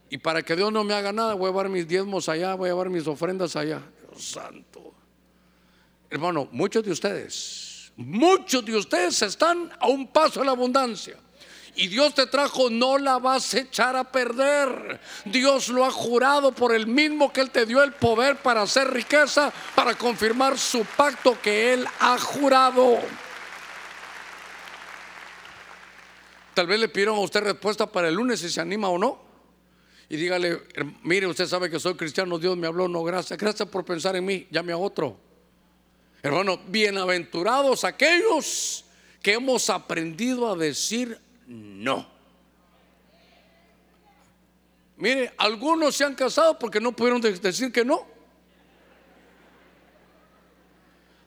Y 0.09 0.17
para 0.17 0.41
que 0.41 0.55
Dios 0.55 0.71
no 0.71 0.83
me 0.83 0.93
haga 0.93 1.11
nada, 1.11 1.33
voy 1.33 1.47
a 1.47 1.49
llevar 1.49 1.69
mis 1.69 1.87
diezmos 1.87 2.29
allá, 2.29 2.55
voy 2.55 2.69
a 2.69 2.71
llevar 2.71 2.89
mis 2.89 3.07
ofrendas 3.07 3.55
allá. 3.55 3.81
Dios 3.99 4.23
santo. 4.23 4.93
Hermano, 6.09 6.47
muchos 6.51 6.83
de 6.83 6.91
ustedes, 6.91 7.91
muchos 7.97 8.63
de 8.63 8.77
ustedes 8.77 9.21
están 9.21 9.69
a 9.79 9.87
un 9.87 10.07
paso 10.07 10.39
de 10.39 10.45
la 10.45 10.53
abundancia. 10.53 11.17
Y 11.75 11.87
Dios 11.87 12.15
te 12.15 12.25
trajo, 12.25 12.71
no 12.71 12.97
la 12.97 13.19
vas 13.19 13.53
a 13.53 13.59
echar 13.59 13.95
a 13.95 14.03
perder. 14.03 14.99
Dios 15.25 15.69
lo 15.69 15.85
ha 15.85 15.91
jurado 15.91 16.51
por 16.51 16.73
el 16.73 16.87
mismo 16.87 17.31
que 17.31 17.41
Él 17.41 17.51
te 17.51 17.67
dio 17.67 17.83
el 17.83 17.91
poder 17.93 18.37
para 18.37 18.63
hacer 18.63 18.91
riqueza, 18.91 19.53
para 19.75 19.95
confirmar 19.95 20.57
su 20.57 20.83
pacto 20.85 21.39
que 21.39 21.73
Él 21.73 21.85
ha 21.99 22.17
jurado. 22.17 22.97
Tal 26.57 26.65
vez 26.65 26.79
le 26.79 26.89
pidieron 26.89 27.17
a 27.17 27.19
usted 27.19 27.41
respuesta 27.41 27.85
para 27.85 28.07
el 28.07 28.15
lunes 28.15 28.39
si 28.39 28.49
se 28.49 28.59
anima 28.59 28.89
o 28.89 28.97
no. 28.97 29.21
Y 30.09 30.17
dígale, 30.17 30.63
mire, 31.03 31.27
usted 31.27 31.45
sabe 31.45 31.69
que 31.69 31.79
soy 31.79 31.93
cristiano, 31.93 32.39
Dios 32.39 32.57
me 32.57 32.65
habló, 32.65 32.87
no, 32.87 33.03
gracias, 33.03 33.37
gracias 33.37 33.69
por 33.69 33.85
pensar 33.85 34.15
en 34.15 34.25
mí, 34.25 34.47
llame 34.49 34.73
a 34.73 34.77
otro. 34.77 35.19
Hermano, 36.23 36.59
bienaventurados 36.67 37.83
aquellos 37.83 38.85
que 39.21 39.33
hemos 39.33 39.69
aprendido 39.69 40.51
a 40.51 40.55
decir 40.55 41.19
no. 41.45 42.07
Mire, 44.95 45.35
algunos 45.37 45.95
se 45.95 46.05
han 46.05 46.15
casado 46.15 46.57
porque 46.57 46.81
no 46.81 46.91
pudieron 46.91 47.21
decir 47.21 47.71
que 47.71 47.85
no. 47.85 48.03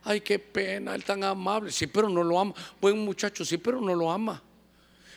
Ay, 0.02 0.22
qué 0.22 0.40
pena, 0.40 0.92
él 0.96 1.04
tan 1.04 1.22
amable. 1.22 1.70
Sí, 1.70 1.86
pero 1.86 2.08
no 2.08 2.24
lo 2.24 2.36
ama. 2.40 2.52
Buen 2.80 2.98
muchacho, 2.98 3.44
sí, 3.44 3.58
pero 3.58 3.80
no 3.80 3.94
lo 3.94 4.10
ama. 4.10 4.42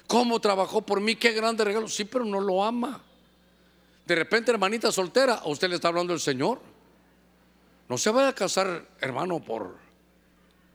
¿Cómo 0.07 0.39
trabajó 0.39 0.81
por 0.81 1.01
mí? 1.01 1.15
Qué 1.15 1.31
grande 1.31 1.63
regalo. 1.63 1.87
Sí, 1.87 2.05
pero 2.05 2.25
no 2.25 2.39
lo 2.39 2.63
ama. 2.63 3.01
De 4.05 4.15
repente, 4.15 4.51
hermanita 4.51 4.91
soltera, 4.91 5.35
a 5.35 5.47
usted 5.47 5.69
le 5.69 5.75
está 5.75 5.87
hablando 5.87 6.13
el 6.13 6.19
Señor. 6.19 6.59
No 7.87 7.97
se 7.97 8.09
vaya 8.09 8.29
a 8.29 8.35
casar, 8.35 8.85
hermano, 8.99 9.39
por 9.39 9.77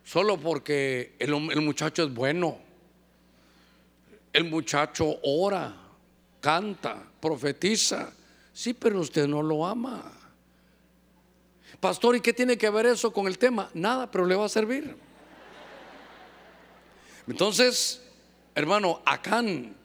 solo 0.04 0.38
porque 0.38 1.14
el, 1.18 1.34
el 1.50 1.60
muchacho 1.60 2.04
es 2.04 2.12
bueno. 2.12 2.58
El 4.32 4.44
muchacho 4.44 5.18
ora, 5.22 5.74
canta, 6.40 7.02
profetiza. 7.20 8.12
Sí, 8.52 8.74
pero 8.74 9.00
usted 9.00 9.26
no 9.26 9.42
lo 9.42 9.66
ama. 9.66 10.12
Pastor, 11.80 12.16
¿y 12.16 12.20
qué 12.20 12.32
tiene 12.32 12.58
que 12.58 12.70
ver 12.70 12.86
eso 12.86 13.12
con 13.12 13.26
el 13.26 13.38
tema? 13.38 13.70
Nada, 13.74 14.10
pero 14.10 14.24
le 14.24 14.34
va 14.34 14.46
a 14.46 14.48
servir. 14.48 14.96
Entonces, 17.26 18.02
hermano, 18.58 19.02
Acán, 19.04 19.76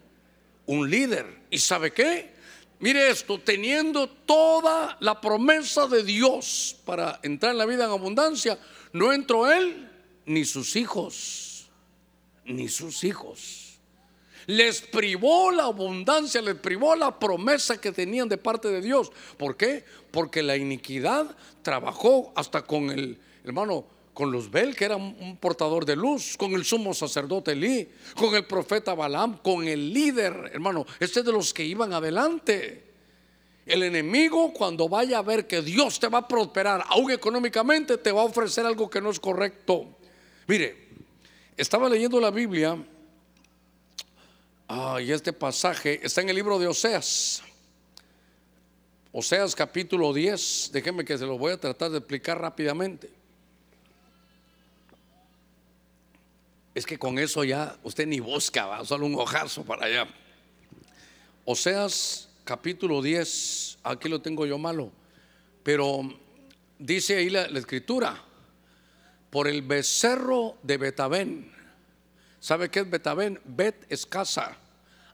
un 0.66 0.90
líder. 0.90 1.44
¿Y 1.52 1.60
sabe 1.60 1.94
qué? 1.94 2.34
Mire 2.80 3.10
esto, 3.10 3.40
teniendo 3.40 4.10
toda 4.10 4.98
la 5.00 5.22
promesa 5.22 5.88
de 5.88 6.04
Dios 6.04 6.76
para 6.84 7.20
entrar 7.22 7.52
en 7.52 7.60
la 7.60 7.66
vida 7.66 7.86
en 7.86 7.92
abundancia, 7.92 8.58
no 8.92 9.14
entró 9.14 9.50
él 9.52 9.90
ni 10.26 10.44
sus 10.44 10.76
hijos, 10.76 11.70
ni 12.46 12.68
sus 12.68 13.04
hijos. 13.04 13.80
Les 14.48 14.82
privó 14.82 15.52
la 15.52 15.66
abundancia, 15.66 16.42
les 16.42 16.56
privó 16.56 16.96
la 16.96 17.18
promesa 17.18 17.80
que 17.80 17.92
tenían 17.92 18.28
de 18.28 18.38
parte 18.38 18.70
de 18.70 18.82
Dios. 18.82 19.12
¿Por 19.38 19.56
qué? 19.56 19.86
Porque 20.12 20.42
la 20.42 20.58
iniquidad 20.58 21.38
trabajó 21.62 22.34
hasta 22.36 22.64
con 22.64 22.90
el 22.90 23.20
hermano 23.46 23.86
con 24.14 24.32
Luzbel, 24.32 24.76
que 24.76 24.86
era 24.86 24.96
un 24.96 25.38
portador 25.38 25.86
de 25.86 25.96
luz, 25.96 26.38
con 26.38 26.54
el 26.54 26.64
sumo 26.64 26.94
sacerdote 26.94 27.52
Elí, 27.52 27.90
con 28.16 28.36
el 28.36 28.46
profeta 28.46 28.94
Balaam, 28.94 29.40
con 29.40 29.68
el 29.68 29.94
líder, 29.94 30.52
hermano, 30.54 30.86
este 31.00 31.22
es 31.22 31.26
de 31.26 31.32
los 31.32 31.54
que 31.54 31.64
iban 31.64 31.94
adelante. 31.94 32.92
El 33.66 33.84
enemigo 33.84 34.54
cuando 34.54 34.90
vaya 34.90 35.20
a 35.20 35.22
ver 35.22 35.48
que 35.48 35.62
Dios 35.62 36.00
te 36.00 36.08
va 36.08 36.20
a 36.20 36.28
prosperar, 36.28 36.84
aún 36.90 37.12
económicamente, 37.12 37.98
te 37.98 38.12
va 38.12 38.22
a 38.22 38.26
ofrecer 38.26 38.66
algo 38.66 38.90
que 38.90 39.02
no 39.02 39.10
es 39.10 39.20
correcto. 39.20 39.88
Mire, 40.48 40.90
estaba 41.58 41.90
leyendo 41.90 42.20
la 42.20 42.30
Biblia 42.30 42.78
Ah, 44.68 45.00
y 45.00 45.12
este 45.12 45.34
pasaje 45.34 46.00
está 46.04 46.22
en 46.22 46.30
el 46.30 46.36
libro 46.36 46.58
de 46.58 46.66
Oseas. 46.66 47.44
Oseas 49.12 49.54
capítulo 49.56 50.12
10. 50.12 50.72
Déjenme 50.74 51.06
que 51.06 51.16
se 51.16 51.26
lo 51.26 51.38
voy 51.38 51.52
a 51.52 51.60
tratar 51.60 51.92
de 51.92 52.00
explicar 52.00 52.42
rápidamente. 52.42 53.12
Es 56.76 56.88
que 56.88 56.98
con 56.98 57.20
eso 57.20 57.44
ya 57.44 57.78
usted 57.84 58.08
ni 58.08 58.20
busca, 58.20 58.66
va, 58.66 58.84
solo 58.84 59.06
un 59.06 59.16
ojazo 59.16 59.64
para 59.64 59.86
allá. 59.86 60.08
Oseas 61.46 62.30
capítulo 62.44 63.02
10, 63.02 63.80
aquí 63.84 64.10
lo 64.10 64.22
tengo 64.22 64.46
yo 64.46 64.58
malo, 64.58 64.92
pero 65.62 66.02
dice 66.80 67.18
ahí 67.18 67.30
la, 67.30 67.48
la 67.48 67.60
escritura, 67.60 68.24
por 69.30 69.48
el 69.48 69.62
becerro 69.62 70.58
de 70.64 70.78
Betabén. 70.78 71.54
¿Sabe 72.40 72.70
qué 72.70 72.80
es 72.80 72.90
Betabén? 72.90 73.40
Bet 73.46 73.86
es 73.90 74.06
casa, 74.06 74.58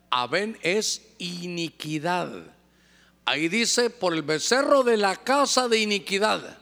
Aben 0.09 0.57
es 0.61 1.07
iniquidad. 1.17 2.31
Ahí 3.25 3.49
dice, 3.49 3.89
por 3.89 4.13
el 4.13 4.23
becerro 4.23 4.83
de 4.83 4.97
la 4.97 5.17
casa 5.17 5.67
de 5.67 5.79
iniquidad 5.79 6.58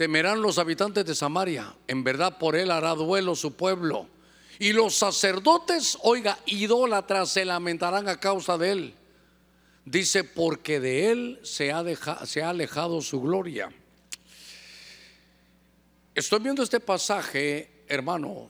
temerán 0.00 0.40
los 0.40 0.56
habitantes 0.56 1.04
de 1.04 1.14
Samaria. 1.14 1.74
En 1.86 2.02
verdad 2.02 2.38
por 2.38 2.56
él 2.56 2.70
hará 2.70 2.94
duelo 2.94 3.36
su 3.36 3.52
pueblo. 3.52 4.08
Y 4.58 4.72
los 4.72 4.96
sacerdotes, 4.96 5.98
oiga, 6.00 6.38
idólatras 6.46 7.28
se 7.28 7.44
lamentarán 7.44 8.08
a 8.08 8.18
causa 8.18 8.56
de 8.56 8.70
él. 8.70 8.94
Dice, 9.84 10.24
porque 10.24 10.80
de 10.80 11.10
él 11.10 11.40
se 11.42 11.70
ha, 11.70 11.84
se 12.24 12.42
ha 12.42 12.48
alejado 12.48 13.02
su 13.02 13.20
gloria. 13.20 13.70
Estoy 16.14 16.40
viendo 16.40 16.62
este 16.62 16.80
pasaje, 16.80 17.84
hermano, 17.86 18.48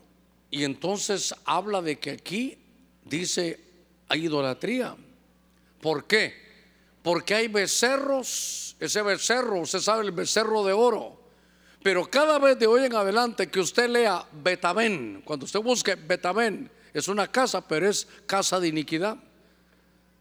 y 0.52 0.62
entonces 0.62 1.34
habla 1.44 1.82
de 1.82 1.98
que 1.98 2.12
aquí 2.12 2.58
dice 3.04 3.58
hay 4.06 4.26
idolatría. 4.26 4.94
¿Por 5.80 6.04
qué? 6.04 6.32
Porque 7.02 7.34
hay 7.34 7.48
becerros, 7.48 8.76
ese 8.78 9.02
becerro, 9.02 9.58
usted 9.58 9.80
sabe, 9.80 10.04
el 10.04 10.12
becerro 10.12 10.64
de 10.64 10.74
oro 10.74 11.19
pero 11.82 12.08
cada 12.10 12.38
vez 12.38 12.58
de 12.58 12.66
hoy 12.66 12.84
en 12.84 12.94
adelante 12.94 13.48
que 13.48 13.60
usted 13.60 13.88
lea 13.88 14.26
Betabén, 14.32 15.22
cuando 15.24 15.46
usted 15.46 15.60
busque 15.60 15.94
Betabén, 15.94 16.70
es 16.92 17.08
una 17.08 17.30
casa, 17.30 17.66
pero 17.66 17.88
es 17.88 18.06
casa 18.26 18.60
de 18.60 18.68
iniquidad. 18.68 19.16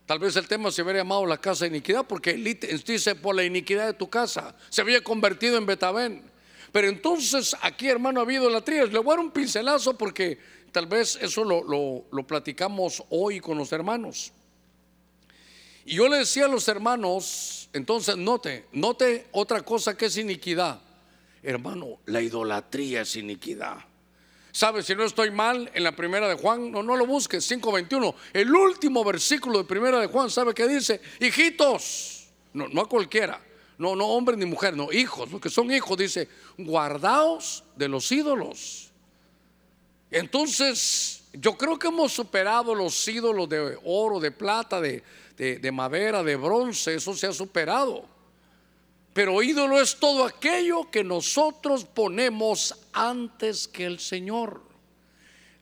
Tal 0.06 0.20
vez 0.20 0.36
el 0.38 0.48
tema 0.48 0.72
se 0.72 0.82
hubiera 0.82 1.00
llamado 1.00 1.26
la 1.26 1.38
casa 1.38 1.66
de 1.66 1.70
iniquidad 1.70 2.06
porque 2.06 2.34
dice 2.34 3.16
por 3.16 3.36
la 3.36 3.44
iniquidad 3.44 3.88
de 3.88 3.94
tu 3.94 4.10
casa. 4.10 4.56
Se 4.70 4.82
había 4.82 5.04
convertido 5.04 5.58
en 5.58 5.66
Betabén. 5.66 6.24
Pero 6.72 6.88
entonces 6.88 7.56
aquí, 7.62 7.88
hermano, 7.88 8.20
ha 8.20 8.24
habido 8.24 8.50
la 8.50 8.62
tría. 8.62 8.86
Le 8.86 9.00
voy 9.00 9.14
a 9.14 9.18
dar 9.18 9.26
un 9.26 9.32
pincelazo 9.32 9.98
porque 9.98 10.40
tal 10.72 10.88
vez 10.88 11.18
eso 11.22 11.44
lo, 11.44 12.08
lo 12.12 12.28
platicamos 12.28 13.04
hoy 13.10 13.40
con 13.40 13.58
los 13.58 13.72
hermanos. 13.72 14.32
Y 15.86 15.96
yo 15.96 16.08
le 16.08 16.20
decía 16.20 16.46
a 16.46 16.48
los 16.48 16.68
hermanos, 16.68 17.70
entonces 17.74 18.16
note, 18.16 18.66
note 18.72 19.28
otra 19.32 19.62
cosa 19.62 19.98
que 19.98 20.06
es 20.06 20.18
iniquidad. 20.18 20.82
Hermano, 21.42 22.00
la 22.06 22.22
idolatría 22.22 23.02
es 23.02 23.16
iniquidad. 23.16 23.78
¿Sabes? 24.52 24.86
Si 24.86 24.96
no 24.96 25.04
estoy 25.04 25.32
mal, 25.32 25.70
en 25.74 25.84
la 25.84 25.96
primera 25.96 26.28
de 26.28 26.36
Juan, 26.36 26.72
no, 26.72 26.82
no 26.82 26.98
lo 26.98 27.06
busques, 27.06 27.50
5.21. 27.50 28.14
El 28.34 28.54
último 28.54 29.04
versículo 29.04 29.60
de 29.60 29.64
primera 29.64 30.00
de 30.00 30.08
Juan, 30.08 30.30
¿sabe 30.30 30.54
qué 30.54 30.68
dice? 30.68 31.00
Hijitos, 31.20 32.28
no, 32.54 32.68
no 32.68 32.82
a 32.82 32.90
cualquiera, 32.90 33.40
no, 33.78 33.96
no 33.96 34.08
hombres 34.08 34.38
ni 34.38 34.46
mujeres, 34.46 34.76
no, 34.76 34.92
hijos, 34.92 35.32
los 35.32 35.40
que 35.40 35.50
son 35.50 35.72
hijos, 35.72 35.98
dice, 35.98 36.28
guardaos 36.58 37.64
de 37.76 37.88
los 37.88 38.12
ídolos. 38.12 38.92
Entonces, 40.12 41.24
yo 41.34 41.56
creo 41.56 41.78
que 41.78 41.88
hemos 41.88 42.12
superado 42.12 42.74
los 42.74 43.08
ídolos 43.08 43.48
de 43.48 43.78
oro, 43.86 44.20
de 44.20 44.32
plata, 44.32 44.82
de, 44.82 45.04
de 45.38 45.72
madera, 45.72 46.24
de 46.24 46.36
bronce, 46.36 46.96
eso 46.96 47.16
se 47.16 47.28
ha 47.28 47.34
superado. 47.34 48.19
Pero 49.14 49.42
ídolo 49.42 49.80
es 49.80 49.98
todo 49.98 50.26
aquello 50.26 50.90
que 50.90 51.04
nosotros 51.04 51.84
ponemos 51.84 52.76
antes 52.94 53.68
que 53.68 53.86
el 53.86 54.00
Señor. 54.00 54.62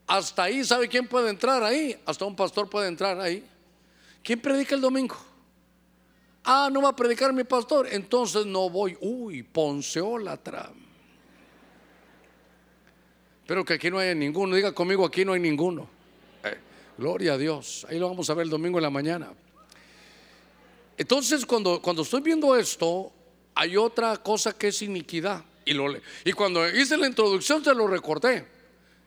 Hasta 0.06 0.44
ahí, 0.44 0.64
¿sabe 0.64 0.88
quién 0.88 1.08
puede 1.08 1.30
entrar 1.30 1.64
ahí? 1.64 1.98
Hasta 2.06 2.26
un 2.26 2.36
pastor 2.36 2.70
puede 2.70 2.88
entrar 2.88 3.20
ahí. 3.20 3.46
¿Quién 4.24 4.40
predica 4.40 4.76
el 4.76 4.82
domingo? 4.82 5.16
Ah, 6.44 6.70
no 6.72 6.82
va 6.82 6.90
a 6.90 6.96
predicar 6.96 7.34
mi 7.34 7.44
pastor, 7.44 7.88
entonces 7.92 8.46
no 8.46 8.70
voy. 8.70 8.98
Uy, 9.02 9.44
ponceólatra. 9.44 10.72
Pero 13.46 13.66
que 13.66 13.74
aquí 13.74 13.90
no 13.90 14.00
haya 14.00 14.14
ninguno. 14.14 14.56
Diga 14.56 14.74
conmigo, 14.74 15.06
aquí 15.06 15.26
no 15.26 15.34
hay 15.34 15.40
ninguno. 15.40 15.90
Eh, 16.44 16.58
gloria 16.98 17.34
a 17.34 17.38
Dios. 17.38 17.86
Ahí 17.90 18.00
lo 18.00 18.10
vamos 18.10 18.30
a 18.30 18.34
ver 18.34 18.44
el 18.44 18.50
domingo 18.50 18.78
en 18.78 18.84
la 18.84 18.90
mañana. 18.90 19.32
Entonces, 20.98 21.46
cuando, 21.46 21.82
cuando 21.82 22.02
estoy 22.02 22.22
viendo 22.22 22.56
esto, 22.56 23.12
hay 23.58 23.76
otra 23.76 24.16
cosa 24.18 24.54
que 24.54 24.68
es 24.68 24.84
iniquidad. 24.84 25.44
Y, 25.66 26.32
cuando 26.32 26.70
hice 26.70 26.96
la 26.96 27.08
introducción 27.08 27.64
te 27.64 27.74
lo 27.74 27.88
recordé. 27.88 28.46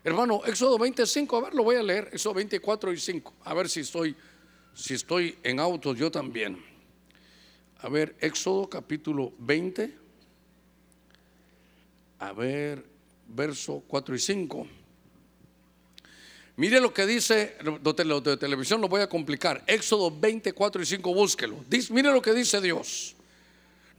Hermano, 0.03 0.42
Éxodo 0.44 0.76
25, 0.76 1.36
a 1.36 1.40
ver, 1.42 1.55
lo 1.55 1.62
voy 1.62 1.76
a 1.76 1.82
leer, 1.82 2.11
Éxodo 2.12 2.34
24 2.34 2.92
y 2.92 2.98
5, 2.98 3.34
a 3.44 3.55
ver 3.55 3.68
si 3.68 3.80
estoy, 3.80 4.16
si 4.74 4.94
estoy 4.94 5.38
en 5.42 5.61
autos 5.61 5.96
yo 5.96 6.11
también. 6.11 6.62
A 7.78 7.88
ver, 7.88 8.16
Éxodo 8.20 8.68
capítulo 8.68 9.32
20, 9.38 9.96
a 12.18 12.32
ver, 12.32 12.84
verso 13.28 13.84
4 13.86 14.14
y 14.16 14.18
5. 14.18 14.66
Mire 16.57 16.80
lo 16.80 16.92
que 16.92 17.07
dice, 17.07 17.57
de 17.62 18.36
televisión 18.36 18.80
lo 18.80 18.88
voy 18.88 19.01
a 19.01 19.09
complicar. 19.09 19.62
Éxodo 19.66 20.11
24 20.11 20.82
y 20.82 20.86
5, 20.86 21.14
búsquelo. 21.14 21.64
Mire 21.90 22.12
lo 22.12 22.20
que 22.20 22.34
dice 22.34 22.61
Dios. 22.61 23.16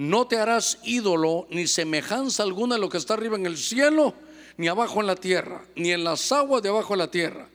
No 0.02 0.26
te 0.26 0.40
harás 0.40 0.80
ídolo 0.84 1.46
ni 1.52 1.68
semejanza 1.68 2.42
alguna 2.42 2.74
de 2.74 2.82
lo 2.82 2.90
que 2.90 2.98
está 2.98 3.14
arriba 3.14 3.38
en 3.38 3.46
el 3.46 3.56
cielo, 3.56 4.16
ni 4.58 4.68
abajo 4.68 5.00
en 5.00 5.06
la 5.06 5.16
tierra, 5.16 5.64
ni 5.76 5.92
en 5.92 6.04
las 6.04 6.32
aguas 6.32 6.64
de 6.64 6.70
abajo 6.70 6.94
de 6.94 6.98
la 6.98 7.12
tierra. 7.12 7.48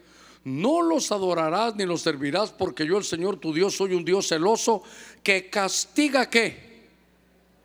No 0.45 0.81
los 0.81 1.11
adorarás 1.11 1.75
ni 1.75 1.85
los 1.85 2.03
servirás, 2.03 2.53
porque 2.53 2.87
yo, 2.87 2.99
el 2.99 3.03
Señor 3.03 3.41
tu 3.41 3.53
Dios, 3.53 3.75
soy 3.75 3.95
un 3.95 4.05
Dios 4.05 4.29
celoso 4.29 4.85
que 5.25 5.51
castiga 5.51 6.31
qué? 6.31 6.87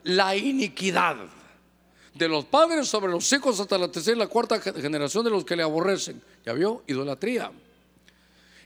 La 0.05 0.36
iniquidad 0.36 1.17
de 2.15 2.27
los 2.27 2.45
padres 2.45 2.88
sobre 2.88 3.11
los 3.11 3.32
hijos 3.32 3.59
hasta 3.59 3.77
la 3.77 3.91
tercera 3.91 4.15
y 4.15 4.19
la 4.19 4.27
cuarta 4.27 4.59
generación 4.59 5.23
de 5.23 5.29
los 5.29 5.45
que 5.45 5.55
le 5.55 5.61
aborrecen. 5.61 6.19
¿Ya 6.43 6.53
vio? 6.53 6.82
Idolatría. 6.88 7.51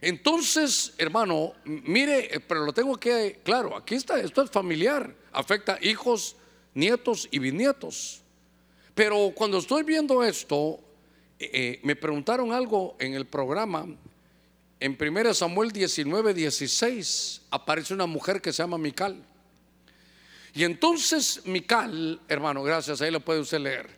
Entonces, 0.00 0.94
hermano, 0.96 1.52
mire, 1.64 2.42
pero 2.48 2.64
lo 2.64 2.72
tengo 2.72 2.96
que, 2.96 3.40
claro, 3.44 3.76
aquí 3.76 3.96
está, 3.96 4.18
esto 4.18 4.42
es 4.42 4.50
familiar 4.50 5.25
afecta 5.36 5.78
hijos, 5.82 6.36
nietos 6.74 7.28
y 7.30 7.38
bisnietos. 7.38 8.22
Pero 8.94 9.32
cuando 9.34 9.58
estoy 9.58 9.82
viendo 9.82 10.24
esto, 10.24 10.80
eh, 11.38 11.50
eh, 11.52 11.80
me 11.82 11.94
preguntaron 11.94 12.52
algo 12.52 12.96
en 12.98 13.14
el 13.14 13.26
programa. 13.26 13.86
En 14.80 14.96
1 14.98 15.34
Samuel 15.34 15.70
19, 15.70 16.34
16 16.34 17.42
aparece 17.50 17.94
una 17.94 18.06
mujer 18.06 18.40
que 18.40 18.52
se 18.52 18.62
llama 18.62 18.78
Mical. 18.78 19.22
Y 20.54 20.64
entonces 20.64 21.42
Mical, 21.44 22.20
hermano, 22.28 22.62
gracias, 22.62 23.02
ahí 23.02 23.10
lo 23.10 23.20
puede 23.20 23.40
usted 23.40 23.60
leer. 23.60 23.88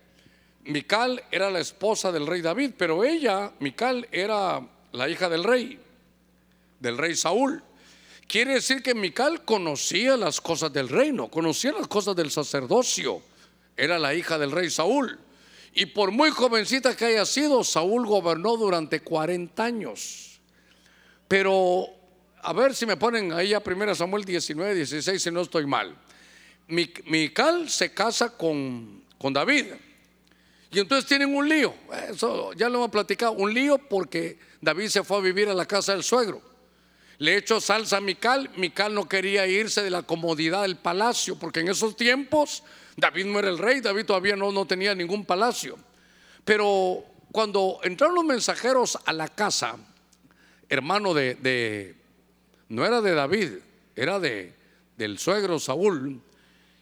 Mical 0.65 1.23
era 1.31 1.49
la 1.49 1.59
esposa 1.59 2.11
del 2.11 2.27
rey 2.27 2.41
David, 2.41 2.71
pero 2.77 3.05
ella, 3.05 3.53
Mical, 3.59 4.07
era 4.11 4.61
la 4.91 5.09
hija 5.09 5.29
del 5.29 5.45
rey, 5.45 5.79
del 6.79 6.97
rey 6.97 7.15
Saúl. 7.15 7.63
Quiere 8.29 8.53
decir 8.53 8.83
que 8.83 8.93
Mical 8.93 9.43
conocía 9.43 10.15
las 10.15 10.39
cosas 10.39 10.71
del 10.71 10.87
reino, 10.87 11.29
conocía 11.29 11.71
las 11.71 11.87
cosas 11.87 12.15
del 12.15 12.29
sacerdocio. 12.29 13.23
Era 13.75 13.97
la 13.97 14.13
hija 14.13 14.37
del 14.37 14.51
rey 14.51 14.69
Saúl. 14.69 15.17
Y 15.73 15.87
por 15.87 16.11
muy 16.11 16.29
jovencita 16.29 16.95
que 16.95 17.05
haya 17.05 17.25
sido, 17.25 17.63
Saúl 17.63 18.05
gobernó 18.05 18.55
durante 18.55 18.99
40 18.99 19.63
años. 19.63 20.39
Pero, 21.27 21.87
a 22.43 22.53
ver 22.53 22.75
si 22.75 22.85
me 22.85 22.97
ponen 22.97 23.33
ahí 23.33 23.55
a 23.55 23.63
1 23.65 23.95
Samuel 23.95 24.23
19, 24.23 24.75
16, 24.75 25.23
si 25.23 25.31
no 25.31 25.41
estoy 25.41 25.65
mal. 25.65 25.97
Mical 26.67 27.67
se 27.67 27.95
casa 27.95 28.37
con, 28.37 29.05
con 29.17 29.33
David. 29.33 29.73
Y 30.69 30.77
entonces 30.77 31.07
tienen 31.07 31.35
un 31.35 31.49
lío. 31.49 31.73
Eso 32.07 32.53
ya 32.53 32.69
lo 32.69 32.77
hemos 32.77 32.91
platicado. 32.91 33.31
Un 33.31 33.51
lío 33.51 33.79
porque 33.79 34.37
David 34.61 34.89
se 34.89 35.03
fue 35.03 35.17
a 35.17 35.21
vivir 35.21 35.49
a 35.49 35.55
la 35.55 35.65
casa 35.65 35.93
del 35.93 36.03
suegro. 36.03 36.48
Le 37.19 37.35
echó 37.35 37.59
salsa 37.59 37.97
a 37.97 38.01
Mical. 38.01 38.49
Mical 38.55 38.93
no 38.93 39.07
quería 39.07 39.45
irse 39.45 39.83
de 39.83 39.89
la 39.89 40.03
comodidad 40.03 40.63
del 40.63 40.77
palacio, 40.77 41.35
porque 41.37 41.59
en 41.59 41.67
esos 41.67 41.95
tiempos 41.97 42.63
David 42.95 43.25
no 43.25 43.39
era 43.39 43.49
el 43.49 43.57
rey, 43.57 43.81
David 43.81 44.05
todavía 44.05 44.37
no, 44.37 44.51
no 44.51 44.65
tenía 44.65 44.95
ningún 44.95 45.25
palacio. 45.25 45.77
Pero 46.45 47.03
cuando 47.31 47.79
entraron 47.83 48.15
los 48.15 48.23
mensajeros 48.23 48.97
a 49.05 49.11
la 49.11 49.27
casa, 49.27 49.75
hermano 50.69 51.13
de, 51.13 51.95
no 52.69 52.85
era 52.85 53.01
de 53.01 53.13
David, 53.13 53.49
era 53.97 54.19
de, 54.19 54.53
del 54.97 55.19
suegro 55.19 55.59
Saúl, 55.59 56.21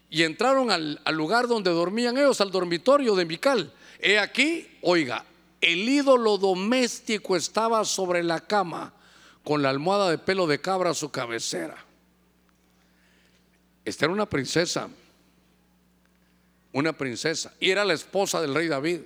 y 0.10 0.22
entraron 0.22 0.70
al, 0.70 1.02
al, 1.04 1.16
lugar 1.16 1.48
donde 1.48 1.72
dormían 1.72 2.16
ellos, 2.16 2.40
al 2.42 2.52
dormitorio 2.52 3.16
de 3.16 3.26
Mical. 3.26 3.74
He 4.00 4.20
aquí, 4.20 4.68
oiga, 4.82 5.26
el 5.60 5.90
ídolo 5.90 6.38
doméstico 6.38 7.36
estaba 7.36 7.84
sobre 7.84 8.24
la 8.24 8.40
cama 8.40 8.94
con 9.48 9.62
la 9.62 9.70
almohada 9.70 10.10
de 10.10 10.18
pelo 10.18 10.46
de 10.46 10.60
cabra 10.60 10.90
a 10.90 10.94
su 10.94 11.10
cabecera. 11.10 11.78
Esta 13.86 14.04
era 14.04 14.14
una 14.14 14.26
princesa, 14.26 14.90
una 16.74 16.92
princesa, 16.92 17.54
y 17.58 17.70
era 17.70 17.86
la 17.86 17.94
esposa 17.94 18.42
del 18.42 18.54
rey 18.54 18.68
David. 18.68 19.04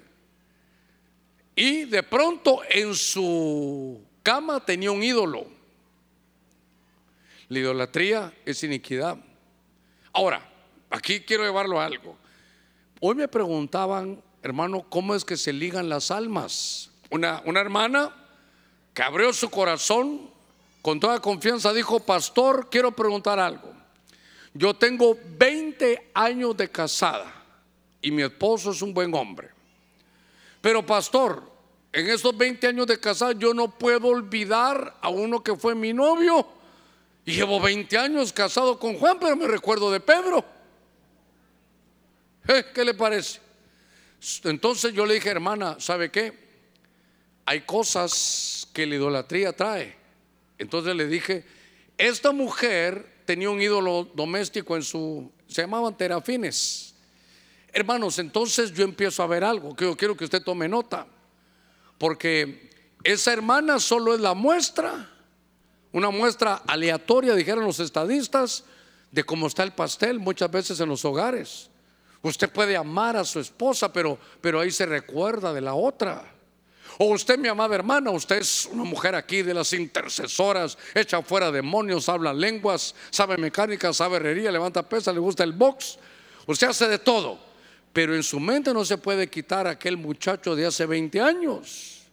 Y 1.55 1.85
de 1.85 2.01
pronto 2.01 2.61
en 2.67 2.95
su 2.95 4.03
cama 4.23 4.65
tenía 4.65 4.91
un 4.91 5.03
ídolo. 5.03 5.45
La 7.47 7.59
idolatría 7.59 8.33
es 8.43 8.63
iniquidad. 8.63 9.17
Ahora, 10.11 10.41
aquí 10.89 11.19
quiero 11.19 11.43
llevarlo 11.43 11.79
a 11.79 11.85
algo. 11.85 12.17
Hoy 12.99 13.13
me 13.13 13.27
preguntaban, 13.27 14.23
hermano, 14.41 14.87
¿cómo 14.89 15.13
es 15.13 15.23
que 15.23 15.37
se 15.37 15.53
ligan 15.53 15.87
las 15.87 16.09
almas? 16.09 16.89
Una, 17.11 17.43
una 17.45 17.59
hermana 17.59 18.15
que 18.95 19.03
abrió 19.03 19.31
su 19.33 19.51
corazón 19.51 20.30
con 20.81 20.99
toda 20.99 21.19
confianza 21.19 21.73
dijo, 21.73 21.99
pastor, 21.99 22.69
quiero 22.69 22.91
preguntar 22.91 23.39
algo. 23.39 23.71
Yo 24.53 24.73
tengo 24.73 25.17
20 25.37 26.11
años 26.13 26.57
de 26.57 26.69
casada 26.69 27.31
y 28.01 28.11
mi 28.11 28.23
esposo 28.23 28.71
es 28.71 28.81
un 28.81 28.93
buen 28.93 29.13
hombre. 29.13 29.49
Pero 30.59 30.85
pastor, 30.85 31.49
en 31.93 32.09
esos 32.09 32.35
20 32.35 32.67
años 32.67 32.87
de 32.87 32.99
casada 32.99 33.33
yo 33.33 33.53
no 33.53 33.69
puedo 33.77 34.07
olvidar 34.07 34.97
a 35.01 35.09
uno 35.09 35.43
que 35.43 35.55
fue 35.55 35.75
mi 35.75 35.93
novio. 35.93 36.47
Y 37.25 37.33
llevo 37.33 37.59
20 37.59 37.97
años 37.97 38.33
casado 38.33 38.79
con 38.79 38.97
Juan, 38.97 39.17
pero 39.19 39.35
me 39.35 39.47
recuerdo 39.47 39.91
de 39.91 39.99
Pedro. 39.99 40.43
¿Eh? 42.47 42.65
¿Qué 42.73 42.83
le 42.83 42.95
parece? 42.95 43.39
Entonces 44.43 44.93
yo 44.93 45.05
le 45.05 45.15
dije, 45.15 45.29
hermana, 45.29 45.77
¿sabe 45.79 46.09
qué? 46.09 46.33
Hay 47.45 47.61
cosas 47.61 48.67
que 48.73 48.85
la 48.85 48.95
idolatría 48.95 49.53
trae. 49.53 50.00
Entonces 50.61 50.95
le 50.95 51.07
dije, 51.07 51.43
esta 51.97 52.31
mujer 52.31 53.23
tenía 53.25 53.49
un 53.49 53.59
ídolo 53.59 54.07
doméstico 54.13 54.75
en 54.75 54.83
su, 54.83 55.31
se 55.47 55.63
llamaban 55.63 55.97
terafines. 55.97 56.93
Hermanos, 57.73 58.19
entonces 58.19 58.71
yo 58.71 58.83
empiezo 58.83 59.23
a 59.23 59.27
ver 59.27 59.43
algo 59.43 59.75
que 59.75 59.85
yo 59.85 59.97
quiero 59.97 60.15
que 60.15 60.25
usted 60.25 60.43
tome 60.43 60.67
nota, 60.67 61.07
porque 61.97 62.69
esa 63.03 63.33
hermana 63.33 63.79
solo 63.79 64.13
es 64.13 64.21
la 64.21 64.35
muestra, 64.35 65.09
una 65.91 66.11
muestra 66.11 66.61
aleatoria, 66.67 67.33
dijeron 67.33 67.63
los 67.63 67.79
estadistas, 67.79 68.63
de 69.09 69.23
cómo 69.23 69.47
está 69.47 69.63
el 69.63 69.73
pastel 69.73 70.19
muchas 70.19 70.51
veces 70.51 70.79
en 70.79 70.89
los 70.89 71.03
hogares. 71.03 71.71
Usted 72.21 72.51
puede 72.51 72.77
amar 72.77 73.17
a 73.17 73.25
su 73.25 73.39
esposa, 73.39 73.91
pero, 73.91 74.19
pero 74.41 74.59
ahí 74.59 74.69
se 74.69 74.85
recuerda 74.85 75.53
de 75.53 75.61
la 75.61 75.73
otra. 75.73 76.35
O 77.03 77.05
usted, 77.05 77.39
mi 77.39 77.47
amada 77.47 77.73
hermana, 77.73 78.11
usted 78.11 78.35
es 78.35 78.67
una 78.67 78.83
mujer 78.83 79.15
aquí 79.15 79.41
de 79.41 79.55
las 79.55 79.73
intercesoras, 79.73 80.77
echa 80.93 81.23
fuera 81.23 81.49
demonios, 81.51 82.07
habla 82.07 82.31
lenguas, 82.31 82.93
sabe 83.09 83.37
mecánica, 83.37 83.91
sabe 83.91 84.17
herrería, 84.17 84.51
levanta 84.51 84.87
pesa, 84.87 85.11
le 85.11 85.19
gusta 85.19 85.43
el 85.43 85.51
box. 85.51 85.97
Usted 86.45 86.67
hace 86.67 86.87
de 86.87 86.99
todo. 86.99 87.39
Pero 87.91 88.13
en 88.13 88.21
su 88.21 88.39
mente 88.39 88.71
no 88.71 88.85
se 88.85 88.99
puede 88.99 89.31
quitar 89.31 89.65
aquel 89.65 89.97
muchacho 89.97 90.55
de 90.55 90.67
hace 90.67 90.85
20 90.85 91.19
años. 91.21 92.03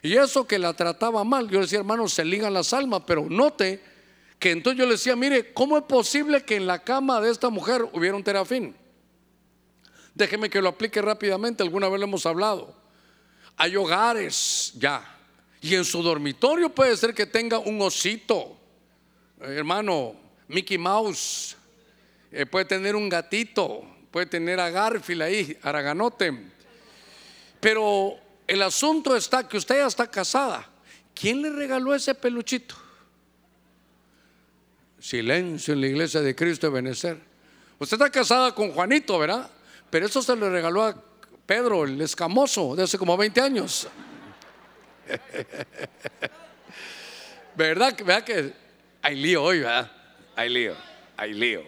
Y 0.00 0.16
eso 0.16 0.46
que 0.46 0.60
la 0.60 0.74
trataba 0.74 1.24
mal, 1.24 1.50
yo 1.50 1.60
decía, 1.60 1.80
hermano, 1.80 2.06
se 2.06 2.24
ligan 2.24 2.54
las 2.54 2.72
almas, 2.72 3.02
pero 3.04 3.26
note 3.28 3.82
que 4.38 4.52
entonces 4.52 4.78
yo 4.78 4.84
le 4.84 4.92
decía, 4.92 5.16
mire, 5.16 5.52
¿cómo 5.54 5.76
es 5.76 5.82
posible 5.82 6.44
que 6.44 6.54
en 6.54 6.68
la 6.68 6.84
cama 6.84 7.20
de 7.20 7.32
esta 7.32 7.50
mujer 7.50 7.84
hubiera 7.92 8.14
un 8.14 8.22
terafín? 8.22 8.76
Déjeme 10.14 10.48
que 10.48 10.62
lo 10.62 10.68
aplique 10.68 11.02
rápidamente, 11.02 11.64
alguna 11.64 11.88
vez 11.88 11.98
lo 11.98 12.06
hemos 12.06 12.24
hablado. 12.26 12.85
Hay 13.56 13.76
hogares 13.76 14.72
ya. 14.76 15.02
Y 15.60 15.74
en 15.74 15.84
su 15.84 16.02
dormitorio 16.02 16.68
puede 16.68 16.96
ser 16.96 17.14
que 17.14 17.26
tenga 17.26 17.58
un 17.58 17.80
osito, 17.80 18.56
hermano, 19.40 20.14
Mickey 20.48 20.78
Mouse. 20.78 21.56
Eh, 22.30 22.46
puede 22.46 22.66
tener 22.66 22.94
un 22.94 23.08
gatito, 23.08 23.82
puede 24.10 24.26
tener 24.26 24.60
a 24.60 24.70
Garfield 24.70 25.22
ahí, 25.22 25.58
Araganote. 25.62 26.50
Pero 27.60 28.16
el 28.46 28.62
asunto 28.62 29.16
está 29.16 29.48
que 29.48 29.56
usted 29.56 29.76
ya 29.76 29.86
está 29.86 30.08
casada. 30.10 30.68
¿Quién 31.14 31.40
le 31.40 31.50
regaló 31.50 31.94
ese 31.94 32.14
peluchito? 32.14 32.74
Silencio 35.00 35.74
en 35.74 35.80
la 35.80 35.86
iglesia 35.86 36.20
de 36.20 36.34
Cristo 36.34 36.66
de 36.66 36.72
Benecer. 36.74 37.18
Usted 37.78 37.96
está 37.96 38.10
casada 38.10 38.54
con 38.54 38.72
Juanito, 38.72 39.18
¿verdad? 39.18 39.50
Pero 39.90 40.06
eso 40.06 40.20
se 40.20 40.36
le 40.36 40.50
regaló 40.50 40.84
a 40.84 41.02
Pedro, 41.46 41.84
el 41.84 42.00
escamoso, 42.00 42.74
de 42.74 42.82
hace 42.82 42.98
como 42.98 43.16
20 43.16 43.40
años. 43.40 43.88
¿Verdad, 47.54 47.96
¿Verdad 48.04 48.24
que 48.24 48.52
hay 49.00 49.16
lío 49.16 49.44
hoy, 49.44 49.60
verdad? 49.60 49.90
Hay 50.34 50.50
lío, 50.50 50.74
hay 51.16 51.32
lío. 51.32 51.62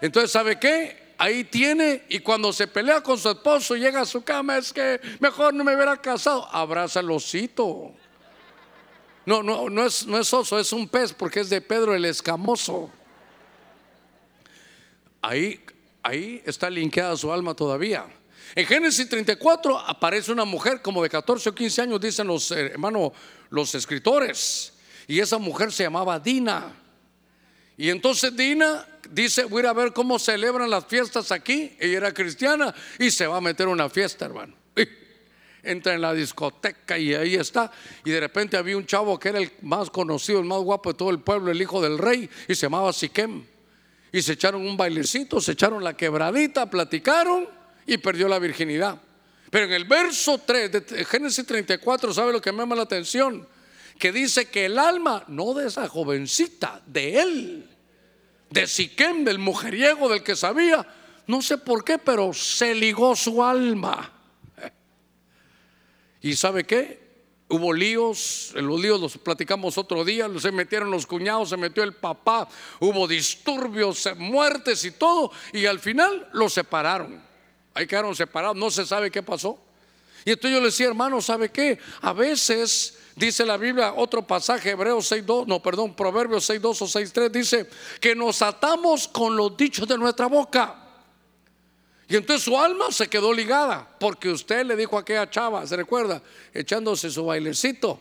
Entonces, 0.00 0.30
¿sabe 0.30 0.58
qué? 0.60 1.14
Ahí 1.16 1.44
tiene, 1.44 2.04
y 2.08 2.18
cuando 2.18 2.52
se 2.52 2.66
pelea 2.66 3.02
con 3.02 3.16
su 3.16 3.30
esposo, 3.30 3.76
llega 3.76 4.00
a 4.02 4.04
su 4.04 4.22
cama, 4.22 4.58
es 4.58 4.72
que 4.72 5.00
mejor 5.20 5.54
no 5.54 5.64
me 5.64 5.74
hubiera 5.74 5.96
casado. 5.96 6.46
Abraza 6.52 7.00
el 7.00 7.10
osito. 7.10 7.94
No, 9.24 9.42
no, 9.42 9.70
no 9.70 9.86
es, 9.86 10.06
no 10.06 10.18
es 10.18 10.32
oso, 10.34 10.58
es 10.58 10.72
un 10.72 10.88
pez, 10.88 11.12
porque 11.12 11.40
es 11.40 11.48
de 11.48 11.60
Pedro 11.60 11.94
el 11.94 12.04
escamoso. 12.04 12.90
Ahí, 15.20 15.64
ahí 16.02 16.42
está 16.44 16.68
linkeada 16.68 17.16
su 17.16 17.32
alma 17.32 17.54
todavía. 17.54 18.04
En 18.54 18.66
Génesis 18.66 19.08
34 19.08 19.78
aparece 19.78 20.30
una 20.30 20.44
mujer 20.44 20.82
como 20.82 21.02
de 21.02 21.08
14 21.08 21.48
o 21.48 21.54
15 21.54 21.82
años, 21.82 22.00
dicen 22.00 22.26
los 22.26 22.50
eh, 22.50 22.66
hermanos, 22.66 23.12
los 23.48 23.74
escritores. 23.74 24.74
Y 25.06 25.20
esa 25.20 25.38
mujer 25.38 25.72
se 25.72 25.84
llamaba 25.84 26.18
Dina. 26.18 26.74
Y 27.78 27.88
entonces 27.88 28.36
Dina 28.36 28.86
dice, 29.10 29.44
voy 29.44 29.60
a 29.60 29.62
ir 29.62 29.66
a 29.68 29.72
ver 29.72 29.92
cómo 29.92 30.18
celebran 30.18 30.68
las 30.68 30.86
fiestas 30.86 31.32
aquí. 31.32 31.74
Ella 31.80 31.96
era 31.96 32.14
cristiana 32.14 32.74
y 32.98 33.10
se 33.10 33.26
va 33.26 33.38
a 33.38 33.40
meter 33.40 33.68
una 33.68 33.88
fiesta, 33.88 34.26
hermano. 34.26 34.54
Entra 35.62 35.94
en 35.94 36.02
la 36.02 36.12
discoteca 36.12 36.98
y 36.98 37.14
ahí 37.14 37.36
está. 37.36 37.72
Y 38.04 38.10
de 38.10 38.20
repente 38.20 38.58
había 38.58 38.76
un 38.76 38.84
chavo 38.84 39.18
que 39.18 39.30
era 39.30 39.38
el 39.38 39.50
más 39.62 39.88
conocido, 39.88 40.40
el 40.40 40.44
más 40.44 40.60
guapo 40.60 40.92
de 40.92 40.98
todo 40.98 41.10
el 41.10 41.20
pueblo, 41.20 41.50
el 41.50 41.62
hijo 41.62 41.80
del 41.80 41.96
rey, 41.96 42.28
y 42.48 42.54
se 42.54 42.62
llamaba 42.62 42.92
Siquem. 42.92 43.46
Y 44.12 44.20
se 44.20 44.34
echaron 44.34 44.66
un 44.66 44.76
bailecito, 44.76 45.40
se 45.40 45.52
echaron 45.52 45.82
la 45.82 45.96
quebradita, 45.96 46.68
platicaron 46.68 47.61
y 47.86 47.98
perdió 47.98 48.28
la 48.28 48.38
virginidad. 48.38 49.00
Pero 49.50 49.66
en 49.66 49.72
el 49.72 49.84
verso 49.84 50.38
3 50.38 50.72
de 50.72 51.04
Génesis 51.04 51.44
34, 51.44 52.14
¿sabe 52.14 52.32
lo 52.32 52.40
que 52.40 52.52
me 52.52 52.58
llama 52.58 52.74
la 52.74 52.82
atención? 52.82 53.46
Que 53.98 54.10
dice 54.10 54.46
que 54.46 54.64
el 54.64 54.78
alma, 54.78 55.24
no 55.28 55.52
de 55.52 55.68
esa 55.68 55.86
jovencita, 55.88 56.80
de 56.86 57.20
él, 57.20 57.70
de 58.48 58.66
Siquem, 58.66 59.24
del 59.24 59.38
mujeriego, 59.38 60.08
del 60.08 60.22
que 60.22 60.36
sabía, 60.36 60.86
no 61.26 61.42
sé 61.42 61.58
por 61.58 61.84
qué, 61.84 61.98
pero 61.98 62.32
se 62.32 62.74
ligó 62.74 63.14
su 63.14 63.42
alma. 63.42 64.10
¿Y 66.22 66.34
sabe 66.34 66.64
qué? 66.64 67.02
Hubo 67.48 67.72
líos, 67.74 68.52
los 68.54 68.80
líos 68.80 69.00
los 69.00 69.18
platicamos 69.18 69.76
otro 69.76 70.04
día, 70.04 70.30
se 70.38 70.50
metieron 70.50 70.90
los 70.90 71.06
cuñados, 71.06 71.50
se 71.50 71.58
metió 71.58 71.82
el 71.82 71.92
papá, 71.92 72.48
hubo 72.80 73.06
disturbios, 73.06 74.08
muertes 74.16 74.84
y 74.86 74.92
todo, 74.92 75.30
y 75.52 75.66
al 75.66 75.78
final 75.78 76.30
los 76.32 76.54
separaron. 76.54 77.31
Ahí 77.74 77.86
quedaron 77.86 78.14
separados, 78.14 78.56
no 78.56 78.70
se 78.70 78.84
sabe 78.84 79.10
qué 79.10 79.22
pasó. 79.22 79.58
Y 80.24 80.30
entonces 80.30 80.52
yo 80.52 80.60
le 80.60 80.66
decía, 80.66 80.86
hermano, 80.86 81.20
¿sabe 81.20 81.50
qué? 81.50 81.78
A 82.00 82.12
veces, 82.12 82.98
dice 83.16 83.44
la 83.44 83.56
Biblia, 83.56 83.94
otro 83.94 84.26
pasaje, 84.26 84.70
Hebreos 84.70 85.10
6.2, 85.10 85.46
no, 85.46 85.60
perdón, 85.60 85.94
Proverbios 85.94 86.48
6.2 86.48 86.82
o 86.82 86.86
6.3, 86.86 87.30
dice 87.30 87.68
que 88.00 88.14
nos 88.14 88.40
atamos 88.42 89.08
con 89.08 89.36
los 89.36 89.56
dichos 89.56 89.88
de 89.88 89.98
nuestra 89.98 90.26
boca. 90.26 90.76
Y 92.08 92.16
entonces 92.16 92.44
su 92.44 92.58
alma 92.58 92.92
se 92.92 93.08
quedó 93.08 93.32
ligada, 93.32 93.88
porque 93.98 94.30
usted 94.30 94.66
le 94.66 94.76
dijo 94.76 94.96
a 94.96 95.00
aquella 95.00 95.28
chava, 95.30 95.66
¿se 95.66 95.76
recuerda? 95.76 96.22
Echándose 96.52 97.10
su 97.10 97.24
bailecito. 97.24 97.98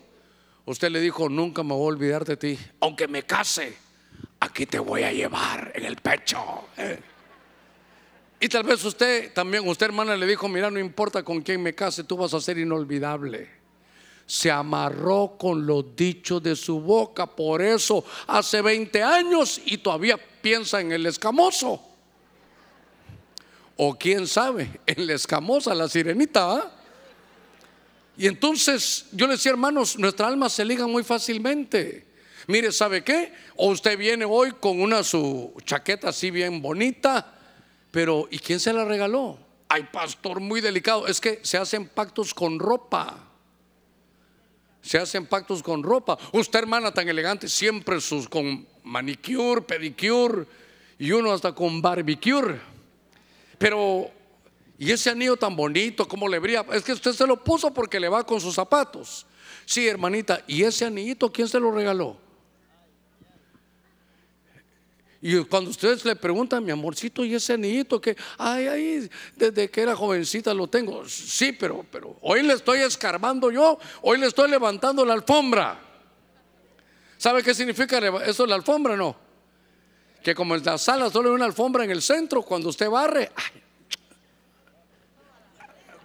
Usted 0.66 0.92
le 0.92 1.00
dijo, 1.00 1.28
nunca 1.28 1.64
me 1.64 1.74
voy 1.74 1.86
a 1.86 1.88
olvidar 1.88 2.26
de 2.26 2.38
ti, 2.38 2.60
aunque 2.82 3.08
me 3.08 3.24
case, 3.24 3.76
aquí 4.40 4.66
te 4.68 4.78
voy 4.78 5.04
a 5.04 5.12
llevar 5.12 5.72
en 5.74 5.86
el 5.86 5.96
pecho. 5.96 6.66
¿eh? 6.78 7.00
Y 8.44 8.50
tal 8.50 8.64
vez 8.64 8.84
usted 8.84 9.32
también, 9.34 9.68
usted 9.68 9.86
hermana 9.86 10.18
le 10.18 10.26
dijo, 10.26 10.50
mira, 10.50 10.72
no 10.72 10.80
importa 10.80 11.22
con 11.22 11.42
quién 11.42 11.62
me 11.62 11.76
case, 11.76 12.04
tú 12.04 12.18
vas 12.18 12.34
a 12.34 12.42
ser 12.42 12.58
inolvidable. 12.58 13.48
Se 14.26 14.50
amarró 14.50 15.36
con 15.38 15.68
los 15.68 15.96
dichos 15.96 16.42
de 16.42 16.56
su 16.56 16.82
boca, 16.82 17.28
por 17.28 17.62
eso 17.62 18.04
hace 18.26 18.64
20 18.64 19.04
años 19.04 19.62
y 19.64 19.78
todavía 19.78 20.20
piensa 20.42 20.82
en 20.82 20.92
el 20.92 21.06
escamoso. 21.06 21.84
O 23.78 23.96
quién 23.96 24.26
sabe, 24.26 24.82
en 24.88 25.06
la 25.06 25.14
escamosa, 25.14 25.76
la 25.76 25.88
sirenita. 25.88 26.52
¿ah? 26.52 26.72
Y 28.18 28.26
entonces 28.26 29.06
yo 29.12 29.28
le 29.28 29.34
decía, 29.34 29.52
hermanos, 29.52 30.00
nuestra 30.00 30.28
alma 30.28 30.50
se 30.50 30.66
liga 30.66 30.88
muy 30.88 31.04
fácilmente. 31.04 32.08
Mire, 32.48 32.72
¿sabe 32.72 33.04
qué? 33.04 33.34
O 33.56 33.70
usted 33.70 33.96
viene 34.00 34.26
hoy 34.26 34.54
con 34.60 34.82
una 34.82 35.04
su 35.04 35.54
chaqueta 35.64 36.10
así 36.10 36.32
bien 36.32 36.60
bonita 36.60 37.38
pero, 37.92 38.28
¿y 38.32 38.40
quién 38.40 38.60
se 38.60 38.72
la 38.72 38.86
regaló? 38.86 39.38
Ay, 39.68 39.88
pastor, 39.92 40.40
muy 40.40 40.62
delicado. 40.62 41.08
Es 41.08 41.22
que 41.22 41.40
se 41.44 41.58
hacen 41.58 41.88
pactos 41.88 42.34
con 42.34 42.58
ropa. 42.58 43.18
Se 44.82 44.98
hacen 44.98 45.28
pactos 45.28 45.62
con 45.62 45.84
ropa. 45.84 46.18
Usted, 46.32 46.60
hermana, 46.60 46.94
tan 46.94 47.08
elegante, 47.08 47.48
siempre 47.48 48.02
sus 48.02 48.28
con 48.28 48.68
manicure, 48.84 49.62
pedicure 49.62 50.46
y 50.98 51.12
uno 51.12 51.32
hasta 51.32 51.54
con 51.54 51.82
barbecue. 51.82 52.60
Pero, 53.58 54.10
¿y 54.78 54.92
ese 54.92 55.10
anillo 55.10 55.38
tan 55.38 55.56
bonito, 55.56 56.08
cómo 56.08 56.28
le 56.28 56.40
brilla? 56.40 56.66
Es 56.72 56.84
que 56.84 56.94
usted 56.94 57.14
se 57.14 57.28
lo 57.28 57.44
puso 57.44 57.74
porque 57.74 58.00
le 58.00 58.10
va 58.10 58.26
con 58.26 58.42
sus 58.42 58.56
zapatos. 58.56 59.26
Sí, 59.66 59.88
hermanita, 59.88 60.44
¿y 60.48 60.64
ese 60.64 60.86
anillito 60.86 61.32
quién 61.32 61.48
se 61.48 61.60
lo 61.60 61.72
regaló? 61.72 62.18
Y 65.22 65.44
cuando 65.44 65.70
ustedes 65.70 66.04
le 66.04 66.16
preguntan, 66.16 66.66
mi 66.66 66.72
amorcito, 66.72 67.24
¿y 67.24 67.36
ese 67.36 67.54
anillito 67.54 68.02
que, 68.02 68.18
ay, 68.40 68.68
ay, 68.68 69.10
desde 69.36 69.70
que 69.70 69.82
era 69.82 69.96
jovencita 69.96 70.52
lo 70.52 70.68
tengo? 70.68 71.08
Sí, 71.08 71.52
pero, 71.52 71.86
pero 71.92 72.18
hoy 72.22 72.42
le 72.42 72.54
estoy 72.54 72.80
escarbando 72.80 73.52
yo, 73.52 73.78
hoy 74.02 74.18
le 74.18 74.26
estoy 74.26 74.50
levantando 74.50 75.06
la 75.06 75.14
alfombra. 75.14 75.80
¿Sabe 77.18 77.44
qué 77.44 77.54
significa 77.54 78.00
eso 78.26 78.48
la 78.48 78.56
alfombra? 78.56 78.98
No. 78.98 79.16
Que 80.24 80.34
como 80.34 80.56
en 80.56 80.64
la 80.66 80.80
sala 80.80 81.12
solo 81.12 81.30
hay 81.30 81.36
una 81.36 81.46
alfombra 81.46 81.84
en 81.84 81.92
el 81.92 82.02
centro, 82.02 82.42
cuando 82.42 82.70
usted 82.70 82.90
barre, 82.90 83.32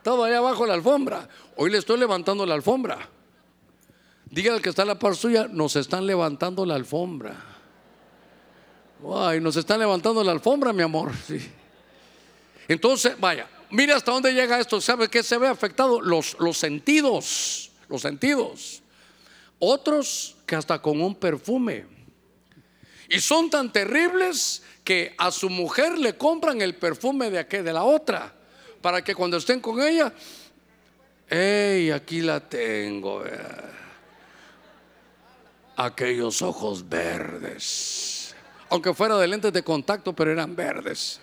todo 0.02 0.24
allá 0.24 0.38
abajo 0.38 0.66
la 0.66 0.74
alfombra. 0.74 1.26
Hoy 1.56 1.70
le 1.70 1.78
estoy 1.78 1.98
levantando 1.98 2.44
la 2.44 2.54
alfombra. 2.54 3.08
Diga 4.26 4.52
al 4.52 4.60
que 4.60 4.68
está 4.68 4.82
en 4.82 4.88
la 4.88 4.98
par 4.98 5.16
suya, 5.16 5.48
nos 5.50 5.74
están 5.74 6.06
levantando 6.06 6.66
la 6.66 6.74
alfombra. 6.74 7.55
Ay, 9.04 9.40
nos 9.40 9.56
están 9.56 9.78
levantando 9.78 10.24
la 10.24 10.32
alfombra, 10.32 10.72
mi 10.72 10.82
amor. 10.82 11.12
Entonces, 12.68 13.18
vaya, 13.18 13.48
mire 13.70 13.92
hasta 13.92 14.10
dónde 14.10 14.32
llega 14.32 14.58
esto. 14.58 14.80
¿Sabe 14.80 15.08
qué 15.08 15.22
se 15.22 15.38
ve 15.38 15.48
afectado? 15.48 16.00
Los, 16.00 16.36
los 16.40 16.56
sentidos, 16.56 17.70
los 17.88 18.02
sentidos. 18.02 18.82
Otros 19.58 20.36
que 20.46 20.56
hasta 20.56 20.80
con 20.80 21.00
un 21.00 21.14
perfume. 21.14 21.86
Y 23.08 23.20
son 23.20 23.50
tan 23.50 23.72
terribles 23.72 24.62
que 24.82 25.14
a 25.18 25.30
su 25.30 25.48
mujer 25.50 25.98
le 25.98 26.16
compran 26.16 26.60
el 26.60 26.74
perfume 26.74 27.30
de 27.30 27.38
aquel, 27.38 27.64
de 27.64 27.72
la 27.72 27.84
otra, 27.84 28.34
para 28.80 29.02
que 29.04 29.14
cuando 29.14 29.36
estén 29.36 29.60
con 29.60 29.80
ella, 29.80 30.12
hey, 31.28 31.90
aquí 31.90 32.20
la 32.20 32.40
tengo. 32.40 33.22
Aquellos 35.76 36.42
ojos 36.42 36.88
verdes 36.88 38.15
aunque 38.68 38.94
fuera 38.94 39.16
de 39.18 39.26
lentes 39.26 39.52
de 39.52 39.62
contacto, 39.62 40.12
pero 40.12 40.32
eran 40.32 40.54
verdes. 40.54 41.20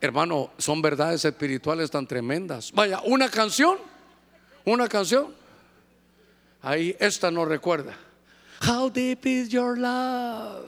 Hermano, 0.00 0.50
son 0.58 0.82
verdades 0.82 1.24
espirituales 1.24 1.90
tan 1.90 2.06
tremendas. 2.06 2.70
Vaya, 2.72 3.00
una 3.04 3.28
canción, 3.28 3.78
una 4.64 4.88
canción. 4.88 5.34
Ahí 6.62 6.96
esta 6.98 7.30
no 7.30 7.44
recuerda. 7.44 7.96
How 8.66 8.90
deep 8.90 9.26
is 9.26 9.48
your 9.48 9.78
love? 9.78 10.66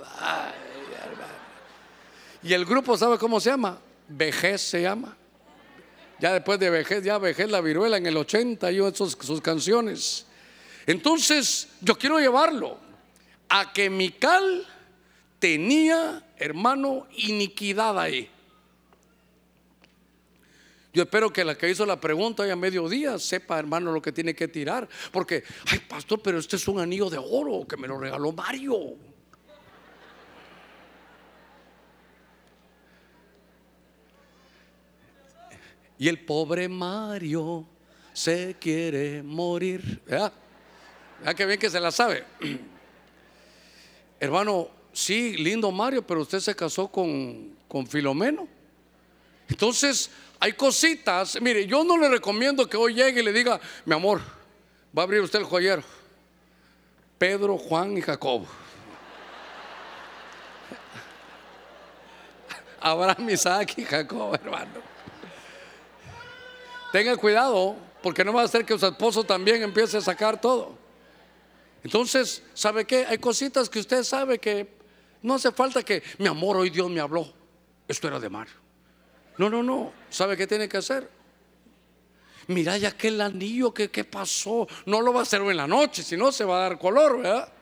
y 2.43 2.53
el 2.53 2.65
grupo 2.65 2.97
sabe 2.97 3.19
cómo 3.19 3.41
se 3.41 3.51
llama? 3.51 3.79
Vejez 4.09 4.63
se 4.63 4.83
llama. 4.83 5.17
Ya 6.21 6.33
después 6.33 6.59
de 6.59 6.71
vejez, 6.71 7.05
ya 7.05 7.19
vejez 7.19 7.51
la 7.51 7.61
viruela 7.61 7.97
en 7.97 8.07
el 8.07 8.17
80 8.17 8.73
y 8.73 8.79
sus, 8.95 9.17
sus 9.21 9.41
canciones. 9.41 10.27
Entonces, 10.87 11.69
yo 11.81 11.97
quiero 11.97 12.19
llevarlo 12.19 12.79
a 13.49 13.73
que 13.73 13.91
Mical 13.91 14.67
tenía, 15.39 16.25
hermano, 16.37 17.07
iniquidad 17.17 17.99
ahí. 17.99 18.31
Yo 20.93 21.03
espero 21.03 21.33
que 21.33 21.45
la 21.45 21.57
que 21.57 21.71
hizo 21.71 21.87
la 21.87 22.01
pregunta 22.01 22.43
hoy 22.43 22.51
a 22.51 22.57
mediodía 22.57 23.19
sepa, 23.19 23.59
hermano, 23.59 23.93
lo 23.93 24.03
que 24.03 24.11
tiene 24.11 24.35
que 24.35 24.49
tirar. 24.49 24.89
Porque, 25.13 25.45
ay, 25.71 25.81
pastor, 25.81 26.21
pero 26.23 26.39
este 26.39 26.57
es 26.57 26.67
un 26.67 26.81
anillo 26.81 27.11
de 27.11 27.19
oro 27.19 27.67
que 27.69 27.77
me 27.77 27.87
lo 27.87 27.99
regaló 27.99 28.33
Mario. 28.33 28.97
Y 35.99 36.09
el 36.09 36.25
pobre 36.25 36.69
Mario 36.69 37.67
se 38.13 38.57
quiere 38.59 39.23
morir. 39.23 40.01
¿Verdad? 40.07 40.33
¿Verdad 41.19 41.35
que 41.35 41.47
bien 41.47 41.59
que 41.59 41.71
se 41.71 41.81
la 41.81 41.91
sabe? 41.91 42.25
Hermano, 44.21 44.78
sí, 44.93 45.37
lindo 45.37 45.71
Mario, 45.71 46.07
pero 46.07 46.23
usted 46.23 46.41
se 46.41 46.55
casó 46.55 46.89
con, 46.89 47.57
con 47.69 47.87
Filomeno. 47.87 48.49
Entonces, 49.49 50.11
hay 50.41 50.53
cositas. 50.53 51.41
Mire, 51.41 51.67
yo 51.67 51.85
no 51.85 51.97
le 51.97 52.09
recomiendo 52.09 52.69
que 52.69 52.77
hoy 52.77 52.95
llegue 52.95 53.21
y 53.21 53.25
le 53.25 53.33
diga, 53.33 53.61
mi 53.85 53.95
amor, 53.95 54.21
va 54.97 55.03
a 55.03 55.05
abrir 55.05 55.21
usted 55.21 55.41
el 55.41 55.45
joyero. 55.45 55.83
Pedro, 57.19 57.59
Juan 57.59 57.97
y 57.97 58.03
Jacob. 58.03 58.47
Abraham, 62.81 63.31
Isaac 63.31 63.75
y 63.77 63.85
Jacob, 63.85 64.35
hermano. 64.35 64.81
Tenga 66.93 67.17
cuidado, 67.17 67.75
porque 68.03 68.25
no 68.25 68.33
va 68.33 68.43
a 68.43 68.49
ser 68.49 68.65
que 68.65 68.79
su 68.79 68.87
esposo 68.87 69.25
también 69.25 69.63
empiece 69.63 69.97
a 69.97 70.01
sacar 70.01 70.41
todo. 70.41 70.79
Entonces, 71.83 72.43
¿sabe 72.55 72.87
qué? 72.87 73.05
Hay 73.07 73.19
cositas 73.19 73.69
que 73.69 73.81
usted 73.81 74.05
sabe 74.05 74.39
que 74.39 74.78
no 75.23 75.35
hace 75.35 75.53
falta 75.53 75.83
que, 75.83 76.03
mi 76.19 76.27
amor, 76.27 76.57
hoy 76.57 76.71
Dios 76.71 76.91
me 76.91 77.01
habló. 77.01 77.33
Esto 77.87 78.09
era 78.09 78.21
de 78.21 78.29
Mario. 78.29 78.55
No, 79.39 79.49
no, 79.49 79.63
no. 79.63 79.93
¿Sabe 80.11 80.37
qué 80.37 80.47
tiene 80.47 80.69
que 80.69 80.77
hacer? 80.77 81.09
Mira 82.49 82.77
ya 82.79 82.89
aquel 82.89 83.21
anillo 83.21 83.73
que, 83.73 83.91
¿qué 83.91 84.05
pasó. 84.05 84.67
No 84.87 85.01
lo 85.01 85.13
va 85.13 85.21
a 85.21 85.23
hacer 85.23 85.41
en 85.43 85.57
la 85.57 85.67
noche, 85.67 86.03
si 86.03 86.17
no 86.17 86.33
se 86.33 86.45
va 86.45 86.59
a 86.59 86.69
dar 86.69 86.79
color, 86.79 87.19
¿verdad? 87.19 87.53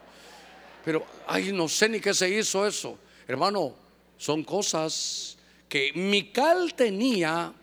Pero, 0.85 1.05
ay, 1.27 1.51
no 1.51 1.67
sé 1.67 1.89
ni 1.89 1.99
qué 1.99 2.13
se 2.13 2.29
hizo 2.29 2.65
eso. 2.65 2.97
Hermano, 3.27 3.73
son 4.17 4.43
cosas 4.43 5.37
que 5.67 5.91
Mical 5.93 6.73
tenía 6.73 7.53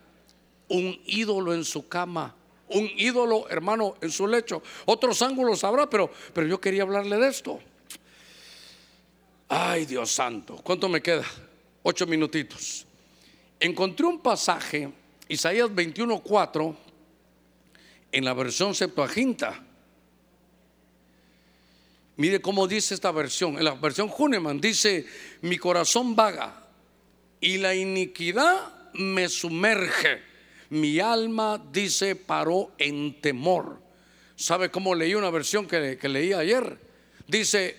un 0.68 1.00
ídolo 1.06 1.54
en 1.54 1.64
su 1.64 1.88
cama, 1.88 2.34
un 2.68 2.90
ídolo, 2.96 3.48
hermano, 3.48 3.96
en 4.00 4.10
su 4.10 4.26
lecho. 4.26 4.62
Otros 4.84 5.22
ángulos 5.22 5.64
habrá, 5.64 5.88
pero, 5.88 6.10
pero 6.32 6.46
yo 6.46 6.60
quería 6.60 6.82
hablarle 6.82 7.16
de 7.16 7.28
esto. 7.28 7.60
Ay, 9.56 9.86
Dios 9.86 10.10
santo, 10.10 10.56
¿cuánto 10.56 10.88
me 10.88 11.00
queda? 11.00 11.24
Ocho 11.84 12.08
minutitos. 12.08 12.84
Encontré 13.60 14.04
un 14.04 14.18
pasaje, 14.18 14.90
Isaías 15.28 15.70
21:4, 15.70 16.76
en 18.10 18.24
la 18.24 18.34
versión 18.34 18.74
Septuaginta. 18.74 19.62
Mire 22.16 22.40
cómo 22.40 22.66
dice 22.66 22.94
esta 22.94 23.12
versión. 23.12 23.56
En 23.56 23.62
la 23.62 23.74
versión 23.74 24.10
Huneman 24.18 24.60
dice: 24.60 25.06
Mi 25.42 25.56
corazón 25.56 26.16
vaga 26.16 26.66
y 27.40 27.58
la 27.58 27.76
iniquidad 27.76 28.90
me 28.94 29.28
sumerge. 29.28 30.20
Mi 30.70 30.98
alma 30.98 31.64
dice 31.70 32.16
paró 32.16 32.72
en 32.76 33.20
temor. 33.20 33.80
¿Sabe 34.34 34.72
cómo 34.72 34.96
leí 34.96 35.14
una 35.14 35.30
versión 35.30 35.68
que, 35.68 35.96
que 35.96 36.08
leí 36.08 36.32
ayer? 36.32 36.76
Dice: 37.28 37.78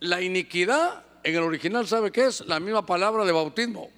La 0.00 0.20
iniquidad 0.20 1.03
en 1.24 1.34
el 1.34 1.42
original, 1.42 1.88
¿sabe 1.88 2.12
qué 2.12 2.26
es? 2.26 2.40
La 2.42 2.60
misma 2.60 2.84
palabra 2.84 3.24
de 3.24 3.32
bautismo. 3.32 3.90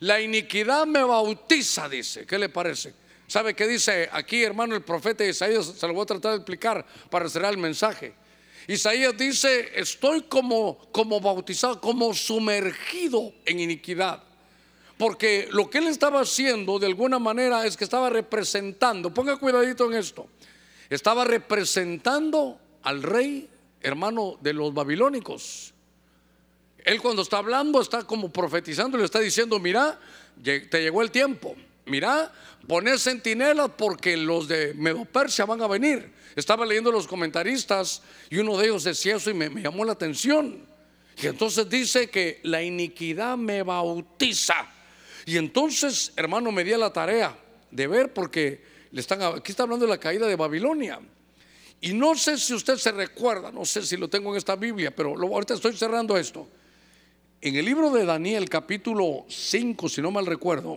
La 0.00 0.20
iniquidad 0.20 0.86
me 0.86 1.04
bautiza, 1.04 1.88
dice. 1.88 2.26
¿Qué 2.26 2.38
le 2.38 2.48
parece? 2.48 2.94
¿Sabe 3.26 3.54
qué 3.54 3.68
dice 3.68 4.08
aquí, 4.10 4.42
hermano, 4.42 4.74
el 4.74 4.82
profeta 4.82 5.24
Isaías? 5.24 5.66
Se 5.76 5.86
lo 5.86 5.94
voy 5.94 6.02
a 6.02 6.06
tratar 6.06 6.32
de 6.32 6.38
explicar 6.38 6.84
para 7.10 7.28
cerrar 7.28 7.52
el 7.52 7.58
mensaje. 7.58 8.14
Isaías 8.66 9.16
dice, 9.16 9.70
estoy 9.74 10.22
como, 10.22 10.78
como 10.90 11.20
bautizado, 11.20 11.80
como 11.80 12.14
sumergido 12.14 13.32
en 13.44 13.60
iniquidad. 13.60 14.22
Porque 14.96 15.48
lo 15.50 15.68
que 15.68 15.78
él 15.78 15.88
estaba 15.88 16.20
haciendo 16.20 16.78
de 16.78 16.86
alguna 16.86 17.18
manera 17.18 17.66
es 17.66 17.76
que 17.76 17.84
estaba 17.84 18.08
representando, 18.08 19.12
ponga 19.12 19.36
cuidadito 19.36 19.90
en 19.90 19.98
esto, 19.98 20.28
estaba 20.88 21.24
representando 21.24 22.58
al 22.82 23.02
rey, 23.02 23.48
hermano, 23.80 24.38
de 24.40 24.52
los 24.52 24.72
babilónicos. 24.72 25.71
Él 26.84 27.00
cuando 27.00 27.22
está 27.22 27.38
hablando 27.38 27.80
está 27.80 28.04
como 28.04 28.30
profetizando, 28.30 28.98
le 28.98 29.04
está 29.04 29.20
diciendo, 29.20 29.58
mira, 29.58 29.98
te 30.42 30.82
llegó 30.82 31.02
el 31.02 31.10
tiempo. 31.10 31.56
Mira, 31.86 32.32
poner 32.66 32.98
centinelas 32.98 33.70
porque 33.76 34.16
los 34.16 34.46
de 34.46 34.72
Medopersia 34.74 35.44
van 35.44 35.62
a 35.62 35.66
venir. 35.66 36.12
Estaba 36.36 36.64
leyendo 36.64 36.92
los 36.92 37.06
comentaristas 37.06 38.02
y 38.30 38.38
uno 38.38 38.56
de 38.56 38.66
ellos 38.66 38.84
decía 38.84 39.16
eso 39.16 39.30
y 39.30 39.34
me, 39.34 39.48
llamó 39.60 39.84
la 39.84 39.92
atención. 39.92 40.64
Y 41.20 41.26
entonces 41.26 41.68
dice 41.68 42.08
que 42.08 42.40
la 42.44 42.62
iniquidad 42.62 43.36
me 43.36 43.62
bautiza. 43.62 44.54
Y 45.26 45.36
entonces, 45.36 46.12
hermano, 46.16 46.50
me 46.52 46.64
di 46.64 46.70
la 46.72 46.92
tarea 46.92 47.36
de 47.70 47.86
ver 47.86 48.12
porque 48.12 48.62
le 48.90 49.00
están, 49.00 49.22
aquí 49.22 49.52
está 49.52 49.64
hablando 49.64 49.84
de 49.84 49.90
la 49.90 49.98
caída 49.98 50.26
de 50.26 50.36
Babilonia. 50.36 51.00
Y 51.80 51.92
no 51.94 52.14
sé 52.14 52.38
si 52.38 52.54
usted 52.54 52.76
se 52.76 52.92
recuerda, 52.92 53.50
no 53.50 53.64
sé 53.64 53.84
si 53.84 53.96
lo 53.96 54.08
tengo 54.08 54.30
en 54.30 54.38
esta 54.38 54.54
Biblia, 54.54 54.94
pero 54.94 55.14
ahorita 55.20 55.54
estoy 55.54 55.76
cerrando 55.76 56.16
esto. 56.16 56.48
En 57.44 57.56
el 57.56 57.64
libro 57.64 57.90
de 57.90 58.04
Daniel, 58.04 58.48
capítulo 58.48 59.24
5, 59.28 59.88
si 59.88 60.00
no 60.00 60.12
mal 60.12 60.26
recuerdo, 60.26 60.76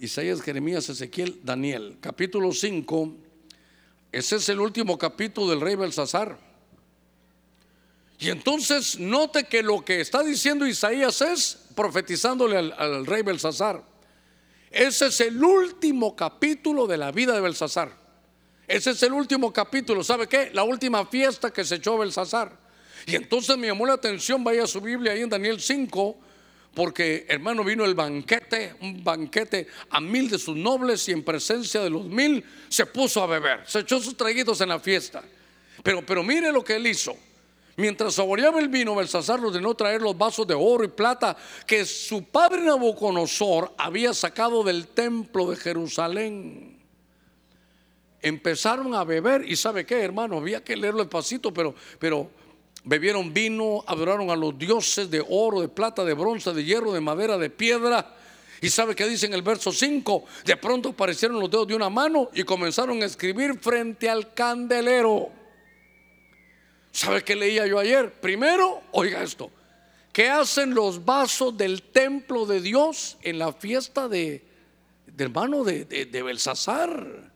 Isaías, 0.00 0.40
Jeremías, 0.40 0.88
Ezequiel, 0.88 1.40
Daniel, 1.44 1.98
capítulo 2.00 2.52
5, 2.52 3.12
Ese 4.10 4.36
es 4.36 4.48
el 4.48 4.60
último 4.60 4.96
capítulo 4.96 5.50
del 5.50 5.60
rey 5.60 5.74
Belsasar. 5.74 6.38
Y 8.18 8.30
entonces 8.30 8.98
note 8.98 9.44
que 9.44 9.62
lo 9.62 9.84
que 9.84 10.00
está 10.00 10.22
diciendo 10.22 10.66
Isaías 10.66 11.20
es 11.20 11.66
profetizándole 11.74 12.56
al, 12.56 13.04
rey 13.04 13.20
Belsasar. 13.20 13.84
Ese 14.70 15.08
es 15.08 15.20
el 15.20 15.44
último 15.44 16.16
capítulo 16.16 16.86
de 16.86 16.96
la 16.96 17.12
vida 17.12 17.34
de 17.34 17.42
Belsasar. 17.42 17.92
Ese 18.66 18.92
es 18.92 19.02
el 19.02 19.12
último 19.12 19.52
capítulo. 19.52 20.02
¿Sabe 20.02 20.28
qué? 20.28 20.50
La 20.54 20.62
última 20.64 21.04
fiesta 21.04 21.52
que 21.52 21.62
se 21.62 21.74
echó 21.74 21.98
Belsasar. 21.98 22.61
Y 23.06 23.16
entonces 23.16 23.56
me 23.56 23.66
llamó 23.66 23.86
la 23.86 23.94
atención, 23.94 24.44
vaya 24.44 24.66
su 24.66 24.80
Biblia 24.80 25.12
ahí 25.12 25.22
en 25.22 25.28
Daniel 25.28 25.60
5, 25.60 26.16
porque 26.74 27.26
hermano 27.28 27.64
vino 27.64 27.84
el 27.84 27.94
banquete, 27.94 28.74
un 28.80 29.02
banquete 29.02 29.66
a 29.90 30.00
mil 30.00 30.30
de 30.30 30.38
sus 30.38 30.56
nobles 30.56 31.08
y 31.08 31.12
en 31.12 31.22
presencia 31.22 31.82
de 31.82 31.90
los 31.90 32.04
mil 32.06 32.44
se 32.68 32.86
puso 32.86 33.22
a 33.22 33.26
beber, 33.26 33.60
se 33.66 33.80
echó 33.80 34.00
sus 34.00 34.16
traguitos 34.16 34.60
en 34.60 34.70
la 34.70 34.80
fiesta. 34.80 35.22
Pero, 35.82 36.04
pero 36.04 36.22
mire 36.22 36.52
lo 36.52 36.62
que 36.62 36.76
él 36.76 36.86
hizo. 36.86 37.16
Mientras 37.76 38.14
saboreaba 38.14 38.60
el 38.60 38.68
vino, 38.68 38.94
Belsasar 38.94 39.40
no 39.40 39.74
traer 39.74 40.02
los 40.02 40.16
vasos 40.16 40.46
de 40.46 40.54
oro 40.54 40.84
y 40.84 40.88
plata 40.88 41.36
que 41.66 41.86
su 41.86 42.24
padre 42.24 42.62
Nabucodonosor 42.62 43.72
había 43.78 44.12
sacado 44.12 44.62
del 44.62 44.88
templo 44.88 45.50
de 45.50 45.56
Jerusalén. 45.56 46.78
Empezaron 48.20 48.94
a 48.94 49.04
beber 49.04 49.50
y 49.50 49.56
sabe 49.56 49.86
qué, 49.86 50.02
hermano, 50.02 50.36
había 50.36 50.62
que 50.62 50.76
leerlo 50.76 51.00
despacito, 51.00 51.52
pero, 51.52 51.74
pero 51.98 52.30
bebieron 52.84 53.32
vino, 53.32 53.84
adoraron 53.86 54.30
a 54.30 54.36
los 54.36 54.58
dioses 54.58 55.10
de 55.10 55.24
oro, 55.28 55.60
de 55.60 55.68
plata, 55.68 56.04
de 56.04 56.14
bronce, 56.14 56.52
de 56.52 56.64
hierro, 56.64 56.92
de 56.92 57.00
madera, 57.00 57.38
de 57.38 57.50
piedra. 57.50 58.16
Y 58.60 58.70
sabe 58.70 58.94
qué 58.94 59.08
dice 59.08 59.26
en 59.26 59.34
el 59.34 59.42
verso 59.42 59.72
5, 59.72 60.24
de 60.44 60.56
pronto 60.56 60.90
aparecieron 60.90 61.40
los 61.40 61.50
dedos 61.50 61.66
de 61.66 61.74
una 61.74 61.90
mano 61.90 62.30
y 62.32 62.44
comenzaron 62.44 63.02
a 63.02 63.06
escribir 63.06 63.58
frente 63.58 64.08
al 64.08 64.32
candelero. 64.34 65.30
¿Sabe 66.92 67.24
qué 67.24 67.34
leía 67.34 67.66
yo 67.66 67.78
ayer? 67.78 68.12
Primero, 68.20 68.82
oiga 68.92 69.22
esto, 69.22 69.50
¿qué 70.12 70.28
hacen 70.28 70.74
los 70.74 71.04
vasos 71.04 71.56
del 71.56 71.82
templo 71.82 72.46
de 72.46 72.60
Dios 72.60 73.16
en 73.22 73.38
la 73.38 73.52
fiesta 73.52 74.08
de, 74.08 74.44
hermano 75.18 75.64
de, 75.64 75.84
de, 75.86 76.22
Belsasar? 76.22 77.31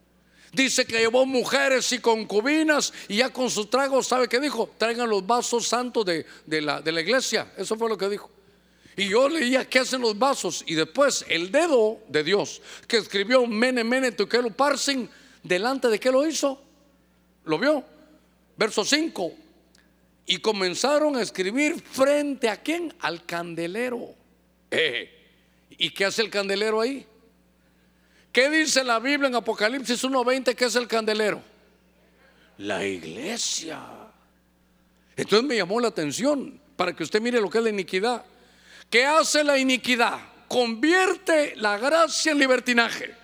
Dice 0.56 0.86
que 0.86 1.00
llevó 1.00 1.26
mujeres 1.26 1.92
y 1.92 1.98
concubinas 1.98 2.90
y 3.08 3.16
ya 3.16 3.30
con 3.30 3.50
sus 3.50 3.68
tragos, 3.68 4.06
¿sabe 4.06 4.26
qué 4.26 4.40
dijo? 4.40 4.70
Traigan 4.78 5.10
los 5.10 5.26
vasos 5.26 5.68
santos 5.68 6.06
de, 6.06 6.24
la, 6.62 6.80
de 6.80 6.92
la 6.92 7.02
iglesia. 7.02 7.52
Eso 7.58 7.76
fue 7.76 7.90
lo 7.90 7.98
que 7.98 8.08
dijo. 8.08 8.30
Y 8.96 9.10
yo 9.10 9.28
leía 9.28 9.68
qué 9.68 9.80
hacen 9.80 10.00
los 10.00 10.18
vasos 10.18 10.64
y 10.66 10.74
después 10.74 11.26
el 11.28 11.52
dedo 11.52 12.00
de 12.08 12.24
Dios 12.24 12.62
que 12.88 12.96
escribió 12.96 13.46
Mene 13.46 13.84
Mene 13.84 14.12
Tukelu 14.12 14.50
Parsin, 14.52 15.10
delante 15.42 15.88
de 15.88 16.00
qué 16.00 16.10
lo 16.10 16.26
hizo? 16.26 16.58
¿Lo 17.44 17.58
vio? 17.58 17.84
Verso 18.56 18.82
5 18.82 19.34
y 20.24 20.38
comenzaron 20.38 21.16
a 21.16 21.22
escribir 21.22 21.82
frente 21.82 22.48
a 22.48 22.62
quién? 22.62 22.94
Al 23.00 23.26
candelero. 23.26 24.14
Eh, 24.70 25.12
¿Y 25.68 25.90
qué 25.90 26.06
hace 26.06 26.22
el 26.22 26.30
candelero 26.30 26.80
ahí? 26.80 27.06
¿Qué 28.36 28.50
dice 28.50 28.84
la 28.84 28.98
Biblia 28.98 29.28
en 29.28 29.34
Apocalipsis 29.34 30.04
1.20 30.04 30.54
que 30.54 30.66
es 30.66 30.76
el 30.76 30.86
candelero? 30.86 31.40
La 32.58 32.84
iglesia. 32.84 33.80
Entonces 35.16 35.48
me 35.48 35.56
llamó 35.56 35.80
la 35.80 35.88
atención 35.88 36.60
para 36.76 36.94
que 36.94 37.02
usted 37.02 37.22
mire 37.22 37.40
lo 37.40 37.48
que 37.48 37.56
es 37.56 37.64
la 37.64 37.70
iniquidad. 37.70 38.26
¿Qué 38.90 39.06
hace 39.06 39.42
la 39.42 39.56
iniquidad? 39.56 40.20
Convierte 40.48 41.56
la 41.56 41.78
gracia 41.78 42.32
en 42.32 42.38
libertinaje. 42.38 43.14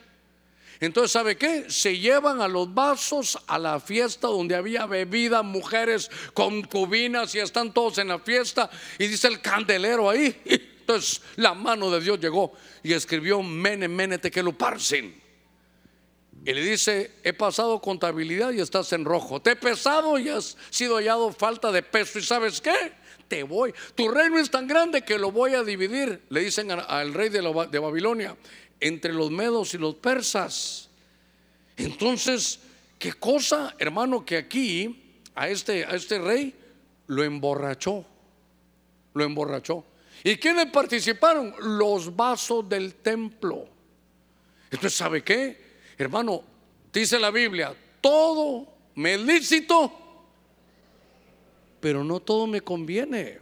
Entonces, 0.80 1.12
¿sabe 1.12 1.36
qué? 1.36 1.66
Se 1.68 1.98
llevan 1.98 2.40
a 2.40 2.48
los 2.48 2.72
vasos 2.72 3.38
a 3.46 3.58
la 3.58 3.80
fiesta 3.80 4.28
donde 4.28 4.56
había 4.56 4.86
bebida, 4.86 5.42
mujeres, 5.42 6.10
concubinas 6.32 7.34
y 7.34 7.40
están 7.40 7.74
todos 7.74 7.98
en 7.98 8.08
la 8.08 8.18
fiesta. 8.18 8.70
Y 8.98 9.08
dice 9.08 9.28
el 9.28 9.42
candelero 9.42 10.08
ahí. 10.08 10.40
Entonces 10.94 11.22
la 11.36 11.54
mano 11.54 11.90
de 11.90 12.00
Dios 12.00 12.20
llegó 12.20 12.52
y 12.82 12.92
escribió 12.92 13.42
Mene, 13.42 13.88
Mene. 13.88 14.20
Y 16.44 16.52
le 16.52 16.62
dice, 16.62 17.12
he 17.22 17.32
pasado 17.32 17.80
contabilidad 17.80 18.52
y 18.52 18.60
estás 18.60 18.92
en 18.92 19.04
rojo. 19.04 19.40
Te 19.40 19.52
he 19.52 19.56
pesado 19.56 20.18
y 20.18 20.28
has 20.28 20.56
sido 20.70 20.96
hallado 20.96 21.32
falta 21.32 21.70
de 21.70 21.82
peso. 21.82 22.18
¿Y 22.18 22.22
sabes 22.22 22.60
qué? 22.60 22.92
Te 23.28 23.42
voy. 23.44 23.72
Tu 23.94 24.08
reino 24.08 24.38
es 24.38 24.50
tan 24.50 24.66
grande 24.66 25.02
que 25.02 25.18
lo 25.18 25.30
voy 25.30 25.54
a 25.54 25.62
dividir, 25.62 26.22
le 26.28 26.40
dicen 26.40 26.70
al 26.70 27.14
rey 27.14 27.28
de, 27.28 27.40
de 27.70 27.78
Babilonia 27.78 28.36
entre 28.80 29.12
los 29.12 29.30
medos 29.30 29.72
y 29.74 29.78
los 29.78 29.94
persas. 29.94 30.90
Entonces, 31.76 32.58
qué 32.98 33.12
cosa, 33.12 33.74
hermano, 33.78 34.26
que 34.26 34.36
aquí 34.36 35.20
a 35.34 35.48
este, 35.48 35.84
a 35.84 35.94
este 35.94 36.18
rey 36.18 36.54
lo 37.06 37.22
emborrachó, 37.22 38.04
lo 39.14 39.24
emborrachó. 39.24 39.84
¿Y 40.24 40.36
quiénes 40.36 40.66
participaron? 40.66 41.54
Los 41.78 42.14
vasos 42.14 42.68
del 42.68 42.94
templo. 42.96 43.66
Entonces, 44.70 44.96
¿sabe 44.96 45.22
qué? 45.22 45.72
Hermano, 45.98 46.42
dice 46.92 47.18
la 47.18 47.30
Biblia, 47.30 47.74
todo 48.00 48.66
me 48.94 49.14
es 49.14 49.20
lícito, 49.20 49.92
pero 51.80 52.04
no 52.04 52.20
todo 52.20 52.46
me 52.46 52.60
conviene. 52.60 53.40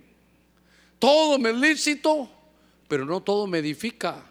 Todo 0.99 1.39
me 1.39 1.51
es 1.51 1.57
lícito, 1.57 2.29
pero 2.89 3.05
no 3.05 3.23
todo 3.23 3.47
me 3.47 3.59
edifica. 3.59 4.27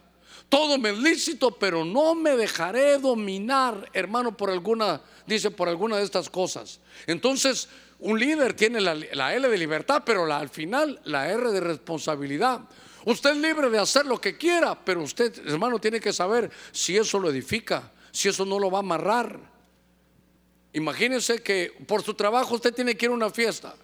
Todo 0.50 0.80
me 0.80 0.90
es 0.90 0.98
lícito, 0.98 1.52
pero 1.52 1.86
no 1.86 2.16
me 2.16 2.36
dejaré 2.36 2.98
dominar, 2.98 3.90
hermano, 3.94 4.36
por 4.36 4.50
alguna, 4.50 5.02
dice, 5.28 5.52
por 5.52 5.70
alguna 5.70 5.98
de 5.98 6.04
estas 6.04 6.30
cosas. 6.30 6.80
Entonces, 7.06 7.70
un 8.00 8.20
líder 8.20 8.54
tiene 8.54 8.80
la, 8.80 9.36
L 9.36 9.48
de 9.50 9.58
libertad, 9.58 10.04
pero 10.06 10.26
la, 10.26 10.38
al 10.38 10.50
final 10.50 11.00
la 11.04 11.30
R 11.30 11.52
de 11.52 11.60
responsabilidad. 11.60 12.62
Usted 13.06 13.32
es 13.32 13.38
libre 13.38 13.70
de 13.70 13.80
hacer 13.80 14.06
lo 14.06 14.20
que 14.20 14.38
quiera, 14.38 14.78
pero 14.84 15.02
usted, 15.02 15.48
hermano, 15.48 15.80
tiene 15.80 16.00
que 16.00 16.14
saber 16.14 16.50
si 16.72 16.98
eso 16.98 17.20
lo 17.20 17.30
edifica, 17.30 17.92
si 18.12 18.30
eso 18.30 18.46
no 18.46 18.60
lo 18.60 18.70
va 18.70 18.80
a 18.80 18.82
amarrar. 18.82 19.40
Imagínese 20.74 21.42
que 21.42 21.74
por 21.88 22.04
su 22.04 22.14
trabajo 22.14 22.56
usted 22.56 22.74
tiene 22.74 22.96
que 22.96 23.06
ir 23.06 23.12
a 23.12 23.16
una 23.16 23.30
fiesta. 23.30 23.76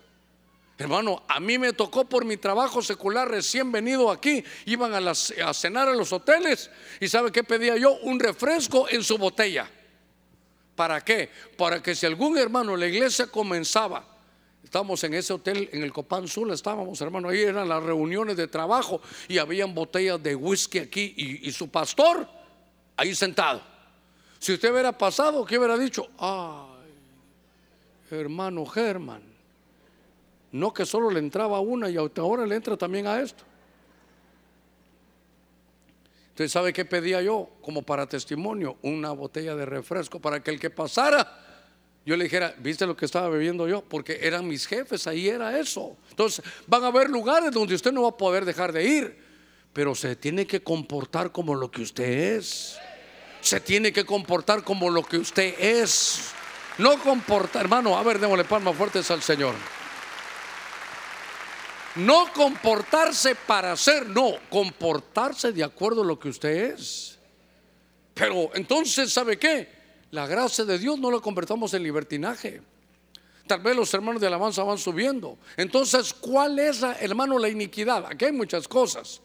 Hermano, 0.78 1.24
a 1.28 1.40
mí 1.40 1.58
me 1.58 1.72
tocó 1.72 2.06
por 2.06 2.26
mi 2.26 2.36
trabajo 2.36 2.82
secular 2.82 3.30
recién 3.30 3.72
venido 3.72 4.12
aquí. 4.12 4.44
Iban 4.66 4.94
a, 4.94 5.14
cenar 5.54 5.88
a 5.88 5.94
los 5.94 6.12
hoteles 6.12 6.70
y 7.00 7.08
¿sabe 7.08 7.32
qué 7.32 7.44
pedía 7.44 7.78
yo? 7.78 7.94
Un 8.02 8.20
refresco 8.20 8.88
en 8.90 9.04
su 9.04 9.18
botella. 9.18 9.70
¿Para 10.76 11.02
qué? 11.02 11.30
Para 11.58 11.82
que 11.82 11.96
si 11.96 12.06
algún 12.06 12.38
hermano, 12.38 12.76
la 12.76 12.88
iglesia 12.88 13.28
comenzaba, 13.28 14.06
estábamos 14.64 15.04
en 15.04 15.14
ese 15.14 15.34
hotel, 15.34 15.70
en 15.72 15.84
el 15.84 15.94
Copán 15.94 16.28
Sur, 16.28 16.52
estábamos 16.52 17.00
hermano, 17.02 17.30
ahí 17.30 17.42
eran 17.42 17.70
las 17.70 17.82
reuniones 17.82 18.36
de 18.36 18.48
trabajo 18.48 19.02
y 19.28 19.38
habían 19.38 19.74
botellas 19.74 20.22
de 20.22 20.36
whisky 20.36 20.80
aquí 20.80 21.14
y, 21.16 21.48
y 21.48 21.52
su 21.52 21.70
pastor 21.70 22.28
ahí 22.98 23.16
sentado. 23.16 23.62
Si 24.40 24.54
usted 24.54 24.72
hubiera 24.72 24.92
pasado, 24.98 25.46
¿qué 25.46 25.58
hubiera 25.58 25.78
dicho? 25.78 26.08
Ay, 26.20 26.92
hermano 28.12 28.66
Germán 28.66 29.36
no 30.56 30.74
que 30.74 30.86
solo 30.86 31.12
le 31.12 31.20
entraba 31.20 31.60
una 31.60 31.90
y 31.90 31.98
ahora 31.98 32.46
le 32.46 32.56
entra 32.56 32.78
también 32.78 33.08
a 33.08 33.20
esto. 33.20 33.44
Entonces, 36.36 36.52
¿sabe 36.52 36.74
qué 36.74 36.84
pedía 36.84 37.22
yo? 37.22 37.50
Como 37.62 37.84
para 37.84 38.08
testimonio, 38.08 38.76
una 38.82 39.14
botella 39.14 39.56
de 39.56 39.66
refresco 39.66 40.20
para 40.20 40.44
que 40.44 40.52
el 40.52 40.60
que 40.60 40.70
pasara, 40.70 41.40
yo 42.06 42.18
le 42.18 42.26
dijera, 42.26 42.54
¿viste 42.58 42.86
lo 42.86 42.98
que 42.98 43.06
estaba 43.06 43.30
bebiendo 43.30 43.70
yo? 43.70 43.82
Porque 43.82 44.20
eran 44.22 44.46
mis 44.46 44.68
jefes, 44.68 45.08
ahí 45.08 45.30
era 45.30 45.58
eso. 45.58 45.96
Entonces, 46.10 46.44
van 46.68 46.84
a 46.84 46.88
haber 46.88 47.10
lugares 47.10 47.54
donde 47.54 47.74
usted 47.74 47.94
no 47.94 48.02
va 48.02 48.10
a 48.10 48.18
poder 48.18 48.44
dejar 48.44 48.74
de 48.74 48.84
ir, 48.84 49.18
pero 49.72 49.96
se 49.96 50.18
tiene 50.18 50.46
que 50.46 50.62
comportar 50.62 51.32
como 51.32 51.56
lo 51.56 51.72
que 51.72 51.84
usted 51.84 52.36
es. 52.36 52.78
Se 53.40 53.62
tiene 53.62 53.94
que 53.94 54.04
comportar 54.04 54.62
como 54.66 54.90
lo 54.90 55.04
que 55.04 55.16
usted 55.16 55.56
es. 55.58 56.32
No 56.78 57.00
comportar, 57.00 57.62
hermano, 57.62 57.98
a 57.98 58.04
ver, 58.04 58.20
démosle 58.20 58.44
palmas 58.44 58.76
fuertes 58.76 59.10
al 59.10 59.22
Señor. 59.22 59.56
No 61.96 62.32
comportarse 62.34 63.36
para 63.36 63.76
ser, 63.78 64.10
no, 64.10 64.34
comportarse 64.50 65.54
de 65.54 65.64
acuerdo 65.64 66.02
a 66.02 66.06
lo 66.06 66.20
que 66.20 66.28
usted 66.28 66.74
es. 66.74 67.18
Pero 68.14 68.52
entonces, 68.54 69.14
¿sabe 69.14 69.38
qué? 69.38 69.70
La 70.12 70.28
gracia 70.28 70.66
de 70.66 70.78
Dios 70.78 71.00
no 71.00 71.10
la 71.10 71.20
convertamos 71.20 71.74
en 71.74 71.84
libertinaje. 71.84 72.62
Tal 73.48 73.62
vez 73.62 73.76
los 73.76 73.94
hermanos 73.94 74.20
de 74.20 74.28
alabanza 74.28 74.64
van 74.64 74.78
subiendo. 74.78 75.38
Entonces, 75.56 76.14
¿cuál 76.14 76.60
es, 76.60 76.82
hermano, 76.84 77.40
la 77.40 77.48
iniquidad? 77.48 78.06
Aquí 78.08 78.26
hay 78.26 78.32
muchas 78.32 78.68
cosas. 78.68 79.22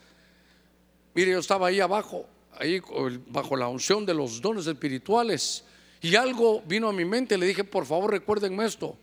Mire, 1.15 1.33
yo 1.33 1.41
estaba 1.41 1.69
ahí 1.69 1.81
abajo, 1.81 2.27
ahí 2.57 2.81
bajo 3.27 3.57
la 3.57 3.67
unción 3.67 4.07
de 4.07 4.15
los 4.15 4.41
dones 4.41 4.67
espirituales, 4.67 5.65
y 6.03 6.15
algo 6.15 6.63
vino 6.67 6.89
a 6.89 6.93
mi 6.93 7.05
mente. 7.05 7.37
Le 7.37 7.47
dije, 7.47 7.65
por 7.65 7.85
favor, 7.85 8.13
recuérdenme 8.13 8.65
esto 8.65 8.97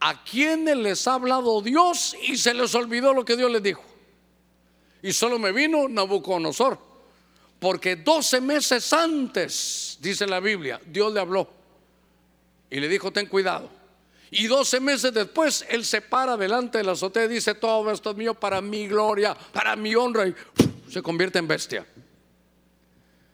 a 0.00 0.22
quienes 0.24 0.76
les 0.76 1.06
ha 1.06 1.14
hablado 1.14 1.60
Dios 1.60 2.16
y 2.22 2.36
se 2.36 2.54
les 2.54 2.74
olvidó 2.74 3.12
lo 3.12 3.24
que 3.24 3.36
Dios 3.36 3.50
les 3.50 3.62
dijo. 3.62 3.82
Y 5.02 5.12
solo 5.12 5.38
me 5.38 5.52
vino 5.52 5.88
Nabucodonosor, 5.88 6.78
porque 7.58 7.96
12 7.96 8.40
meses 8.40 8.92
antes, 8.92 9.98
dice 10.00 10.26
la 10.26 10.40
Biblia, 10.40 10.80
Dios 10.86 11.12
le 11.12 11.20
habló. 11.20 11.48
y 12.70 12.80
le 12.80 12.88
dijo, 12.88 13.10
ten 13.10 13.26
cuidado. 13.26 13.70
Y 14.30 14.46
12 14.46 14.80
meses 14.80 15.14
después, 15.14 15.64
él 15.70 15.84
se 15.84 16.02
para 16.02 16.36
delante 16.36 16.78
de 16.78 16.84
la 16.84 16.92
azotea 16.92 17.24
y 17.24 17.28
dice, 17.28 17.54
todo 17.54 17.90
esto 17.90 18.10
es 18.10 18.16
mío 18.16 18.34
para 18.34 18.60
mi 18.60 18.86
gloria, 18.86 19.34
para 19.52 19.74
mi 19.74 19.94
honra, 19.94 20.28
y 20.28 20.34
se 20.90 21.00
convierte 21.00 21.38
en 21.38 21.48
bestia. 21.48 21.86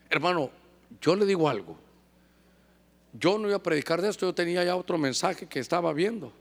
Hermano, 0.09 0.51
yo 1.01 1.17
le 1.17 1.27
digo 1.27 1.49
algo. 1.49 1.77
Yo 3.13 3.39
no 3.39 3.49
iba 3.49 3.57
a 3.57 3.63
predicar 3.63 4.01
de 4.01 4.11
esto, 4.11 4.27
yo 4.27 4.35
tenía 4.35 4.63
ya 4.63 4.77
otro 4.77 4.97
mensaje 4.97 5.47
que 5.47 5.59
estaba 5.59 5.93
viendo. 5.93 6.33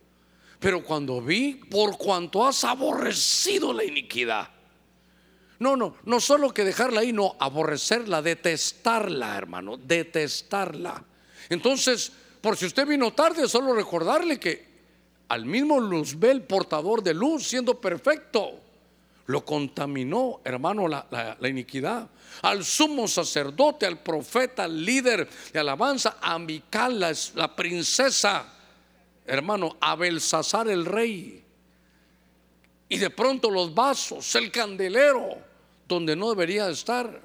Pero 0.64 0.82
cuando 0.82 1.22
vi, 1.22 1.56
por 1.56 1.98
cuanto 1.98 2.48
has 2.48 2.64
aborrecido 2.64 3.74
la 3.74 3.84
iniquidad. 3.84 4.48
No, 5.60 5.76
no, 5.76 5.98
no 6.06 6.22
solo 6.22 6.54
que 6.54 6.64
dejarla 6.64 7.02
ahí, 7.02 7.12
no, 7.12 7.36
aborrecerla, 7.38 8.22
detestarla, 8.22 9.38
hermano, 9.38 9.76
detestarla. 9.76 11.04
Entonces, 11.50 12.14
por 12.40 12.56
si 12.56 12.66
usted 12.66 12.88
vino 12.88 13.12
tarde, 13.12 13.50
solo 13.50 13.74
recordarle 13.74 14.40
que 14.40 14.74
al 15.28 15.46
mismo 15.46 15.82
Luzbel, 15.82 16.44
portador 16.44 17.04
de 17.04 17.14
luz, 17.14 17.46
siendo 17.46 17.82
perfecto, 17.82 18.62
lo 19.26 19.44
contaminó, 19.44 20.40
hermano, 20.46 20.88
la, 20.88 21.38
iniquidad. 21.42 22.08
Al 22.42 22.64
sumo 22.64 23.10
sacerdote, 23.10 23.86
al 23.86 24.02
profeta, 24.02 24.64
al 24.64 24.86
líder 24.86 25.28
de 25.52 25.60
alabanza, 25.60 26.20
a 26.22 26.40
Mical, 26.40 27.02
la, 27.02 27.14
la 27.36 27.54
princesa, 27.54 28.46
hermano, 29.26 29.78
a 29.80 29.96
Belsasar 29.96 30.68
el 30.68 30.86
rey. 30.86 31.44
Y 32.90 32.98
de 32.98 33.10
pronto 33.10 33.50
los 33.50 33.74
vasos, 33.74 34.36
el 34.36 34.52
candelero, 34.52 35.38
donde 35.88 36.16
no 36.16 36.30
debería 36.30 36.70
estar. 36.70 37.22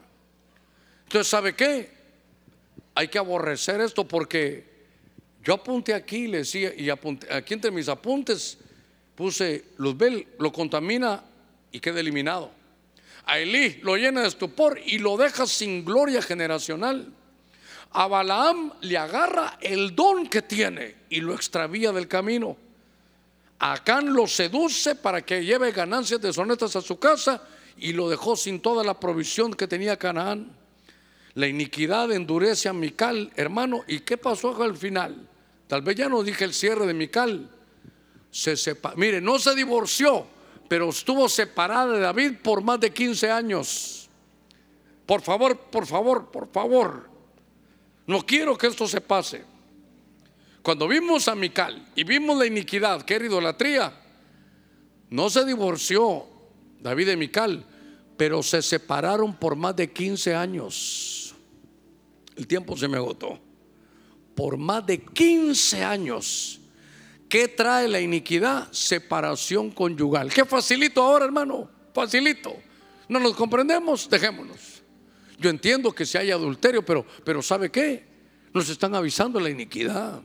Entonces, 1.04 1.28
¿sabe 1.28 1.54
qué? 1.54 1.90
Hay 2.94 3.08
que 3.08 3.18
aborrecer 3.18 3.80
esto 3.80 4.06
porque 4.06 4.68
yo 5.42 5.54
apunté 5.54 5.94
aquí, 5.94 6.26
le 6.26 6.38
decía, 6.38 6.72
y 6.76 6.90
apunté, 6.90 7.32
aquí 7.32 7.54
entre 7.54 7.70
mis 7.70 7.88
apuntes 7.88 8.58
puse, 9.14 9.64
Luzbel 9.78 10.26
lo 10.38 10.52
contamina 10.52 11.24
y 11.72 11.80
queda 11.80 12.00
eliminado. 12.00 12.50
A 13.24 13.38
Elí 13.38 13.78
lo 13.82 13.96
llena 13.96 14.22
de 14.22 14.28
estupor 14.28 14.80
y 14.84 14.98
lo 14.98 15.16
deja 15.16 15.46
sin 15.46 15.84
gloria 15.84 16.22
generacional. 16.22 17.12
A 17.92 18.06
Balaam 18.06 18.72
le 18.82 18.98
agarra 18.98 19.58
el 19.60 19.94
don 19.94 20.28
que 20.28 20.42
tiene 20.42 20.96
y 21.08 21.20
lo 21.20 21.34
extravía 21.34 21.92
del 21.92 22.06
camino. 22.06 22.56
A 23.58 23.72
Acán 23.72 24.12
lo 24.12 24.26
seduce 24.26 24.94
para 24.94 25.22
que 25.22 25.44
lleve 25.44 25.72
ganancias 25.72 26.20
deshonestas 26.20 26.76
a 26.76 26.80
su 26.80 26.98
casa 26.98 27.42
y 27.76 27.92
lo 27.92 28.08
dejó 28.08 28.36
sin 28.36 28.60
toda 28.60 28.84
la 28.84 28.98
provisión 29.00 29.54
que 29.54 29.66
tenía 29.66 29.96
Canaán. 29.96 30.52
La 31.34 31.46
iniquidad 31.46 32.12
endurece 32.12 32.68
a 32.68 32.72
Mical, 32.72 33.32
hermano. 33.36 33.84
¿Y 33.86 34.00
qué 34.00 34.16
pasó 34.16 34.60
al 34.62 34.76
final? 34.76 35.28
Tal 35.66 35.82
vez 35.82 35.96
ya 35.96 36.08
no 36.08 36.22
dije 36.22 36.44
el 36.44 36.54
cierre 36.54 36.86
de 36.86 36.94
Mical. 36.94 37.50
Se 38.30 38.54
mire, 38.96 39.20
no 39.20 39.38
se 39.38 39.54
divorció, 39.54 40.26
pero 40.68 40.90
estuvo 40.90 41.28
separada 41.28 41.92
de 41.94 42.00
David 42.00 42.32
por 42.42 42.62
más 42.62 42.80
de 42.80 42.92
15 42.92 43.30
años. 43.30 44.08
Por 45.06 45.22
favor, 45.22 45.56
por 45.58 45.86
favor, 45.86 46.30
por 46.30 46.48
favor. 46.52 47.07
No 48.08 48.26
quiero 48.26 48.58
que 48.58 48.66
esto 48.66 48.88
se 48.88 49.00
pase. 49.00 49.44
Cuando 50.62 50.88
vimos 50.88 51.28
a 51.28 51.36
Mical 51.36 51.86
y 51.94 52.02
vimos 52.02 52.36
la 52.36 52.46
iniquidad, 52.46 53.02
que 53.02 53.14
era 53.14 53.26
idolatría, 53.26 53.92
no 55.10 55.30
se 55.30 55.44
divorció 55.44 56.26
David 56.80 57.06
de 57.06 57.16
Mical, 57.16 57.64
pero 58.16 58.42
se 58.42 58.60
separaron 58.62 59.36
por 59.36 59.54
más 59.54 59.76
de 59.76 59.92
15 59.92 60.34
años. 60.34 61.34
El 62.34 62.48
tiempo 62.48 62.76
se 62.76 62.88
me 62.88 62.96
agotó 62.96 63.38
por 64.38 64.56
más 64.56 64.86
de 64.86 65.00
15 65.00 65.82
años. 65.82 66.60
¿Qué 67.28 67.48
trae 67.48 67.88
la 67.88 68.00
iniquidad? 68.00 68.70
Separación 68.70 69.72
conyugal. 69.72 70.32
¿Qué 70.32 70.44
facilito 70.44 71.02
ahora, 71.02 71.24
hermano? 71.24 71.68
Facilito. 71.92 72.54
¿No 73.08 73.18
nos 73.18 73.34
comprendemos? 73.34 74.08
Dejémonos. 74.08 74.77
Yo 75.38 75.50
entiendo 75.50 75.92
que 75.92 76.04
si 76.04 76.18
hay 76.18 76.30
adulterio, 76.30 76.84
pero, 76.84 77.06
pero 77.24 77.40
¿sabe 77.42 77.70
qué? 77.70 78.04
Nos 78.52 78.68
están 78.68 78.94
avisando 78.94 79.38
la 79.38 79.50
iniquidad. 79.50 80.20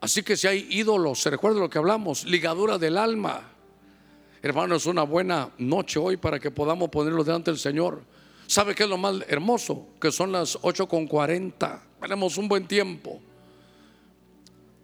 Así 0.00 0.22
que 0.22 0.36
si 0.36 0.46
hay 0.46 0.66
ídolos, 0.70 1.20
se 1.20 1.30
recuerda 1.30 1.60
lo 1.60 1.68
que 1.68 1.78
hablamos, 1.78 2.24
ligadura 2.24 2.78
del 2.78 2.96
alma. 2.96 3.52
Hermano, 4.42 4.76
es 4.76 4.86
una 4.86 5.02
buena 5.02 5.50
noche 5.58 5.98
hoy 5.98 6.16
para 6.16 6.38
que 6.38 6.50
podamos 6.50 6.88
ponerlo 6.88 7.24
delante 7.24 7.50
del 7.50 7.58
Señor. 7.58 8.02
¿Sabe 8.46 8.74
qué 8.74 8.84
es 8.84 8.88
lo 8.88 8.96
más 8.96 9.16
hermoso? 9.28 9.88
Que 10.00 10.12
son 10.12 10.32
las 10.32 10.58
8 10.62 10.86
con 10.86 11.06
40. 11.06 11.82
Tenemos 12.00 12.38
un 12.38 12.48
buen 12.48 12.66
tiempo. 12.66 13.20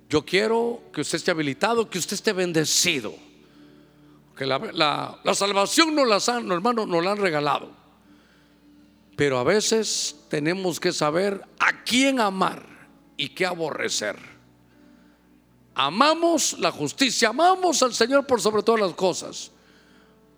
Yo 0.08 0.24
quiero 0.24 0.82
que 0.92 1.02
usted 1.02 1.16
esté 1.16 1.30
habilitado, 1.30 1.88
que 1.88 1.98
usted 1.98 2.14
esté 2.14 2.32
bendecido. 2.32 3.14
Que 4.36 4.44
la, 4.44 5.18
salvación 5.32 5.94
no 5.94 6.04
la 6.04 6.18
han, 6.26 6.50
hermano, 6.50 6.84
nos 6.84 7.04
la 7.04 7.12
han 7.12 7.18
regalado. 7.18 7.81
Pero 9.16 9.38
a 9.38 9.44
veces 9.44 10.16
tenemos 10.28 10.80
que 10.80 10.92
saber 10.92 11.42
a 11.58 11.84
quién 11.84 12.20
amar 12.20 12.64
y 13.16 13.30
qué 13.30 13.46
aborrecer. 13.46 14.16
Amamos 15.74 16.58
la 16.58 16.70
justicia, 16.70 17.28
amamos 17.28 17.82
al 17.82 17.94
Señor 17.94 18.26
por 18.26 18.40
sobre 18.40 18.62
todas 18.62 18.80
las 18.80 18.94
cosas. 18.94 19.50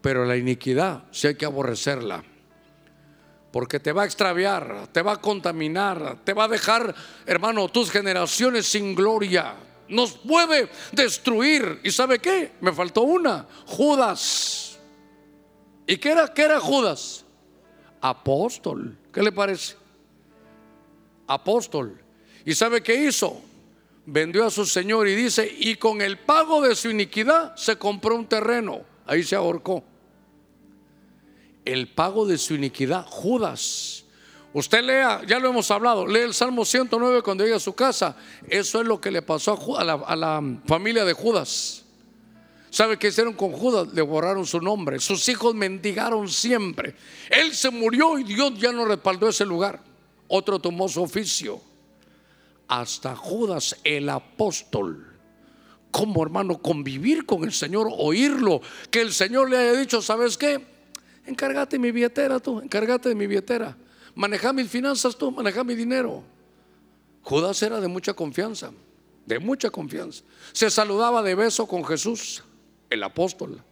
Pero 0.00 0.24
la 0.24 0.36
iniquidad, 0.36 1.04
si 1.10 1.28
hay 1.28 1.34
que 1.36 1.46
aborrecerla 1.46 2.22
porque 3.54 3.78
te 3.78 3.92
va 3.92 4.02
a 4.02 4.04
extraviar, 4.04 4.88
te 4.90 5.00
va 5.00 5.12
a 5.12 5.20
contaminar, 5.20 6.18
te 6.24 6.32
va 6.32 6.46
a 6.46 6.48
dejar, 6.48 6.92
hermano, 7.24 7.68
tus 7.68 7.88
generaciones 7.88 8.66
sin 8.66 8.96
gloria. 8.96 9.54
Nos 9.86 10.10
puede 10.10 10.68
destruir. 10.90 11.78
¿Y 11.84 11.92
sabe 11.92 12.18
qué? 12.18 12.54
Me 12.60 12.72
faltó 12.72 13.02
una, 13.02 13.46
Judas. 13.66 14.76
¿Y 15.86 15.98
qué 15.98 16.10
era? 16.10 16.34
¿Qué 16.34 16.42
era 16.42 16.58
Judas? 16.58 17.23
Apóstol. 18.04 18.96
¿Qué 19.12 19.22
le 19.22 19.32
parece? 19.32 19.76
Apóstol. 21.26 21.98
¿Y 22.44 22.54
sabe 22.54 22.82
qué 22.82 22.94
hizo? 23.06 23.40
Vendió 24.06 24.44
a 24.44 24.50
su 24.50 24.66
señor 24.66 25.08
y 25.08 25.14
dice, 25.14 25.50
y 25.58 25.76
con 25.76 26.02
el 26.02 26.18
pago 26.18 26.60
de 26.60 26.74
su 26.74 26.90
iniquidad 26.90 27.56
se 27.56 27.76
compró 27.76 28.16
un 28.16 28.26
terreno. 28.26 28.82
Ahí 29.06 29.22
se 29.22 29.36
ahorcó 29.36 29.82
el 31.64 31.88
pago 31.88 32.26
de 32.26 32.38
su 32.38 32.54
iniquidad, 32.54 33.06
Judas. 33.06 34.04
Usted 34.52 34.84
lea, 34.84 35.22
ya 35.26 35.38
lo 35.38 35.48
hemos 35.48 35.70
hablado, 35.70 36.06
lee 36.06 36.20
el 36.20 36.34
Salmo 36.34 36.64
109 36.64 37.22
cuando 37.22 37.44
llega 37.44 37.56
a 37.56 37.60
su 37.60 37.74
casa. 37.74 38.16
Eso 38.48 38.80
es 38.80 38.86
lo 38.86 39.00
que 39.00 39.10
le 39.10 39.22
pasó 39.22 39.58
a, 39.78 39.84
la, 39.84 40.42
familia 40.66 41.04
de 41.04 41.12
Judas. 41.12 41.83
¿Sabe 42.74 42.98
qué 42.98 43.06
hicieron 43.06 43.34
con 43.34 43.52
Judas? 43.52 43.94
Le 43.94 44.02
borraron 44.02 44.44
su 44.44 44.60
nombre. 44.60 44.98
Sus 44.98 45.28
hijos 45.28 45.54
mendigaron 45.54 46.28
siempre. 46.28 46.96
Él 47.30 47.54
se 47.54 47.70
murió 47.70 48.18
y 48.18 48.24
Dios 48.24 48.58
ya 48.58 48.72
no 48.72 48.84
respaldó 48.84 49.28
ese 49.28 49.46
lugar. 49.46 49.80
Otro 50.26 50.58
tomó 50.58 50.88
su 50.88 51.00
oficio. 51.00 51.60
Hasta 52.66 53.14
Judas, 53.14 53.76
el 53.84 54.08
apóstol. 54.08 55.06
Como 55.92 56.20
hermano, 56.20 56.60
convivir 56.60 57.26
con 57.26 57.44
el 57.44 57.52
Señor, 57.52 57.86
oírlo. 57.96 58.60
Que 58.90 59.02
el 59.02 59.12
Señor 59.12 59.50
le 59.50 59.56
haya 59.56 59.78
dicho, 59.78 60.02
¿sabes 60.02 60.36
qué? 60.36 60.60
Encárgate 61.26 61.76
de 61.76 61.80
mi 61.80 61.92
billetera 61.92 62.40
tú, 62.40 62.58
encárgate 62.58 63.08
de 63.08 63.14
mi 63.14 63.28
billetera. 63.28 63.76
Maneja 64.16 64.52
mis 64.52 64.68
finanzas 64.68 65.14
tú, 65.14 65.30
maneja 65.30 65.62
mi 65.62 65.76
dinero. 65.76 66.24
Judas 67.22 67.62
era 67.62 67.78
de 67.78 67.86
mucha 67.86 68.14
confianza, 68.14 68.72
de 69.26 69.38
mucha 69.38 69.70
confianza. 69.70 70.24
Se 70.52 70.68
saludaba 70.70 71.22
de 71.22 71.36
beso 71.36 71.68
con 71.68 71.84
Jesús, 71.84 72.42
el 72.94 73.02
apóstol. 73.02 73.62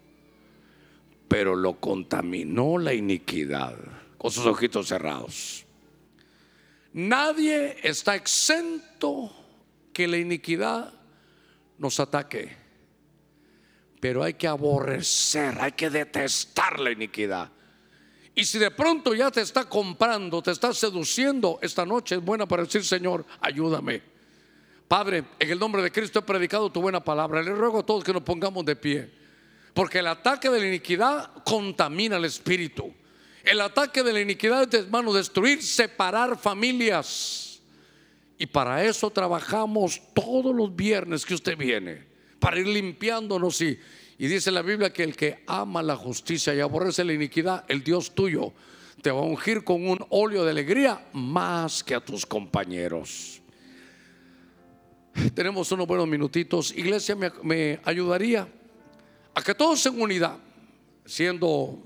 Pero 1.29 1.57
lo 1.57 1.81
contaminó 1.81 2.79
la 2.79 2.93
iniquidad 2.93 3.77
con 4.19 4.31
sus 4.31 4.47
ojitos 4.47 4.89
cerrados. 4.89 5.65
Nadie 6.93 7.79
está 7.83 8.15
exento 8.15 9.35
que 9.93 10.07
la 10.07 10.19
iniquidad 10.19 10.93
nos 11.79 11.99
ataque 12.01 12.63
pero 14.03 14.25
hay 14.25 14.35
que 14.35 14.49
aborrecer, 14.49 15.57
hay 15.61 15.71
que 15.71 15.89
detestar 15.89 16.81
la 16.81 16.91
iniquidad. 16.91 17.53
Y 18.35 18.45
si 18.45 18.59
de 18.59 18.73
pronto 18.73 19.15
ya 19.15 19.31
te 19.31 19.43
está 19.43 19.69
comprando, 19.69 20.43
te 20.43 20.51
está 20.51 20.75
seduciendo, 20.75 21.61
esta 21.63 21.87
noche 21.87 22.17
es 22.17 22.21
buena 22.21 22.45
para 22.45 22.65
decir, 22.65 22.85
Señor, 22.85 23.25
ayúdame. 23.41 24.03
Padre, 24.93 25.25
en 25.39 25.51
el 25.51 25.59
nombre 25.59 25.81
de 25.81 25.91
Cristo 25.91 26.19
he 26.19 26.23
predicado 26.23 26.71
tu 26.71 26.83
buena 26.83 27.03
palabra. 27.03 27.43
Le 27.43 27.55
ruego 27.55 27.79
a 27.79 27.83
todos 27.83 28.05
que 28.05 28.13
nos 28.13 28.23
pongamos 28.23 28.63
de 28.67 28.77
pie. 28.77 29.11
Porque 29.73 30.01
el 30.01 30.07
ataque 30.07 30.51
de 30.51 30.61
la 30.61 30.67
iniquidad 30.67 31.31
contamina 31.47 32.19
el 32.19 32.27
espíritu. 32.27 32.93
El 33.43 33.63
ataque 33.63 34.03
de 34.03 34.13
la 34.13 34.21
iniquidad 34.21 34.65
es, 34.65 34.81
hermano, 34.81 35.15
destruir, 35.15 35.63
separar 35.63 36.37
familias. 36.37 37.63
Y 38.37 38.45
para 38.45 38.85
eso 38.85 39.09
trabajamos 39.09 39.99
todos 40.13 40.55
los 40.55 40.77
viernes 40.77 41.25
que 41.25 41.33
usted 41.33 41.57
viene 41.57 42.05
para 42.39 42.61
ir 42.61 42.69
limpiándonos. 42.69 43.63
Y, 43.63 43.81
y 44.19 44.27
dice 44.27 44.51
la 44.51 44.61
Biblia 44.61 44.93
que 44.93 45.05
el 45.05 45.17
que 45.17 45.43
ama 45.47 45.83
la 45.83 45.97
justicia 45.97 46.55
y 46.55 46.61
aborrece 46.61 47.03
la 47.03 47.15
iniquidad, 47.15 47.65
el 47.69 47.83
Dios 47.83 48.15
tuyo, 48.15 48.53
te 49.01 49.11
va 49.11 49.21
a 49.21 49.25
ungir 49.25 49.65
con 49.65 49.89
un 49.89 50.05
óleo 50.11 50.45
de 50.45 50.51
alegría 50.51 51.03
más 51.15 51.83
que 51.83 51.95
a 51.95 52.01
tus 52.01 52.27
compañeros. 52.27 53.42
Tenemos 55.35 55.71
unos 55.73 55.87
buenos 55.87 56.09
minutitos. 56.09 56.73
Iglesia, 56.77 57.17
me, 57.43 57.81
ayudaría 57.85 58.49
a 59.35 59.43
que 59.43 59.55
todos 59.55 59.85
en 59.87 60.01
unidad, 60.01 60.39
siendo 61.05 61.79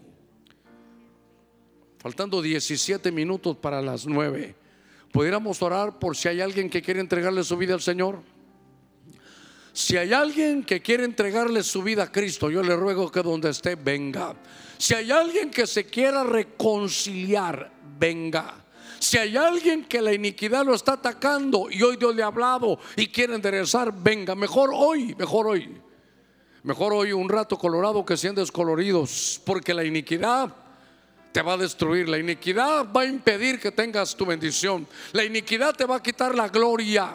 faltando 1.98 2.40
17 2.40 3.10
minutos 3.10 3.56
para 3.56 3.82
las 3.82 4.06
9, 4.06 4.54
pudiéramos 5.12 5.60
orar 5.62 5.98
por 5.98 6.16
si 6.16 6.28
hay 6.28 6.40
alguien 6.40 6.70
que 6.70 6.82
quiere 6.82 7.00
entregarle 7.00 7.42
su 7.42 7.56
vida 7.56 7.74
al 7.74 7.80
Señor. 7.80 8.20
Si 9.72 9.96
hay 9.96 10.12
alguien 10.12 10.64
que 10.64 10.80
quiere 10.80 11.04
entregarle 11.04 11.62
su 11.62 11.82
vida 11.82 12.04
a 12.04 12.12
Cristo, 12.12 12.50
yo 12.50 12.62
le 12.62 12.74
ruego 12.76 13.10
que 13.10 13.22
donde 13.22 13.50
esté 13.50 13.74
venga. 13.74 14.34
Si 14.78 14.94
hay 14.94 15.10
alguien 15.10 15.50
que 15.50 15.66
se 15.66 15.84
quiera 15.84 16.24
reconciliar, 16.24 17.70
venga. 17.98 18.65
Si 18.98 19.18
hay 19.18 19.36
alguien 19.36 19.84
que 19.84 20.00
la 20.00 20.12
iniquidad 20.12 20.64
lo 20.64 20.74
está 20.74 20.94
atacando 20.94 21.68
y 21.70 21.82
hoy 21.82 21.96
Dios 21.96 22.14
le 22.14 22.22
ha 22.22 22.26
hablado 22.26 22.78
y 22.96 23.08
quiere 23.08 23.34
enderezar, 23.34 23.92
venga. 23.92 24.34
Mejor 24.34 24.70
hoy, 24.72 25.14
mejor 25.16 25.46
hoy. 25.46 25.80
Mejor 26.62 26.92
hoy 26.92 27.12
un 27.12 27.28
rato 27.28 27.56
colorado 27.56 28.04
que 28.04 28.16
sean 28.16 28.34
descoloridos, 28.34 29.40
porque 29.44 29.72
la 29.72 29.84
iniquidad 29.84 30.52
te 31.30 31.42
va 31.42 31.52
a 31.52 31.56
destruir. 31.56 32.08
La 32.08 32.18
iniquidad 32.18 32.86
va 32.90 33.02
a 33.02 33.06
impedir 33.06 33.60
que 33.60 33.70
tengas 33.70 34.16
tu 34.16 34.26
bendición. 34.26 34.88
La 35.12 35.22
iniquidad 35.22 35.74
te 35.74 35.84
va 35.84 35.96
a 35.96 36.02
quitar 36.02 36.34
la 36.34 36.48
gloria. 36.48 37.14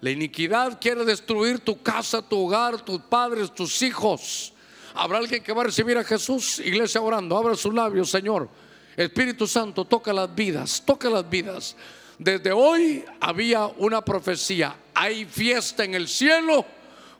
La 0.00 0.10
iniquidad 0.10 0.80
quiere 0.80 1.04
destruir 1.04 1.60
tu 1.60 1.80
casa, 1.80 2.20
tu 2.22 2.46
hogar, 2.46 2.80
tus 2.80 3.00
padres, 3.02 3.54
tus 3.54 3.82
hijos. 3.82 4.52
Habrá 4.94 5.18
alguien 5.18 5.44
que 5.44 5.52
va 5.52 5.62
a 5.62 5.66
recibir 5.66 5.96
a 5.96 6.02
Jesús, 6.02 6.58
iglesia 6.58 7.00
orando, 7.00 7.36
abra 7.36 7.54
sus 7.54 7.72
labios, 7.72 8.10
Señor. 8.10 8.48
Espíritu 8.96 9.46
Santo, 9.46 9.84
toca 9.84 10.12
las 10.12 10.34
vidas, 10.34 10.82
toca 10.84 11.08
las 11.08 11.28
vidas. 11.28 11.76
Desde 12.18 12.52
hoy 12.52 13.04
había 13.20 13.66
una 13.66 14.04
profecía. 14.04 14.76
Hay 14.94 15.24
fiesta 15.24 15.84
en 15.84 15.94
el 15.94 16.08
cielo 16.08 16.64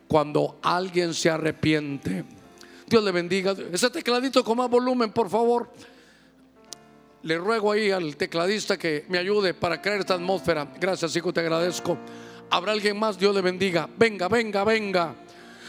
cuando 0.07 0.59
alguien 0.63 1.15
se 1.15 1.31
arrepiente. 1.31 2.25
Dios 2.87 3.03
le 3.03 3.11
bendiga. 3.11 3.55
Ese 3.73 3.91
tecladito 3.91 4.45
con 4.45 4.59
más 4.59 4.69
volumen, 4.69 5.11
por 5.13 5.31
favor. 5.31 5.71
Le 7.23 7.39
ruego 7.39 7.73
ahí 7.73 7.91
al 7.91 8.17
tecladista 8.17 8.77
que 8.77 9.07
me 9.09 9.19
ayude 9.19 9.55
para 9.55 9.81
crear 9.81 10.01
esta 10.01 10.15
atmósfera. 10.15 10.69
Gracias, 10.79 11.17
hijo, 11.17 11.33
te 11.33 11.41
agradezco. 11.41 11.97
Habrá 12.51 12.73
alguien 12.73 12.99
más, 12.99 13.19
Dios 13.19 13.35
le 13.35 13.41
bendiga. 13.41 13.89
Venga, 13.97 14.29
venga, 14.29 14.65
venga. 14.65 15.15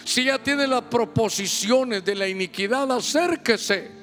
Si 0.03 0.25
ya 0.25 0.37
tiene 0.37 0.67
las 0.67 0.81
proposiciones 0.81 2.03
de 2.03 2.15
la 2.15 2.27
iniquidad, 2.27 2.91
acérquese. 2.91 4.02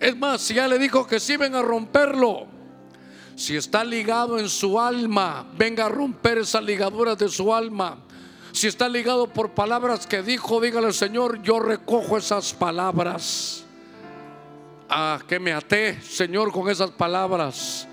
Es 0.00 0.16
más, 0.16 0.40
si 0.42 0.54
ya 0.54 0.68
le 0.68 0.78
dijo 0.78 1.06
que 1.06 1.18
sí, 1.18 1.36
venga 1.36 1.60
a 1.60 1.62
romperlo. 1.62 2.46
Si 3.34 3.56
está 3.56 3.84
ligado 3.84 4.38
en 4.38 4.48
su 4.48 4.80
alma, 4.80 5.46
venga 5.56 5.86
a 5.86 5.88
romper 5.88 6.38
esas 6.38 6.62
ligaduras 6.62 7.18
de 7.18 7.28
su 7.28 7.54
alma. 7.54 7.98
Si 8.52 8.66
está 8.66 8.88
ligado 8.88 9.26
por 9.26 9.50
palabras 9.50 10.06
que 10.06 10.22
dijo, 10.22 10.60
dígale 10.60 10.92
Señor, 10.92 11.42
yo 11.42 11.60
recojo 11.60 12.16
esas 12.16 12.54
palabras. 12.54 13.64
Ah, 14.88 15.18
que 15.28 15.38
me 15.38 15.52
até, 15.52 16.00
Señor, 16.00 16.52
con 16.52 16.70
esas 16.70 16.90
palabras. 16.92 17.86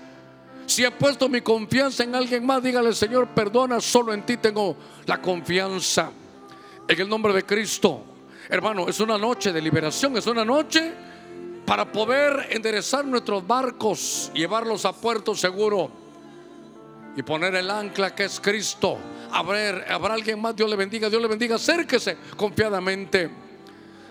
Si 0.66 0.84
he 0.84 0.90
puesto 0.90 1.28
mi 1.28 1.42
confianza 1.42 2.04
en 2.04 2.14
alguien 2.14 2.46
más, 2.46 2.62
dígale, 2.62 2.94
Señor, 2.94 3.28
perdona, 3.28 3.80
solo 3.80 4.14
en 4.14 4.24
ti 4.24 4.38
tengo 4.38 4.76
la 5.04 5.20
confianza. 5.20 6.10
En 6.88 7.00
el 7.00 7.08
nombre 7.08 7.34
de 7.34 7.44
Cristo. 7.44 8.02
Hermano, 8.48 8.88
es 8.88 9.00
una 9.00 9.18
noche 9.18 9.52
de 9.52 9.60
liberación, 9.60 10.16
es 10.16 10.26
una 10.26 10.44
noche 10.44 10.92
para 11.66 11.90
poder 11.90 12.48
enderezar 12.50 13.04
nuestros 13.04 13.46
barcos, 13.46 14.30
llevarlos 14.34 14.84
a 14.84 14.92
puerto 14.92 15.34
seguro 15.34 15.90
y 17.16 17.22
poner 17.22 17.54
el 17.54 17.70
ancla 17.70 18.14
que 18.14 18.24
es 18.24 18.38
Cristo. 18.40 18.98
Habrá, 19.32 19.84
habrá 19.88 20.14
alguien 20.14 20.40
más, 20.40 20.54
Dios 20.54 20.68
le 20.68 20.76
bendiga, 20.76 21.08
Dios 21.08 21.22
le 21.22 21.28
bendiga, 21.28 21.56
acérquese 21.56 22.18
confiadamente. 22.36 23.30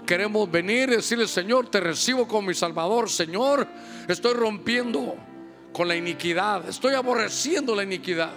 Queremos 0.06 0.52
venir 0.52 0.90
y 0.90 0.96
decirle, 0.98 1.28
Señor, 1.28 1.70
te 1.70 1.80
recibo 1.80 2.28
como 2.28 2.50
mi 2.50 2.54
Salvador, 2.54 3.10
Señor, 3.10 3.68
estoy 4.08 4.34
rompiendo 4.34 5.16
con 5.72 5.88
la 5.88 5.96
iniquidad, 5.96 6.68
estoy 6.68 6.94
aborreciendo 6.94 7.76
la 7.76 7.84
iniquidad. 7.84 8.34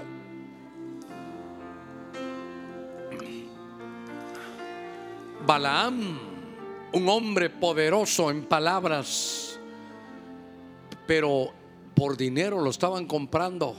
Balaam, 5.44 6.35
un 6.96 7.10
hombre 7.10 7.50
poderoso 7.50 8.30
en 8.30 8.46
palabras, 8.46 9.60
pero 11.06 11.52
por 11.94 12.16
dinero 12.16 12.62
lo 12.62 12.70
estaban 12.70 13.04
comprando. 13.04 13.76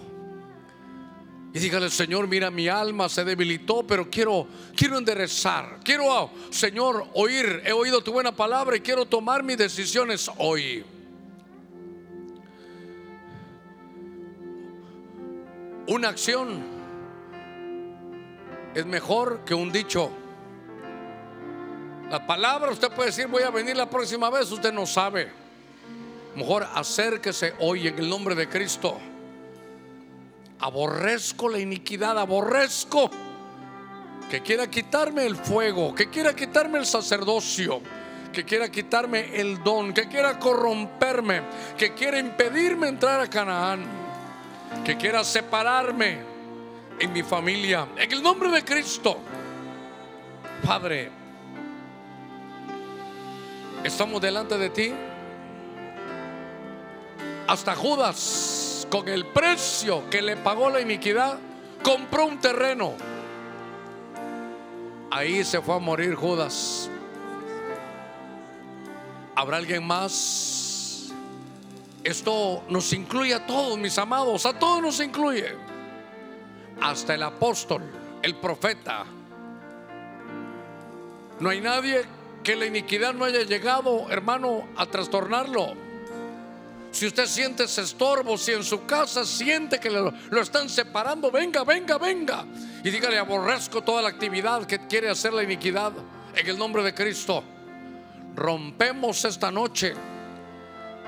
Y 1.52 1.58
dígale, 1.58 1.90
Señor, 1.90 2.28
mira, 2.28 2.52
mi 2.52 2.68
alma 2.68 3.10
se 3.10 3.26
debilitó, 3.26 3.82
pero 3.88 4.08
quiero, 4.08 4.46
quiero 4.76 5.00
enderezar. 5.00 5.80
Quiero, 5.84 6.30
Señor, 6.52 7.08
oír. 7.16 7.64
He 7.66 7.72
oído 7.72 8.04
tu 8.04 8.12
buena 8.12 8.36
palabra 8.36 8.78
y 8.78 8.82
quiero 8.82 9.08
tomar 9.08 9.42
mis 9.42 9.58
decisiones 9.58 10.30
hoy. 10.38 10.86
Una 15.88 16.10
acción 16.10 16.62
es 18.76 18.86
mejor 18.86 19.44
que 19.44 19.56
un 19.56 19.72
dicho. 19.72 20.12
La 22.10 22.26
palabra, 22.26 22.72
usted 22.72 22.90
puede 22.92 23.10
decir, 23.10 23.28
voy 23.28 23.44
a 23.44 23.50
venir 23.50 23.76
la 23.76 23.90
próxima 23.90 24.30
vez, 24.30 24.50
usted 24.50 24.72
no 24.72 24.86
sabe. 24.86 25.30
Mejor 26.36 26.66
acérquese 26.74 27.54
hoy 27.60 27.88
en 27.88 28.00
el 28.00 28.08
nombre 28.08 28.34
de 28.34 28.48
Cristo. 28.48 28.98
Aborrezco 30.60 31.50
la 31.50 31.60
iniquidad, 31.60 32.18
aborrezco 32.18 33.12
que 34.30 34.42
quiera 34.42 34.68
quitarme 34.68 35.26
el 35.26 35.36
fuego, 35.36 35.94
que 35.94 36.10
quiera 36.10 36.34
quitarme 36.34 36.80
el 36.80 36.86
sacerdocio, 36.86 37.82
que 38.32 38.46
quiera 38.46 38.70
quitarme 38.70 39.40
el 39.40 39.62
don, 39.62 39.94
que 39.94 40.08
quiera 40.08 40.40
corromperme, 40.40 41.42
que 41.78 41.94
quiera 41.94 42.20
impedirme 42.20 42.88
entrar 42.88 43.20
a 43.20 43.30
Canaán, 43.30 43.86
que 44.86 44.96
quiera 44.96 45.24
separarme 45.26 46.20
en 47.00 47.12
mi 47.12 47.24
familia. 47.24 47.88
En 47.98 48.12
el 48.12 48.24
nombre 48.24 48.50
de 48.50 48.64
Cristo, 48.64 49.18
Padre, 50.66 51.17
estamos 53.84 54.22
delante 54.22 54.58
de 54.58 54.70
ti. 54.70 54.94
Hasta 57.48 57.76
Judas, 57.76 58.88
con 58.90 59.08
el 59.08 59.26
precio 59.28 60.10
que 60.10 60.22
le 60.22 60.36
pagó 60.38 60.70
la 60.70 60.82
iniquidad, 60.82 61.38
compró 61.84 62.26
un 62.26 62.40
terreno. 62.40 62.94
Ahí 65.10 65.44
se 65.44 65.62
fue 65.62 65.76
a 65.76 65.80
morir 65.80 66.16
Judas. 66.16 66.90
¿Habrá 69.36 69.58
alguien 69.58 69.86
más? 69.86 71.12
Esto 72.04 72.64
nos 72.70 72.92
incluye 72.94 73.34
a 73.34 73.46
todos, 73.46 73.78
mis 73.78 73.98
amados, 73.98 74.46
a 74.46 74.58
todos 74.58 74.82
nos 74.82 75.00
incluye. 75.00 75.56
Hasta 76.82 77.16
el 77.16 77.24
apóstol, 77.24 77.84
el 78.22 78.36
profeta. 78.36 79.06
No 81.40 81.50
hay 81.50 81.62
nadie 81.62 82.17
que 82.48 82.56
la 82.56 82.66
iniquidad 82.66 83.14
no 83.14 83.26
haya 83.26 83.44
llegado, 83.44 84.10
hermano, 84.10 84.70
a 84.78 84.86
trastornarlo. 84.86 85.74
Si 86.92 87.06
usted 87.06 87.26
siente 87.26 87.66
ese 87.66 87.82
estorbo, 87.82 88.38
si 88.38 88.54
en 88.54 88.64
su 88.64 88.86
casa 88.86 89.26
siente 89.26 89.82
que 89.82 89.90
lo, 89.90 90.14
están 90.42 90.70
separando, 90.70 91.30
venga, 91.30 91.66
venga, 91.66 91.98
venga. 91.98 92.46
Y 92.86 92.90
dígale, 92.90 93.18
aborrezco 93.18 93.82
toda 93.82 94.02
la 94.02 94.08
actividad 94.08 94.66
que 94.66 94.88
quiere 94.88 95.10
hacer 95.10 95.34
la 95.34 95.44
iniquidad 95.44 95.92
en 96.34 96.48
el 96.48 96.58
nombre 96.58 96.84
de 96.84 96.94
Cristo. 96.94 97.44
Rompemos 98.34 99.26
esta 99.26 99.52
noche 99.52 99.94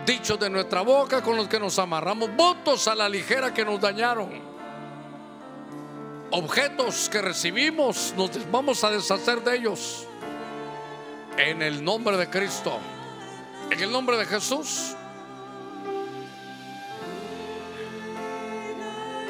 dichos 0.05 0.37
de 0.41 0.49
nuestra 0.49 0.81
boca 0.81 1.21
con 1.21 1.37
los 1.37 1.47
que 1.47 1.57
nos 1.57 1.79
amarramos, 1.79 2.35
votos 2.35 2.85
a 2.89 2.95
la 2.95 3.07
ligera 3.07 3.53
que 3.53 3.63
nos 3.63 3.79
dañaron, 3.79 4.29
objetos 6.31 7.07
que 7.07 7.21
recibimos, 7.21 8.13
nos 8.17 8.29
vamos 8.51 8.83
a 8.83 8.91
deshacer 8.91 9.41
de 9.41 9.55
ellos 9.55 10.08
en 11.39 11.61
el 11.61 11.83
nombre 11.83 12.17
de 12.17 12.29
Cristo, 12.29 12.79
en 13.71 13.79
el 13.79 13.91
nombre 13.91 14.17
de 14.17 14.25
Jesús. 14.25 14.93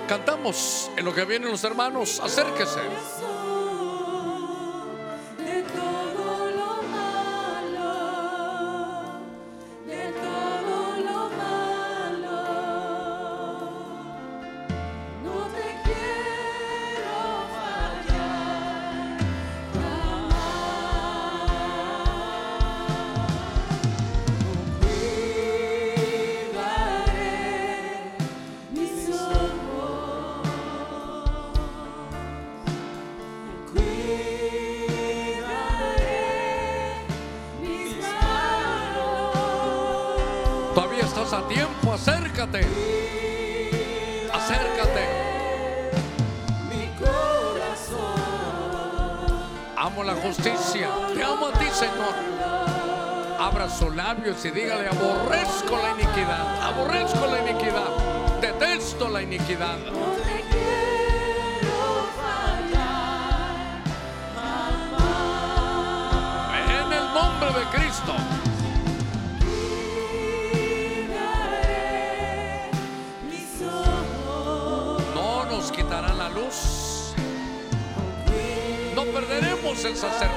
Cantamos 0.08 0.90
en 0.98 1.06
lo 1.06 1.14
que 1.14 1.24
vienen 1.26 1.52
los 1.52 1.64
hermanos, 1.64 2.20
acérquese. 2.20 2.80
Labios 54.40 54.46
y 54.46 54.52
dígale, 54.52 54.88
aborrezco 54.88 55.78
la 55.78 55.92
iniquidad. 55.92 56.62
Aborrezco 56.64 57.28
la 57.28 57.40
iniquidad. 57.50 58.40
Detesto 58.42 59.10
la 59.10 59.22
iniquidad. 59.22 59.78
En 66.58 66.94
el 66.94 67.14
nombre 67.14 67.50
de 67.60 67.66
Cristo. 67.78 68.14
No 75.14 75.46
nos 75.46 75.72
quitarán 75.72 76.18
la 76.18 76.30
luz. 76.30 77.14
No 78.96 79.04
perderemos 79.06 79.86
el 79.86 79.96
sacerdocio. 79.96 80.29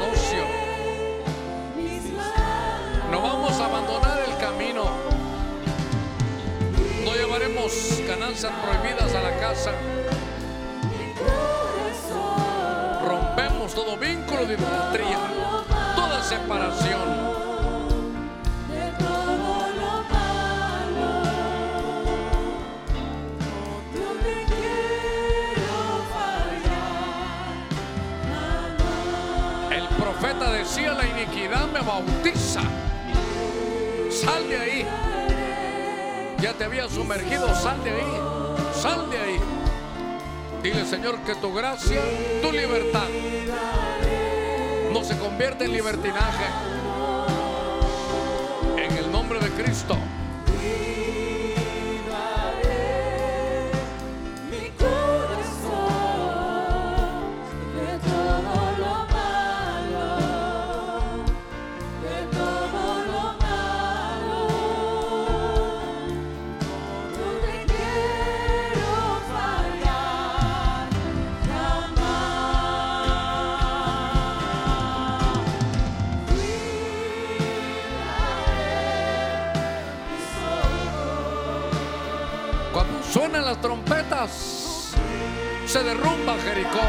Bautiza. 31.92 32.62
Sal 34.10 34.48
de 34.48 34.58
ahí. 34.58 34.86
Ya 36.40 36.52
te 36.54 36.64
había 36.64 36.88
sumergido, 36.88 37.54
sal 37.54 37.82
de 37.84 37.90
ahí. 37.90 38.20
Sal 38.74 39.10
de 39.10 39.18
ahí. 39.18 39.40
Dile, 40.62 40.86
Señor, 40.86 41.18
que 41.20 41.34
tu 41.34 41.52
gracia, 41.52 42.00
tu 42.40 42.52
libertad, 42.52 43.08
no 44.92 45.02
se 45.02 45.18
convierte 45.18 45.64
en 45.64 45.72
libertinaje. 45.72 46.44
En 48.76 48.96
el 48.96 49.10
nombre 49.10 49.40
de 49.40 49.50
Cristo. 49.50 49.96
Trompetas, 83.62 84.92
se 85.66 85.82
derrumba 85.82 86.36
Jericó. 86.44 86.80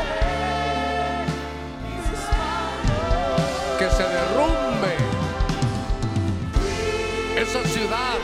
Que 3.78 3.90
se 3.90 4.04
derrumbe 4.04 4.98
esa 7.38 7.64
ciudad, 7.70 8.18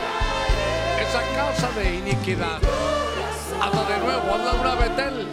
esa 1.00 1.22
casa 1.36 1.70
de 1.78 1.94
iniquidad. 1.94 2.58
Hazla 3.60 3.84
de 3.84 3.98
nuevo, 3.98 4.34
hazla 4.34 4.60
una 4.60 4.74
Betel. 4.74 5.28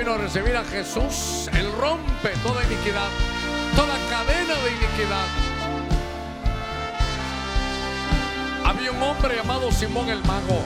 Vino 0.00 0.14
a 0.14 0.16
recibir 0.16 0.56
a 0.56 0.64
Jesús. 0.64 1.50
Él 1.52 1.70
rompe 1.78 2.30
toda 2.42 2.64
iniquidad, 2.64 3.10
toda 3.76 3.94
cadena 4.08 4.54
de 4.64 4.70
iniquidad. 4.70 5.26
Había 8.64 8.92
un 8.92 9.02
hombre 9.02 9.36
llamado 9.36 9.70
Simón 9.70 10.08
el 10.08 10.24
Mago 10.24 10.64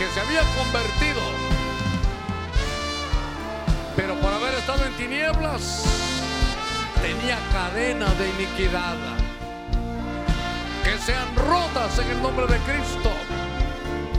que 0.00 0.06
se 0.08 0.20
había 0.20 0.40
convertido, 0.58 1.20
pero 3.94 4.16
por 4.16 4.32
haber 4.32 4.54
estado 4.54 4.84
en 4.84 4.92
tinieblas 4.94 5.84
tenía 7.00 7.38
cadena 7.52 8.06
de 8.14 8.30
iniquidad. 8.30 8.96
Que 10.82 10.98
sean 10.98 11.36
rotas 11.36 12.00
en 12.00 12.10
el 12.10 12.20
nombre 12.20 12.46
de 12.48 12.58
Cristo 12.60 13.10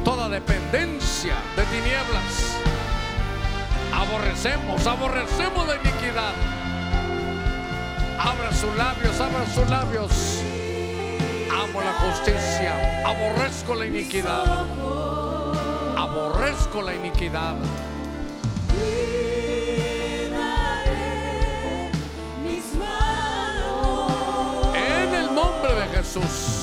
toda 0.03 0.30
dependencia 0.30 1.35
de 1.56 1.64
tinieblas. 1.65 2.51
Aborrecemos, 4.12 4.86
aborrecemos 4.86 5.68
la 5.68 5.76
iniquidad. 5.76 6.34
Abra 8.20 8.52
sus 8.52 8.76
labios, 8.76 9.22
abra 9.22 9.46
sus 9.46 9.70
labios. 9.70 10.12
Amo 11.50 11.80
la 11.80 11.94
justicia, 11.94 13.08
aborrezco 13.08 13.74
la 13.74 13.86
iniquidad. 13.86 14.66
Aborrezco 15.96 16.82
la 16.82 16.94
iniquidad. 16.94 17.56
En 24.76 25.16
el 25.16 25.34
nombre 25.34 25.74
de 25.74 25.88
Jesús. 25.98 26.61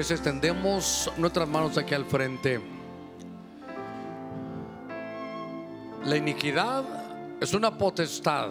Iglesia, 0.00 0.16
extendemos 0.16 1.12
nuestras 1.18 1.46
manos 1.46 1.76
aquí 1.76 1.92
al 1.92 2.06
frente. 2.06 2.58
La 6.06 6.16
iniquidad 6.16 6.84
es 7.38 7.52
una 7.52 7.76
potestad 7.76 8.48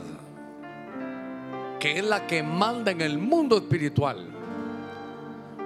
que 1.80 1.98
es 1.98 2.06
la 2.06 2.28
que 2.28 2.44
manda 2.44 2.92
en 2.92 3.02
el 3.02 3.18
mundo 3.18 3.58
espiritual. 3.58 4.28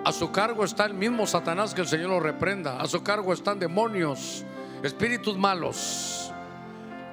A 0.05 0.13
su 0.13 0.31
cargo 0.31 0.63
está 0.63 0.85
el 0.85 0.93
mismo 0.93 1.27
Satanás 1.27 1.73
que 1.73 1.81
el 1.81 1.87
Señor 1.87 2.11
lo 2.11 2.21
reprenda. 2.21 2.79
A 2.79 2.87
su 2.87 3.03
cargo 3.03 3.33
están 3.33 3.59
demonios, 3.59 4.45
espíritus 4.83 5.37
malos 5.37 6.31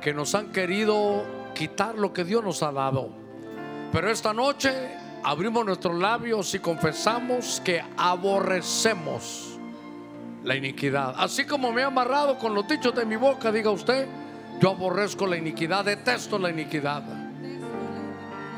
que 0.00 0.14
nos 0.14 0.32
han 0.36 0.52
querido 0.52 1.24
quitar 1.56 1.98
lo 1.98 2.12
que 2.12 2.22
Dios 2.22 2.44
nos 2.44 2.62
ha 2.62 2.70
dado. 2.70 3.10
Pero 3.90 4.08
esta 4.08 4.32
noche 4.32 4.99
abrimos 5.22 5.64
nuestros 5.64 5.98
labios 5.98 6.54
y 6.54 6.58
confesamos 6.58 7.60
que 7.64 7.82
aborrecemos 7.96 9.58
la 10.44 10.56
iniquidad. 10.56 11.14
Así 11.18 11.44
como 11.44 11.72
me 11.72 11.82
he 11.82 11.84
amarrado 11.84 12.38
con 12.38 12.54
los 12.54 12.66
dichos 12.66 12.94
de 12.94 13.04
mi 13.04 13.16
boca, 13.16 13.52
diga 13.52 13.70
usted, 13.70 14.08
yo 14.60 14.70
aborrezco 14.70 15.26
la 15.26 15.36
iniquidad, 15.36 15.84
detesto 15.84 16.38
la 16.38 16.50
iniquidad. 16.50 17.02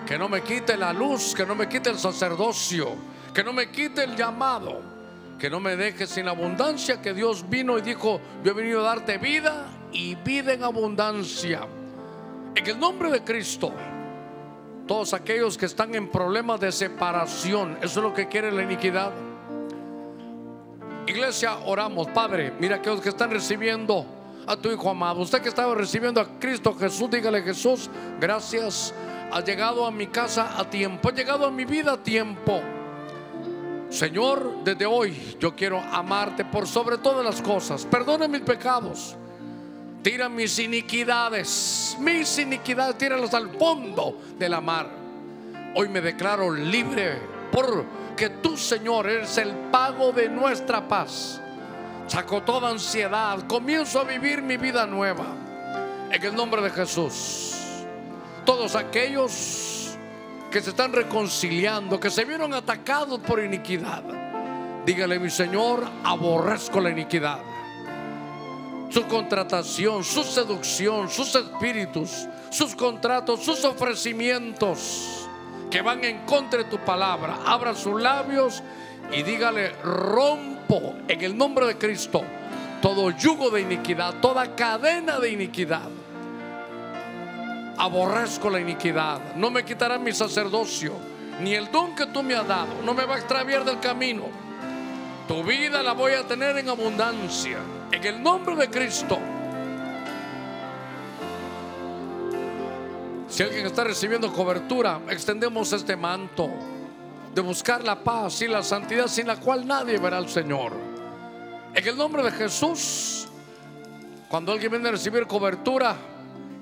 Que 0.06 0.18
no 0.18 0.28
me 0.28 0.42
quite 0.42 0.76
la 0.76 0.92
luz, 0.92 1.34
que 1.34 1.46
no 1.46 1.54
me 1.54 1.68
quite 1.68 1.90
el 1.90 1.98
sacerdocio, 1.98 2.90
que 3.32 3.42
no 3.42 3.52
me 3.52 3.70
quite 3.70 4.04
el 4.04 4.16
llamado, 4.16 4.80
que 5.38 5.48
no 5.48 5.60
me 5.60 5.76
deje 5.76 6.06
sin 6.06 6.28
abundancia, 6.28 7.00
que 7.00 7.14
Dios 7.14 7.48
vino 7.48 7.78
y 7.78 7.82
dijo, 7.82 8.20
yo 8.44 8.52
he 8.52 8.54
venido 8.54 8.80
a 8.80 8.94
darte 8.94 9.18
vida 9.18 9.66
y 9.92 10.14
vida 10.16 10.52
en 10.52 10.62
abundancia. 10.62 11.66
En 12.54 12.66
el 12.66 12.78
nombre 12.78 13.10
de 13.10 13.24
Cristo 13.24 13.72
Todos 14.92 15.14
aquellos 15.14 15.56
que 15.56 15.64
están 15.64 15.94
en 15.94 16.10
problemas 16.10 16.60
de 16.60 16.70
separación, 16.70 17.78
eso 17.80 18.00
es 18.00 18.04
lo 18.04 18.12
que 18.12 18.28
quiere 18.28 18.52
la 18.52 18.62
iniquidad. 18.62 19.10
Iglesia, 21.06 21.56
oramos, 21.64 22.08
Padre, 22.08 22.52
mira 22.60 22.76
aquellos 22.76 23.00
que 23.00 23.08
están 23.08 23.30
recibiendo 23.30 24.04
a 24.46 24.54
tu 24.54 24.70
Hijo 24.70 24.90
amado. 24.90 25.22
Usted 25.22 25.40
que 25.40 25.48
estaba 25.48 25.74
recibiendo 25.74 26.20
a 26.20 26.38
Cristo 26.38 26.76
Jesús, 26.78 27.10
dígale 27.10 27.40
Jesús, 27.40 27.88
gracias, 28.20 28.92
has 29.32 29.42
llegado 29.46 29.86
a 29.86 29.90
mi 29.90 30.08
casa 30.08 30.60
a 30.60 30.68
tiempo, 30.68 31.08
has 31.08 31.14
llegado 31.14 31.46
a 31.46 31.50
mi 31.50 31.64
vida 31.64 31.94
a 31.94 31.96
tiempo. 31.96 32.60
Señor, 33.88 34.62
desde 34.62 34.84
hoy 34.84 35.36
yo 35.40 35.56
quiero 35.56 35.80
amarte 35.80 36.44
por 36.44 36.68
sobre 36.68 36.98
todas 36.98 37.24
las 37.24 37.40
cosas. 37.40 37.86
Perdona 37.86 38.28
mis 38.28 38.42
pecados. 38.42 39.16
Tira 40.02 40.28
mis 40.28 40.58
iniquidades, 40.58 41.96
mis 42.00 42.36
iniquidades, 42.38 42.98
tíralas 42.98 43.32
al 43.34 43.50
fondo 43.50 44.18
de 44.36 44.48
la 44.48 44.60
mar. 44.60 44.88
Hoy 45.76 45.88
me 45.88 46.00
declaro 46.00 46.50
libre 46.50 47.20
porque 47.52 48.30
tú, 48.42 48.56
Señor, 48.56 49.08
eres 49.08 49.38
el 49.38 49.54
pago 49.70 50.10
de 50.10 50.28
nuestra 50.28 50.88
paz. 50.88 51.40
Saco 52.08 52.42
toda 52.42 52.70
ansiedad, 52.70 53.46
comienzo 53.46 54.00
a 54.00 54.04
vivir 54.04 54.42
mi 54.42 54.56
vida 54.56 54.86
nueva. 54.86 55.26
En 56.10 56.20
el 56.20 56.34
nombre 56.34 56.60
de 56.62 56.70
Jesús. 56.70 57.54
Todos 58.44 58.74
aquellos 58.74 59.96
que 60.50 60.60
se 60.60 60.70
están 60.70 60.92
reconciliando, 60.92 62.00
que 62.00 62.10
se 62.10 62.24
vieron 62.24 62.52
atacados 62.54 63.20
por 63.20 63.42
iniquidad. 63.42 64.02
Dígale, 64.84 65.20
mi 65.20 65.30
Señor, 65.30 65.88
aborrezco 66.02 66.80
la 66.80 66.90
iniquidad. 66.90 67.38
Su 68.92 69.06
contratación, 69.06 70.04
su 70.04 70.22
seducción, 70.22 71.08
sus 71.08 71.34
espíritus, 71.34 72.28
sus 72.50 72.74
contratos, 72.74 73.42
sus 73.42 73.64
ofrecimientos 73.64 75.28
que 75.70 75.80
van 75.80 76.04
en 76.04 76.26
contra 76.26 76.62
de 76.62 76.64
tu 76.64 76.78
palabra. 76.78 77.38
Abra 77.46 77.74
sus 77.74 78.00
labios 78.00 78.62
y 79.10 79.22
dígale, 79.22 79.70
rompo 79.82 80.94
en 81.08 81.22
el 81.22 81.36
nombre 81.36 81.66
de 81.66 81.78
Cristo 81.78 82.22
todo 82.82 83.12
yugo 83.12 83.48
de 83.50 83.60
iniquidad, 83.60 84.14
toda 84.20 84.56
cadena 84.56 85.20
de 85.20 85.30
iniquidad. 85.30 85.88
Aborrezco 87.78 88.50
la 88.50 88.60
iniquidad. 88.60 89.36
No 89.36 89.50
me 89.50 89.64
quitará 89.64 89.98
mi 89.98 90.12
sacerdocio, 90.12 90.92
ni 91.40 91.54
el 91.54 91.70
don 91.70 91.94
que 91.94 92.06
tú 92.06 92.24
me 92.24 92.34
has 92.34 92.46
dado. 92.46 92.82
No 92.84 92.92
me 92.92 93.04
va 93.04 93.14
a 93.14 93.18
extraviar 93.18 93.64
del 93.64 93.78
camino. 93.78 94.24
Tu 95.28 95.42
vida 95.44 95.80
la 95.82 95.92
voy 95.92 96.12
a 96.12 96.26
tener 96.26 96.58
en 96.58 96.68
abundancia. 96.68 97.58
En 97.92 98.04
el 98.04 98.22
nombre 98.22 98.56
de 98.56 98.70
Cristo. 98.70 99.18
Si 103.28 103.42
alguien 103.42 103.66
está 103.66 103.84
recibiendo 103.84 104.32
cobertura, 104.32 105.00
extendemos 105.08 105.72
este 105.72 105.94
manto 105.94 106.50
de 107.34 107.40
buscar 107.40 107.84
la 107.84 108.02
paz 108.02 108.42
y 108.42 108.48
la 108.48 108.62
santidad 108.62 109.06
sin 109.06 109.26
la 109.26 109.36
cual 109.36 109.66
nadie 109.66 109.98
verá 109.98 110.18
al 110.18 110.28
Señor. 110.28 110.72
En 111.74 111.86
el 111.86 111.96
nombre 111.96 112.22
de 112.22 112.30
Jesús, 112.30 113.28
cuando 114.28 114.52
alguien 114.52 114.70
viene 114.70 114.88
a 114.88 114.92
recibir 114.92 115.26
cobertura, 115.26 115.96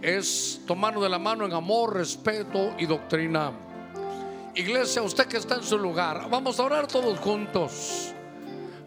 es 0.02 0.60
tomarnos 0.66 1.02
de 1.02 1.08
la 1.08 1.18
mano 1.18 1.44
en 1.44 1.52
amor, 1.52 1.94
respeto 1.94 2.74
y 2.78 2.86
doctrina. 2.86 3.52
Iglesia, 4.54 5.02
usted 5.02 5.26
que 5.26 5.36
está 5.36 5.56
en 5.56 5.62
su 5.62 5.78
lugar, 5.78 6.28
vamos 6.28 6.58
a 6.58 6.64
orar 6.64 6.86
todos 6.86 7.18
juntos. 7.20 8.14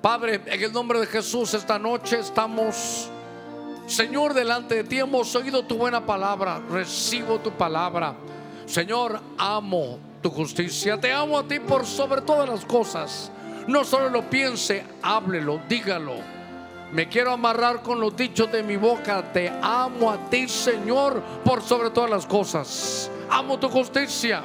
Padre, 0.04 0.42
en 0.48 0.62
el 0.62 0.74
nombre 0.74 1.00
de 1.00 1.08
Jesús, 1.08 1.54
esta 1.54 1.80
noche 1.80 2.20
estamos, 2.20 3.10
Señor, 3.88 4.34
delante 4.34 4.76
de 4.76 4.84
ti 4.84 5.00
hemos 5.00 5.34
oído 5.34 5.64
tu 5.64 5.78
buena 5.78 6.06
palabra, 6.06 6.62
recibo 6.70 7.40
tu 7.40 7.52
palabra. 7.52 8.14
Señor, 8.66 9.18
amo 9.38 9.98
tu 10.22 10.30
justicia, 10.30 11.00
te 11.00 11.14
amo 11.14 11.40
a 11.40 11.48
ti 11.48 11.62
por 11.62 11.86
sobre 11.86 12.20
todas 12.20 12.50
las 12.50 12.66
cosas. 12.66 13.32
No 13.66 13.86
solo 13.86 14.10
lo 14.10 14.30
piense, 14.30 14.84
háblelo, 15.02 15.62
dígalo. 15.70 16.16
Me 16.92 17.08
quiero 17.08 17.32
amarrar 17.32 17.82
con 17.82 18.02
los 18.02 18.14
dichos 18.14 18.52
de 18.52 18.62
mi 18.62 18.76
boca. 18.76 19.32
Te 19.32 19.54
amo 19.62 20.12
a 20.12 20.30
ti, 20.30 20.50
Señor, 20.50 21.24
por 21.46 21.62
sobre 21.62 21.92
todas 21.92 22.10
las 22.10 22.26
cosas. 22.26 23.10
Amo 23.30 23.58
tu 23.58 23.70
justicia 23.70 24.44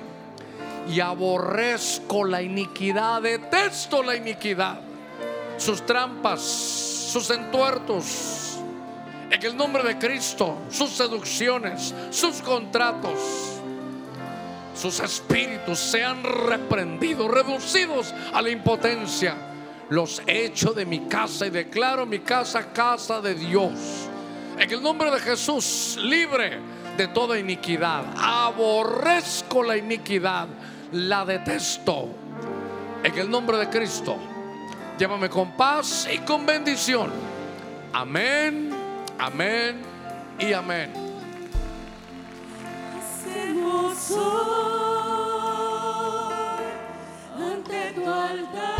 y 0.89 1.01
aborrezco 1.01 2.25
la 2.25 2.43
iniquidad, 2.43 3.23
detesto 3.23 4.05
la 4.05 4.15
iniquidad, 4.15 4.83
sus 5.59 5.85
trampas, 5.85 6.41
sus 6.41 7.29
entuertos. 7.31 8.59
En 9.31 9.45
el 9.45 9.57
nombre 9.57 9.83
de 9.83 9.99
Cristo, 9.99 10.57
sus 10.71 10.91
seducciones, 10.91 11.95
sus 12.11 12.41
contratos, 12.41 13.19
sus 14.75 15.01
espíritus 15.01 15.79
sean 15.79 16.23
reprendidos, 16.23 17.31
reducidos 17.31 18.15
a 18.33 18.41
la 18.41 18.49
impotencia. 18.49 19.37
Los 19.91 20.23
echo 20.27 20.73
de 20.73 20.87
mi 20.87 21.01
casa 21.01 21.47
y 21.47 21.51
declaro 21.51 22.07
mi 22.07 22.21
casa 22.21 22.73
casa 22.73 23.21
de 23.21 23.35
Dios. 23.35 23.73
En 24.59 24.71
el 24.71 24.83
nombre 24.83 25.11
de 25.11 25.19
Jesús, 25.21 25.99
libre 26.01 26.59
de 26.97 27.09
toda 27.09 27.39
iniquidad. 27.39 28.05
Aborrezco 28.17 29.63
la 29.63 29.77
iniquidad, 29.77 30.49
la 30.93 31.25
detesto. 31.25 32.09
En 33.03 33.17
el 33.17 33.31
nombre 33.31 33.57
de 33.59 33.69
Cristo, 33.69 34.19
Llévame 34.99 35.31
con 35.31 35.53
paz 35.53 36.09
y 36.13 36.19
con 36.19 36.45
bendición. 36.45 37.13
Amén, 37.93 38.71
amén 39.17 39.81
y 40.41 40.53
amén. 40.53 40.93
ante 47.39 47.93
tu. 47.95 48.78